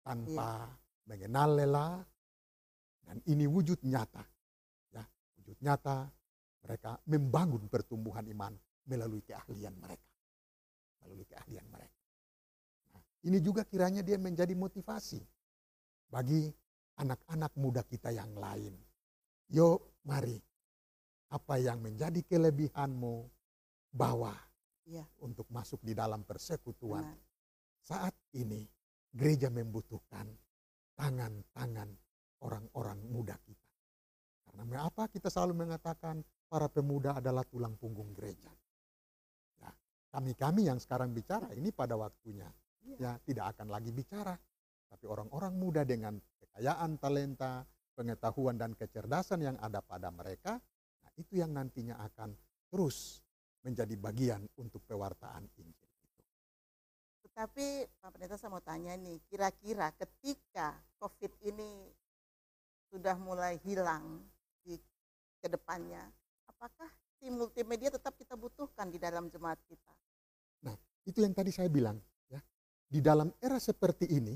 Tanpa 0.04 0.64
ya. 0.64 0.76
mengenal 1.12 1.50
lelah, 1.60 1.94
dan 3.08 3.24
ini 3.28 3.48
wujud 3.48 3.84
nyata. 3.88 4.24
Ya, 4.92 5.04
wujud 5.40 5.58
nyata 5.64 6.08
mereka 6.64 7.00
membangun 7.08 7.72
pertumbuhan 7.72 8.28
iman 8.28 8.56
melalui 8.88 9.24
keahlian 9.24 9.76
mereka. 9.80 10.07
Melalui 11.08 11.24
keahlian 11.24 11.68
mereka. 11.72 12.04
Nah, 12.92 13.02
ini 13.24 13.40
juga 13.40 13.64
kiranya 13.64 14.04
dia 14.04 14.20
menjadi 14.20 14.52
motivasi 14.52 15.24
bagi 16.12 16.52
anak-anak 17.00 17.56
muda 17.56 17.88
kita 17.88 18.12
yang 18.12 18.36
lain. 18.36 18.76
Yuk 19.56 20.04
mari, 20.04 20.36
apa 21.32 21.56
yang 21.56 21.80
menjadi 21.80 22.20
kelebihanmu, 22.28 23.32
bawa 23.98 24.36
ya. 24.86 25.04
untuk 25.24 25.48
masuk 25.48 25.80
di 25.80 25.96
dalam 25.96 26.28
persekutuan. 26.28 27.08
Benar. 27.08 27.26
Saat 27.82 28.16
ini 28.36 28.68
gereja 29.16 29.48
membutuhkan 29.48 30.28
tangan-tangan 31.00 31.90
orang-orang 32.44 33.00
muda 33.08 33.40
kita. 33.42 33.68
Karena 34.48 34.84
apa 34.84 35.08
kita 35.08 35.32
selalu 35.32 35.68
mengatakan 35.68 36.22
para 36.48 36.68
pemuda 36.68 37.18
adalah 37.18 37.46
tulang 37.48 37.76
punggung 37.80 38.12
gereja. 38.12 38.52
Kami-kami 40.18 40.66
yang 40.66 40.82
sekarang 40.82 41.14
bicara 41.14 41.46
ini 41.54 41.70
pada 41.70 41.94
waktunya 41.94 42.50
ya. 42.98 42.98
ya 42.98 43.12
tidak 43.22 43.54
akan 43.54 43.70
lagi 43.70 43.94
bicara. 43.94 44.34
Tapi 44.90 45.06
orang-orang 45.06 45.54
muda 45.54 45.86
dengan 45.86 46.18
kekayaan 46.18 46.98
talenta, 46.98 47.62
pengetahuan 47.94 48.58
dan 48.58 48.74
kecerdasan 48.74 49.46
yang 49.46 49.62
ada 49.62 49.78
pada 49.86 50.10
mereka, 50.10 50.58
nah 51.06 51.12
itu 51.22 51.38
yang 51.38 51.54
nantinya 51.54 52.02
akan 52.02 52.34
terus 52.74 53.22
menjadi 53.62 53.94
bagian 53.94 54.42
untuk 54.58 54.82
pewartaan 54.90 55.46
Injil 55.54 55.86
itu. 56.02 56.24
Tetapi 57.30 57.86
Pak 58.02 58.10
Pendeta 58.18 58.42
saya 58.42 58.50
mau 58.50 58.66
tanya 58.66 58.98
nih, 58.98 59.22
kira-kira 59.30 59.94
ketika 60.02 60.82
COVID 60.98 61.46
ini 61.46 61.94
sudah 62.90 63.14
mulai 63.22 63.62
hilang 63.62 64.26
di 64.66 64.82
ke 65.38 65.46
depannya, 65.46 66.02
apakah 66.50 66.90
tim 67.22 67.38
multimedia 67.38 67.94
tetap 67.94 68.18
kita 68.18 68.34
butuhkan 68.34 68.90
di 68.90 68.98
dalam 68.98 69.30
jemaat 69.30 69.62
kita? 69.70 69.94
Itu 71.08 71.24
yang 71.24 71.32
tadi 71.32 71.56
saya 71.56 71.72
bilang, 71.72 71.96
ya. 72.28 72.44
Di 72.92 73.00
dalam 73.00 73.32
era 73.40 73.56
seperti 73.64 74.12
ini, 74.12 74.36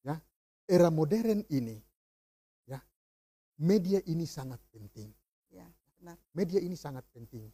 ya, 0.00 0.16
era 0.64 0.88
modern 0.88 1.44
ini, 1.52 1.76
ya, 2.64 2.80
media 3.60 4.00
ini 4.08 4.24
sangat 4.24 4.58
penting. 4.72 5.12
Ya, 5.52 5.68
benar. 6.00 6.16
Media 6.32 6.64
ini 6.64 6.74
sangat 6.74 7.04
penting 7.12 7.52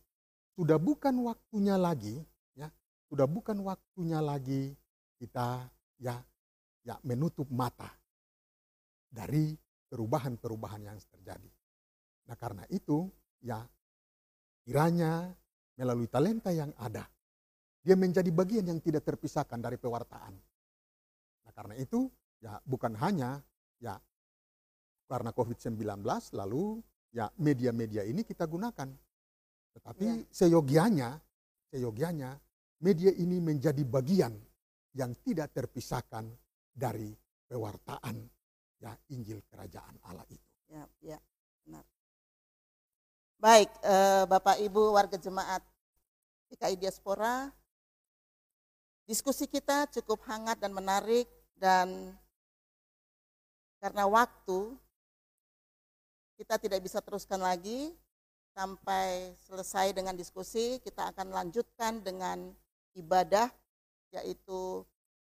sudah 0.52 0.76
bukan 0.76 1.16
waktunya 1.24 1.80
lagi 1.80 2.20
ya 2.52 2.68
sudah 3.08 3.24
bukan 3.24 3.56
waktunya 3.64 4.20
lagi 4.20 4.76
kita 5.16 5.64
ya 5.96 6.20
ya 6.84 6.94
menutup 7.06 7.48
mata 7.48 7.88
dari 9.12 9.56
perubahan-perubahan 9.92 10.88
yang 10.88 10.96
terjadi. 11.12 11.52
Nah 12.28 12.36
karena 12.36 12.64
itu 12.72 13.08
ya 13.44 13.60
kiranya 14.64 15.32
melalui 15.76 16.08
talenta 16.08 16.48
yang 16.52 16.72
ada 16.80 17.04
dia 17.82 17.98
menjadi 17.98 18.30
bagian 18.30 18.62
yang 18.62 18.78
tidak 18.78 19.02
terpisahkan 19.02 19.58
dari 19.58 19.74
pewartaan. 19.74 20.34
Nah 21.42 21.52
karena 21.52 21.74
itu 21.76 22.06
ya 22.38 22.62
bukan 22.62 22.94
hanya 23.02 23.42
ya 23.82 23.98
karena 25.10 25.34
COVID-19 25.34 26.02
lalu 26.38 26.78
ya 27.10 27.28
media-media 27.36 28.06
ini 28.06 28.22
kita 28.22 28.46
gunakan. 28.46 28.88
Tetapi 29.72 30.04
ya. 30.06 30.16
seyogianya, 30.30 31.18
seyogianya 31.74 32.38
media 32.80 33.10
ini 33.12 33.42
menjadi 33.42 33.82
bagian 33.82 34.32
yang 34.94 35.12
tidak 35.26 35.50
terpisahkan 35.52 36.28
dari 36.72 37.12
pewartaan 37.50 38.16
ya 38.80 38.92
Injil 39.12 39.42
Kerajaan 39.48 39.96
Allah 40.08 40.24
itu. 40.28 40.48
Ya, 40.72 40.84
ya, 41.04 41.18
benar. 41.64 41.84
Baik, 43.36 43.70
eh, 43.84 44.24
Bapak 44.24 44.56
Ibu 44.60 44.96
warga 44.96 45.16
jemaat 45.20 45.60
PKI 46.52 46.76
Diaspora, 46.80 47.52
diskusi 49.06 49.50
kita 49.50 49.90
cukup 49.90 50.22
hangat 50.26 50.58
dan 50.62 50.72
menarik 50.74 51.26
dan 51.58 52.14
karena 53.82 54.06
waktu 54.06 54.78
kita 56.38 56.58
tidak 56.58 56.80
bisa 56.82 57.02
teruskan 57.02 57.42
lagi 57.42 57.94
sampai 58.52 59.32
selesai 59.48 59.96
dengan 59.96 60.14
diskusi, 60.14 60.78
kita 60.84 61.10
akan 61.14 61.32
lanjutkan 61.32 62.04
dengan 62.04 62.52
ibadah 62.94 63.48
yaitu 64.12 64.84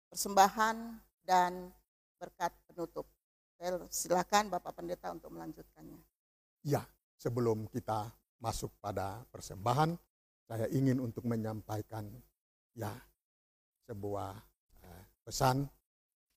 persembahan 0.08 0.96
dan 1.26 1.68
berkat 2.16 2.54
penutup. 2.70 3.04
Saya 3.58 3.84
silakan 3.90 4.54
Bapak 4.54 4.78
Pendeta 4.78 5.10
untuk 5.10 5.34
melanjutkannya. 5.34 5.98
Ya, 6.62 6.86
sebelum 7.18 7.66
kita 7.68 8.06
masuk 8.38 8.70
pada 8.78 9.26
persembahan, 9.34 9.98
saya 10.46 10.70
ingin 10.70 11.02
untuk 11.02 11.26
menyampaikan 11.26 12.06
ya 12.78 12.94
sebuah 13.88 14.30
uh, 14.84 15.04
pesan 15.24 15.64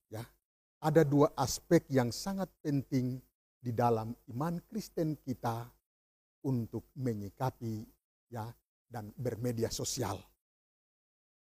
ya. 0.08 0.24
Ada 0.82 1.04
dua 1.04 1.36
aspek 1.36 1.84
yang 1.92 2.10
sangat 2.10 2.48
penting 2.64 3.20
di 3.62 3.70
dalam 3.70 4.10
iman 4.32 4.58
Kristen 4.66 5.20
kita 5.20 5.68
untuk 6.42 6.90
menyikapi 6.98 7.86
ya 8.32 8.48
dan 8.88 9.12
bermedia 9.14 9.70
sosial. 9.70 10.18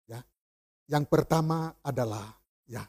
Ya. 0.10 0.20
Yang 0.90 1.06
pertama 1.08 1.72
adalah 1.86 2.28
ya 2.68 2.84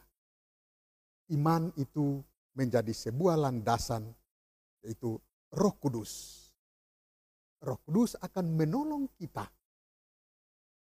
iman 1.31 1.71
itu 1.79 2.19
menjadi 2.59 2.91
sebuah 2.91 3.39
landasan 3.39 4.11
yaitu 4.83 5.15
Roh 5.55 5.75
Kudus. 5.79 6.43
Roh 7.63 7.79
Kudus 7.87 8.17
akan 8.19 8.57
menolong 8.57 9.07
kita 9.15 9.47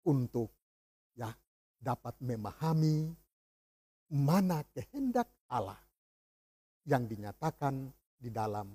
untuk 0.08 0.50
ya 1.14 1.30
dapat 1.84 2.16
memahami 2.24 3.12
mana 4.16 4.64
kehendak 4.72 5.28
Allah 5.52 5.80
yang 6.88 7.04
dinyatakan 7.04 7.92
di 8.16 8.32
dalam 8.32 8.72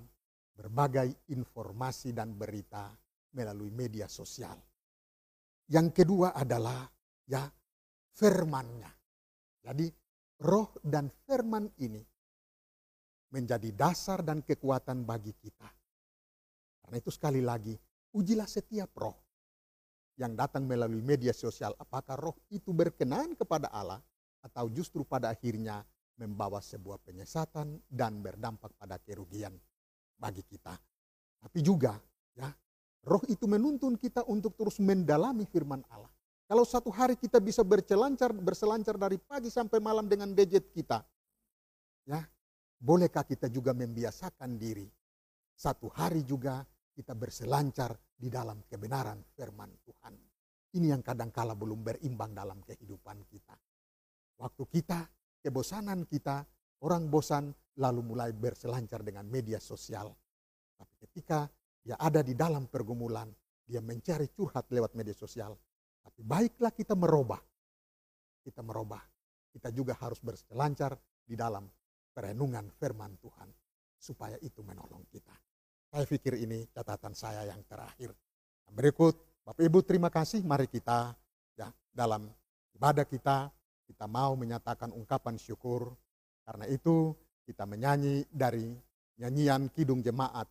berbagai 0.52 1.24
informasi 1.32 2.12
dan 2.12 2.36
berita 2.36 2.92
melalui 3.32 3.72
media 3.72 4.04
sosial. 4.04 4.56
Yang 5.72 6.04
kedua 6.04 6.36
adalah 6.36 6.84
ya 7.24 7.48
firmannya. 8.12 8.92
Jadi 9.64 9.86
roh 10.44 10.76
dan 10.84 11.09
firman 11.24 11.68
ini 11.80 12.00
menjadi 13.32 13.68
dasar 13.76 14.24
dan 14.24 14.40
kekuatan 14.40 15.04
bagi 15.04 15.32
kita. 15.36 15.68
Karena 16.80 16.96
itu 16.96 17.12
sekali 17.12 17.44
lagi, 17.44 17.76
ujilah 18.16 18.48
setiap 18.48 18.88
roh 18.96 19.28
yang 20.18 20.34
datang 20.34 20.66
melalui 20.66 21.00
media 21.00 21.30
sosial. 21.30 21.72
Apakah 21.78 22.18
roh 22.18 22.36
itu 22.50 22.74
berkenan 22.74 23.38
kepada 23.38 23.70
Allah 23.70 24.02
atau 24.42 24.66
justru 24.68 25.06
pada 25.06 25.30
akhirnya 25.30 25.86
membawa 26.18 26.58
sebuah 26.58 26.98
penyesatan 27.06 27.78
dan 27.86 28.18
berdampak 28.18 28.74
pada 28.74 28.98
kerugian 28.98 29.54
bagi 30.18 30.42
kita. 30.42 30.74
Tapi 31.38 31.58
juga 31.62 31.94
ya, 32.34 32.50
roh 33.06 33.22
itu 33.30 33.46
menuntun 33.46 33.94
kita 33.94 34.26
untuk 34.26 34.58
terus 34.58 34.82
mendalami 34.82 35.46
firman 35.46 35.86
Allah. 35.86 36.10
Kalau 36.50 36.66
satu 36.66 36.90
hari 36.90 37.14
kita 37.14 37.38
bisa 37.38 37.62
bercelancar, 37.62 38.34
berselancar 38.34 38.98
dari 38.98 39.20
pagi 39.22 39.46
sampai 39.52 39.78
malam 39.78 40.10
dengan 40.10 40.34
gadget 40.34 40.74
kita, 40.74 41.06
ya 42.08 42.26
bolehkah 42.82 43.22
kita 43.22 43.46
juga 43.46 43.70
membiasakan 43.70 44.58
diri 44.58 44.88
satu 45.58 45.90
hari 45.90 46.22
juga 46.22 46.62
kita 46.99 47.14
berselancar 47.14 47.94
di 48.11 48.26
dalam 48.26 48.66
kebenaran 48.66 49.22
firman 49.38 49.70
Tuhan. 49.86 50.18
Ini 50.74 50.99
yang 50.99 51.07
kadangkala 51.07 51.55
belum 51.55 51.86
berimbang 51.86 52.34
dalam 52.34 52.59
kehidupan 52.66 53.22
kita. 53.30 53.55
Waktu 54.42 54.64
kita, 54.66 55.07
kebosanan 55.38 56.03
kita, 56.11 56.42
orang 56.82 57.07
bosan 57.07 57.55
lalu 57.78 58.03
mulai 58.03 58.34
berselancar 58.34 59.07
dengan 59.07 59.30
media 59.30 59.62
sosial. 59.62 60.11
Tapi 60.74 60.94
ketika 61.07 61.46
dia 61.86 61.94
ada 62.03 62.18
di 62.26 62.34
dalam 62.34 62.66
pergumulan, 62.66 63.30
dia 63.62 63.78
mencari 63.78 64.34
curhat 64.34 64.66
lewat 64.74 64.99
media 64.99 65.14
sosial. 65.14 65.55
Tapi 66.03 66.20
baiklah 66.26 66.74
kita 66.74 66.99
merubah. 66.99 67.38
Kita 68.42 68.66
merubah. 68.66 69.01
Kita 69.55 69.70
juga 69.70 69.94
harus 70.03 70.18
berselancar 70.18 70.99
di 71.22 71.38
dalam 71.38 71.62
perenungan 72.11 72.66
firman 72.74 73.14
Tuhan 73.22 73.49
supaya 73.94 74.34
itu 74.42 74.66
menolong 74.66 75.07
kita. 75.07 75.47
Saya 75.89 76.05
pikir 76.05 76.36
ini 76.36 76.68
catatan 76.68 77.16
saya 77.16 77.49
yang 77.49 77.64
terakhir. 77.64 78.12
Berikut, 78.68 79.16
Bapak 79.41 79.64
Ibu 79.64 79.80
terima 79.80 80.12
kasih. 80.12 80.45
Mari 80.45 80.68
kita 80.68 81.16
ya 81.57 81.72
dalam 81.89 82.28
ibadah 82.76 83.09
kita 83.09 83.49
kita 83.89 84.05
mau 84.05 84.36
menyatakan 84.36 84.93
ungkapan 84.93 85.41
syukur. 85.41 85.97
Karena 86.45 86.68
itu 86.68 87.16
kita 87.49 87.64
menyanyi 87.64 88.28
dari 88.28 88.68
nyanyian 89.16 89.72
Kidung 89.72 90.05
Jemaat 90.05 90.49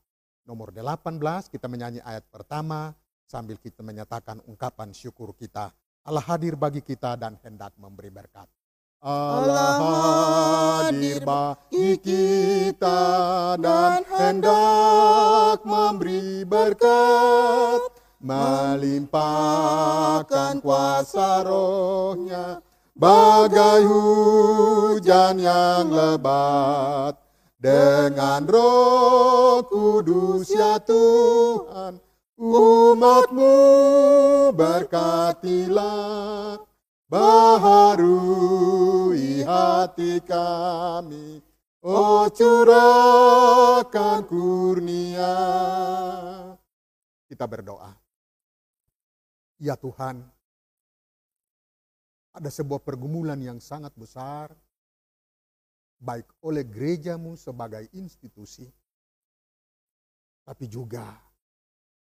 nomor 0.50 0.74
18 0.74 1.22
kita 1.54 1.70
menyanyi 1.70 2.02
ayat 2.02 2.26
pertama 2.32 2.96
sambil 3.30 3.62
kita 3.62 3.86
menyatakan 3.86 4.42
ungkapan 4.50 4.90
syukur 4.96 5.38
kita. 5.38 5.70
Allah 6.08 6.24
hadir 6.24 6.58
bagi 6.58 6.82
kita 6.82 7.14
dan 7.20 7.38
hendak 7.46 7.78
memberi 7.78 8.10
berkat. 8.10 8.50
Allah 8.98 10.90
hadir 10.90 11.22
bagi 11.22 12.02
kita 12.02 13.54
dan 13.62 14.02
hendak 14.10 15.62
memberi 15.62 16.42
berkat. 16.42 17.94
Melimpahkan 18.18 20.58
kuasa 20.66 21.46
rohnya 21.46 22.66
bagai 22.98 23.86
hujan 23.86 25.38
yang 25.38 25.94
lebat. 25.94 27.14
Dengan 27.62 28.50
roh 28.50 29.62
kudus 29.70 30.50
ya 30.54 30.78
Tuhan 30.82 32.02
umatmu 32.38 33.58
berkatilah 34.54 36.62
Baharui 37.08 39.00
hati 39.48 40.20
kami, 40.28 41.40
oh 41.80 42.28
curahkan 42.28 44.28
kurnia. 44.28 45.32
Kita 47.32 47.48
berdoa. 47.48 47.96
Ya 49.56 49.80
Tuhan, 49.80 50.20
ada 52.36 52.52
sebuah 52.52 52.84
pergumulan 52.84 53.40
yang 53.40 53.64
sangat 53.64 53.96
besar, 53.96 54.52
baik 56.04 56.28
oleh 56.44 56.68
gerejamu 56.68 57.40
sebagai 57.40 57.88
institusi, 57.96 58.68
tapi 60.44 60.68
juga 60.68 61.08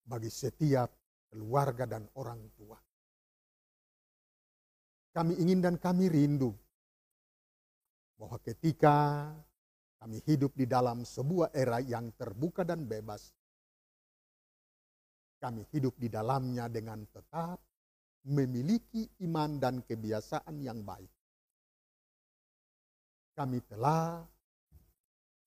bagi 0.02 0.26
setiap 0.26 0.90
keluarga 1.30 1.86
dan 1.86 2.02
orang 2.18 2.42
tua 2.58 2.87
kami 5.18 5.34
ingin 5.34 5.58
dan 5.58 5.74
kami 5.74 6.06
rindu 6.06 6.54
bahwa 8.14 8.38
ketika 8.38 9.26
kami 9.98 10.22
hidup 10.30 10.54
di 10.54 10.62
dalam 10.62 11.02
sebuah 11.02 11.50
era 11.50 11.82
yang 11.82 12.14
terbuka 12.14 12.62
dan 12.62 12.86
bebas, 12.86 13.34
kami 15.42 15.66
hidup 15.74 15.98
di 15.98 16.06
dalamnya 16.06 16.70
dengan 16.70 17.02
tetap 17.10 17.58
memiliki 18.30 19.10
iman 19.26 19.58
dan 19.58 19.82
kebiasaan 19.82 20.54
yang 20.62 20.86
baik. 20.86 21.10
Kami 23.34 23.58
telah 23.66 24.22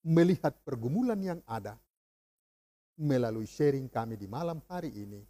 melihat 0.04 0.52
pergumulan 0.68 1.20
yang 1.24 1.40
ada 1.48 1.80
melalui 3.00 3.48
sharing 3.48 3.88
kami 3.88 4.20
di 4.20 4.28
malam 4.28 4.60
hari 4.68 4.92
ini. 4.92 5.24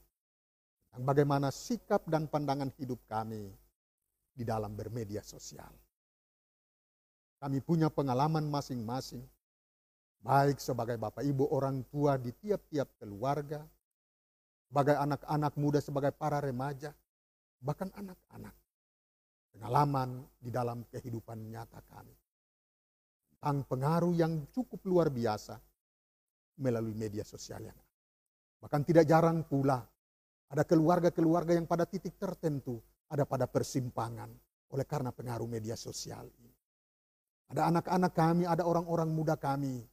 Bagaimana 0.98 1.54
sikap 1.54 2.10
dan 2.10 2.26
pandangan 2.26 2.74
hidup 2.82 3.06
kami 3.06 3.61
di 4.32 4.44
dalam 4.48 4.74
bermedia 4.74 5.22
sosial. 5.22 5.72
Kami 7.42 7.60
punya 7.66 7.90
pengalaman 7.90 8.46
masing-masing, 8.48 9.26
baik 10.22 10.62
sebagai 10.62 10.96
bapak 11.02 11.26
ibu 11.26 11.50
orang 11.50 11.82
tua 11.90 12.16
di 12.22 12.30
tiap-tiap 12.38 12.88
keluarga, 13.02 13.66
sebagai 14.70 14.96
anak-anak 14.96 15.54
muda, 15.58 15.80
sebagai 15.82 16.14
para 16.14 16.38
remaja, 16.38 16.94
bahkan 17.60 17.90
anak-anak. 17.98 18.54
Pengalaman 19.52 20.24
di 20.40 20.48
dalam 20.48 20.88
kehidupan 20.88 21.52
nyata 21.52 21.84
kami. 21.92 22.16
Tentang 23.36 23.68
pengaruh 23.68 24.14
yang 24.16 24.48
cukup 24.54 24.80
luar 24.88 25.12
biasa 25.12 25.60
melalui 26.62 26.96
media 26.96 27.26
sosial 27.26 27.66
yang 27.68 27.76
Bahkan 28.62 28.82
tidak 28.86 29.10
jarang 29.10 29.42
pula 29.42 29.82
ada 30.54 30.64
keluarga-keluarga 30.64 31.58
yang 31.58 31.66
pada 31.66 31.90
titik 31.90 32.14
tertentu 32.22 32.78
ada 33.12 33.28
pada 33.28 33.46
persimpangan 33.46 34.32
oleh 34.72 34.86
karena 34.88 35.12
pengaruh 35.12 35.46
media 35.46 35.76
sosial 35.76 36.32
ini. 36.40 36.52
Ada 37.52 37.68
anak-anak 37.68 38.14
kami, 38.16 38.44
ada 38.48 38.64
orang-orang 38.64 39.12
muda 39.12 39.36
kami 39.36 39.84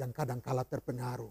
yang 0.00 0.08
kadang 0.16 0.40
kala 0.40 0.64
terpengaruh. 0.64 1.28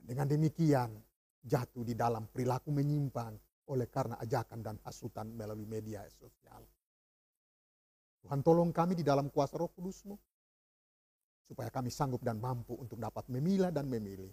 Dengan 0.00 0.24
demikian 0.24 0.96
jatuh 1.44 1.84
di 1.84 1.92
dalam 1.92 2.24
perilaku 2.32 2.72
menyimpang 2.72 3.36
oleh 3.68 3.86
karena 3.92 4.16
ajakan 4.16 4.64
dan 4.64 4.76
hasutan 4.80 5.28
melalui 5.36 5.68
media 5.68 6.00
sosial. 6.08 6.64
Tuhan 8.24 8.40
tolong 8.40 8.72
kami 8.72 8.96
di 8.96 9.04
dalam 9.04 9.28
kuasa 9.28 9.60
roh 9.60 9.68
kudusmu 9.68 10.16
supaya 11.44 11.68
kami 11.68 11.92
sanggup 11.92 12.24
dan 12.24 12.40
mampu 12.40 12.76
untuk 12.80 12.96
dapat 12.96 13.28
memilah 13.28 13.68
dan 13.68 13.88
memilih 13.88 14.32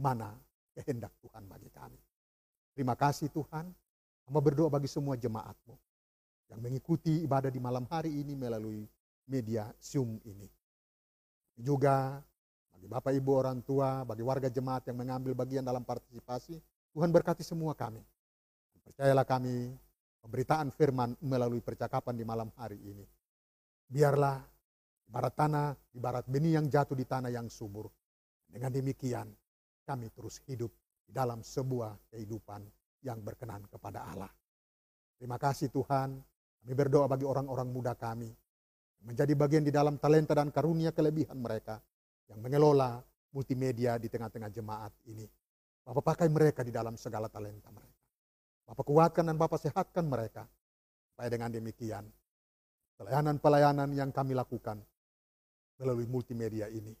mana 0.00 0.32
kehendak 0.72 1.12
Tuhan 1.20 1.44
bagi 1.44 1.68
kami. 1.68 2.00
Terima 2.72 2.96
kasih 2.96 3.28
Tuhan. 3.28 3.68
Hamba 4.30 4.46
berdoa 4.46 4.70
bagi 4.70 4.86
semua 4.86 5.18
jemaatmu 5.18 5.74
yang 6.54 6.62
mengikuti 6.62 7.26
ibadah 7.26 7.50
di 7.50 7.58
malam 7.58 7.82
hari 7.90 8.14
ini 8.14 8.38
melalui 8.38 8.86
media 9.26 9.66
Zoom 9.82 10.22
ini. 10.22 10.46
Juga 11.58 12.22
bagi 12.70 12.86
Bapak 12.86 13.10
Ibu 13.10 13.30
orang 13.34 13.58
tua, 13.66 14.06
bagi 14.06 14.22
warga 14.22 14.46
jemaat 14.46 14.86
yang 14.86 15.02
mengambil 15.02 15.34
bagian 15.34 15.66
dalam 15.66 15.82
partisipasi, 15.82 16.62
Tuhan 16.94 17.10
berkati 17.10 17.42
semua 17.42 17.74
kami. 17.74 18.06
Percayalah 18.86 19.26
kami 19.26 19.74
pemberitaan 20.22 20.70
firman 20.70 21.18
melalui 21.18 21.58
percakapan 21.58 22.14
di 22.14 22.22
malam 22.22 22.54
hari 22.54 22.78
ini. 22.78 23.02
Biarlah 23.90 24.38
ibarat 25.10 25.34
tanah, 25.34 25.74
ibarat 25.98 26.30
benih 26.30 26.54
yang 26.54 26.70
jatuh 26.70 26.94
di 26.94 27.02
tanah 27.02 27.34
yang 27.34 27.50
subur. 27.50 27.90
Dengan 28.46 28.70
demikian 28.70 29.26
kami 29.82 30.06
terus 30.14 30.38
hidup 30.46 30.70
di 31.02 31.10
dalam 31.10 31.42
sebuah 31.42 32.14
kehidupan 32.14 32.62
yang 33.04 33.20
berkenan 33.20 33.64
kepada 33.68 34.04
Allah. 34.08 34.32
Terima 35.16 35.36
kasih 35.36 35.68
Tuhan, 35.68 36.16
kami 36.64 36.72
berdoa 36.76 37.08
bagi 37.08 37.24
orang-orang 37.24 37.68
muda 37.68 37.92
kami 37.96 38.32
menjadi 39.00 39.32
bagian 39.32 39.64
di 39.64 39.72
dalam 39.72 39.96
talenta 39.96 40.36
dan 40.36 40.52
karunia 40.52 40.92
kelebihan 40.92 41.40
mereka 41.40 41.80
yang 42.28 42.40
mengelola 42.44 43.00
multimedia 43.32 43.96
di 43.96 44.12
tengah-tengah 44.12 44.50
jemaat 44.52 44.92
ini. 45.08 45.24
Bapak 45.80 46.14
pakai 46.14 46.28
mereka 46.28 46.60
di 46.60 46.70
dalam 46.70 46.94
segala 47.00 47.32
talenta 47.32 47.72
mereka. 47.72 48.00
Bapak 48.68 48.84
kuatkan 48.86 49.24
dan 49.26 49.36
Bapak 49.40 49.58
sehatkan 49.58 50.04
mereka. 50.06 50.44
Supaya 51.10 51.26
dengan 51.32 51.50
demikian, 51.52 52.06
pelayanan-pelayanan 53.00 53.90
yang 53.96 54.12
kami 54.12 54.36
lakukan 54.36 54.78
melalui 55.80 56.04
multimedia 56.04 56.68
ini 56.68 56.92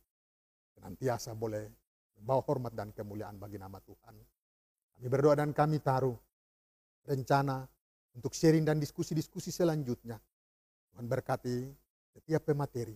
senantiasa 0.72 1.36
boleh 1.36 1.68
membawa 2.16 2.40
hormat 2.48 2.72
dan 2.72 2.88
kemuliaan 2.96 3.36
bagi 3.36 3.60
nama 3.60 3.76
Tuhan. 3.84 4.39
Kami 5.00 5.08
berdoa 5.08 5.32
dan 5.32 5.56
kami 5.56 5.80
taruh 5.80 6.12
rencana 7.08 7.64
untuk 8.12 8.36
sharing 8.36 8.68
dan 8.68 8.76
diskusi-diskusi 8.76 9.48
selanjutnya. 9.48 10.20
Tuhan 10.92 11.08
berkati 11.08 11.72
setiap 12.12 12.44
pemateri. 12.44 12.92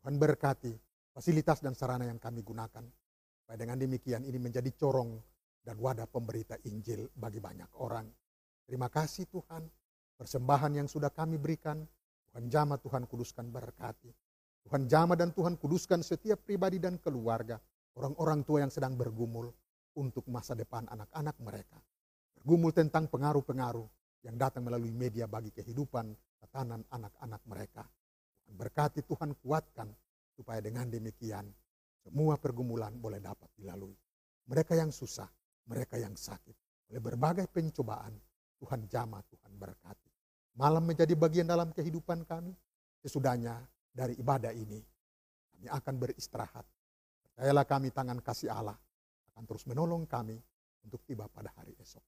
Tuhan 0.00 0.16
berkati 0.16 0.72
fasilitas 1.12 1.60
dan 1.60 1.76
sarana 1.76 2.08
yang 2.08 2.16
kami 2.16 2.40
gunakan. 2.40 2.80
Supaya 3.36 3.56
dengan 3.60 3.76
demikian 3.76 4.24
ini 4.24 4.40
menjadi 4.40 4.72
corong 4.72 5.20
dan 5.60 5.76
wadah 5.76 6.08
pemberita 6.08 6.56
Injil 6.64 7.12
bagi 7.12 7.36
banyak 7.36 7.68
orang. 7.84 8.08
Terima 8.64 8.88
kasih 8.88 9.28
Tuhan. 9.28 9.68
Persembahan 10.16 10.72
yang 10.80 10.88
sudah 10.88 11.12
kami 11.12 11.36
berikan, 11.36 11.84
Tuhan 12.32 12.48
jama 12.48 12.80
Tuhan 12.80 13.04
kuduskan 13.04 13.52
berkati. 13.52 14.08
Tuhan 14.64 14.88
jama 14.88 15.20
dan 15.20 15.36
Tuhan 15.36 15.60
kuduskan 15.60 16.00
setiap 16.00 16.48
pribadi 16.48 16.80
dan 16.80 16.96
keluarga 16.96 17.60
orang-orang 17.92 18.40
tua 18.40 18.64
yang 18.64 18.72
sedang 18.72 18.96
bergumul 18.96 19.52
untuk 19.96 20.26
masa 20.28 20.56
depan 20.56 20.86
anak-anak 20.88 21.36
mereka. 21.42 21.78
Bergumul 22.38 22.74
tentang 22.74 23.06
pengaruh-pengaruh 23.06 23.86
yang 24.26 24.36
datang 24.38 24.66
melalui 24.66 24.90
media 24.90 25.26
bagi 25.26 25.50
kehidupan 25.54 26.14
tatanan 26.42 26.82
anak-anak 26.90 27.42
mereka. 27.46 27.84
Tuhan 28.46 28.56
berkati 28.58 29.00
Tuhan 29.06 29.30
kuatkan 29.38 29.88
supaya 30.34 30.58
dengan 30.58 30.90
demikian 30.90 31.46
semua 32.02 32.34
pergumulan 32.38 32.94
boleh 32.98 33.22
dapat 33.22 33.48
dilalui. 33.54 33.94
Mereka 34.50 34.74
yang 34.74 34.90
susah, 34.90 35.30
mereka 35.70 35.94
yang 35.94 36.18
sakit, 36.18 36.90
oleh 36.90 36.98
berbagai 36.98 37.46
pencobaan, 37.46 38.18
Tuhan 38.58 38.90
jama, 38.90 39.22
Tuhan 39.30 39.54
berkati. 39.54 40.10
Malam 40.58 40.82
menjadi 40.82 41.14
bagian 41.14 41.46
dalam 41.46 41.70
kehidupan 41.70 42.26
kami, 42.26 42.52
sesudahnya 42.98 43.62
dari 43.94 44.18
ibadah 44.18 44.50
ini, 44.50 44.82
kami 45.54 45.70
akan 45.70 45.94
beristirahat 45.94 46.66
Percayalah 47.32 47.64
kami 47.64 47.88
tangan 47.88 48.20
kasih 48.20 48.52
Allah 48.52 48.76
akan 49.42 49.50
terus 49.50 49.66
menolong 49.66 50.06
kami 50.06 50.38
untuk 50.86 51.02
tiba 51.02 51.26
pada 51.26 51.50
hari 51.58 51.74
esok. 51.82 51.98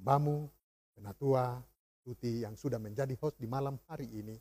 Hambamu, 0.00 0.48
Penatua, 0.96 1.60
Tuti 2.00 2.40
yang 2.40 2.56
sudah 2.56 2.80
menjadi 2.80 3.12
host 3.20 3.36
di 3.36 3.44
malam 3.44 3.76
hari 3.92 4.08
ini, 4.08 4.32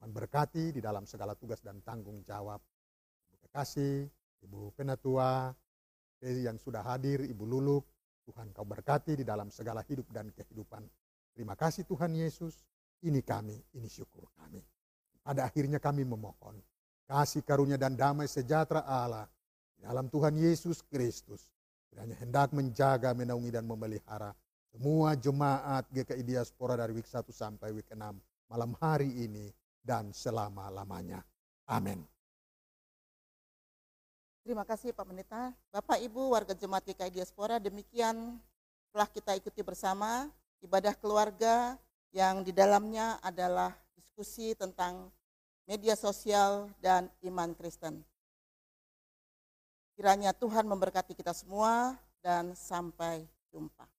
Tuhan 0.00 0.08
berkati 0.08 0.72
di 0.72 0.80
dalam 0.80 1.04
segala 1.04 1.36
tugas 1.36 1.60
dan 1.60 1.84
tanggung 1.84 2.24
jawab. 2.24 2.56
Ibu 3.28 3.36
Kekasih, 3.44 4.08
Ibu 4.48 4.72
Penatua, 4.72 5.52
yang 6.24 6.56
sudah 6.56 6.80
hadir, 6.88 7.20
Ibu 7.20 7.44
Luluk, 7.44 7.84
Tuhan 8.24 8.56
kau 8.56 8.64
berkati 8.64 9.20
di 9.20 9.24
dalam 9.28 9.52
segala 9.52 9.84
hidup 9.84 10.08
dan 10.08 10.32
kehidupan. 10.32 10.88
Terima 11.36 11.52
kasih 11.52 11.84
Tuhan 11.84 12.16
Yesus, 12.16 12.64
ini 13.04 13.20
kami, 13.20 13.60
ini 13.76 13.92
syukur 13.92 14.24
kami. 14.40 14.64
Pada 15.20 15.44
akhirnya 15.44 15.76
kami 15.76 16.08
memohon, 16.08 16.56
kasih 17.04 17.44
karunia 17.44 17.76
dan 17.76 17.92
damai 17.92 18.24
sejahtera 18.24 18.88
Allah 18.88 19.28
dalam 19.76 20.08
Tuhan 20.08 20.32
Yesus 20.40 20.80
Kristus. 20.88 21.53
Kiranya 21.94 22.18
hendak 22.18 22.50
menjaga, 22.50 23.14
menaungi, 23.14 23.54
dan 23.54 23.62
memelihara 23.62 24.34
semua 24.74 25.14
jemaat 25.14 25.86
GKI 25.94 26.26
Diaspora 26.26 26.74
dari 26.74 26.90
week 26.90 27.06
1 27.06 27.30
sampai 27.30 27.70
week 27.70 27.86
6 27.86 28.02
malam 28.50 28.74
hari 28.82 29.06
ini 29.06 29.54
dan 29.78 30.10
selama-lamanya. 30.10 31.22
Amin. 31.70 32.02
Terima 34.42 34.66
kasih 34.66 34.90
Pak 34.90 35.06
Pendeta. 35.06 35.54
Bapak 35.70 36.02
Ibu 36.02 36.34
warga 36.34 36.58
jemaat 36.58 36.82
GKI 36.82 37.14
Diaspora 37.14 37.62
demikian 37.62 38.42
telah 38.90 39.06
kita 39.06 39.38
ikuti 39.38 39.62
bersama 39.62 40.26
ibadah 40.58 40.98
keluarga 40.98 41.78
yang 42.10 42.42
di 42.42 42.50
dalamnya 42.50 43.22
adalah 43.22 43.70
diskusi 43.94 44.58
tentang 44.58 45.14
media 45.70 45.94
sosial 45.94 46.66
dan 46.82 47.06
iman 47.22 47.54
Kristen. 47.54 48.02
Kiranya 49.94 50.34
Tuhan 50.34 50.66
memberkati 50.66 51.14
kita 51.14 51.30
semua 51.30 51.94
dan 52.18 52.50
sampai 52.58 53.30
jumpa. 53.54 53.93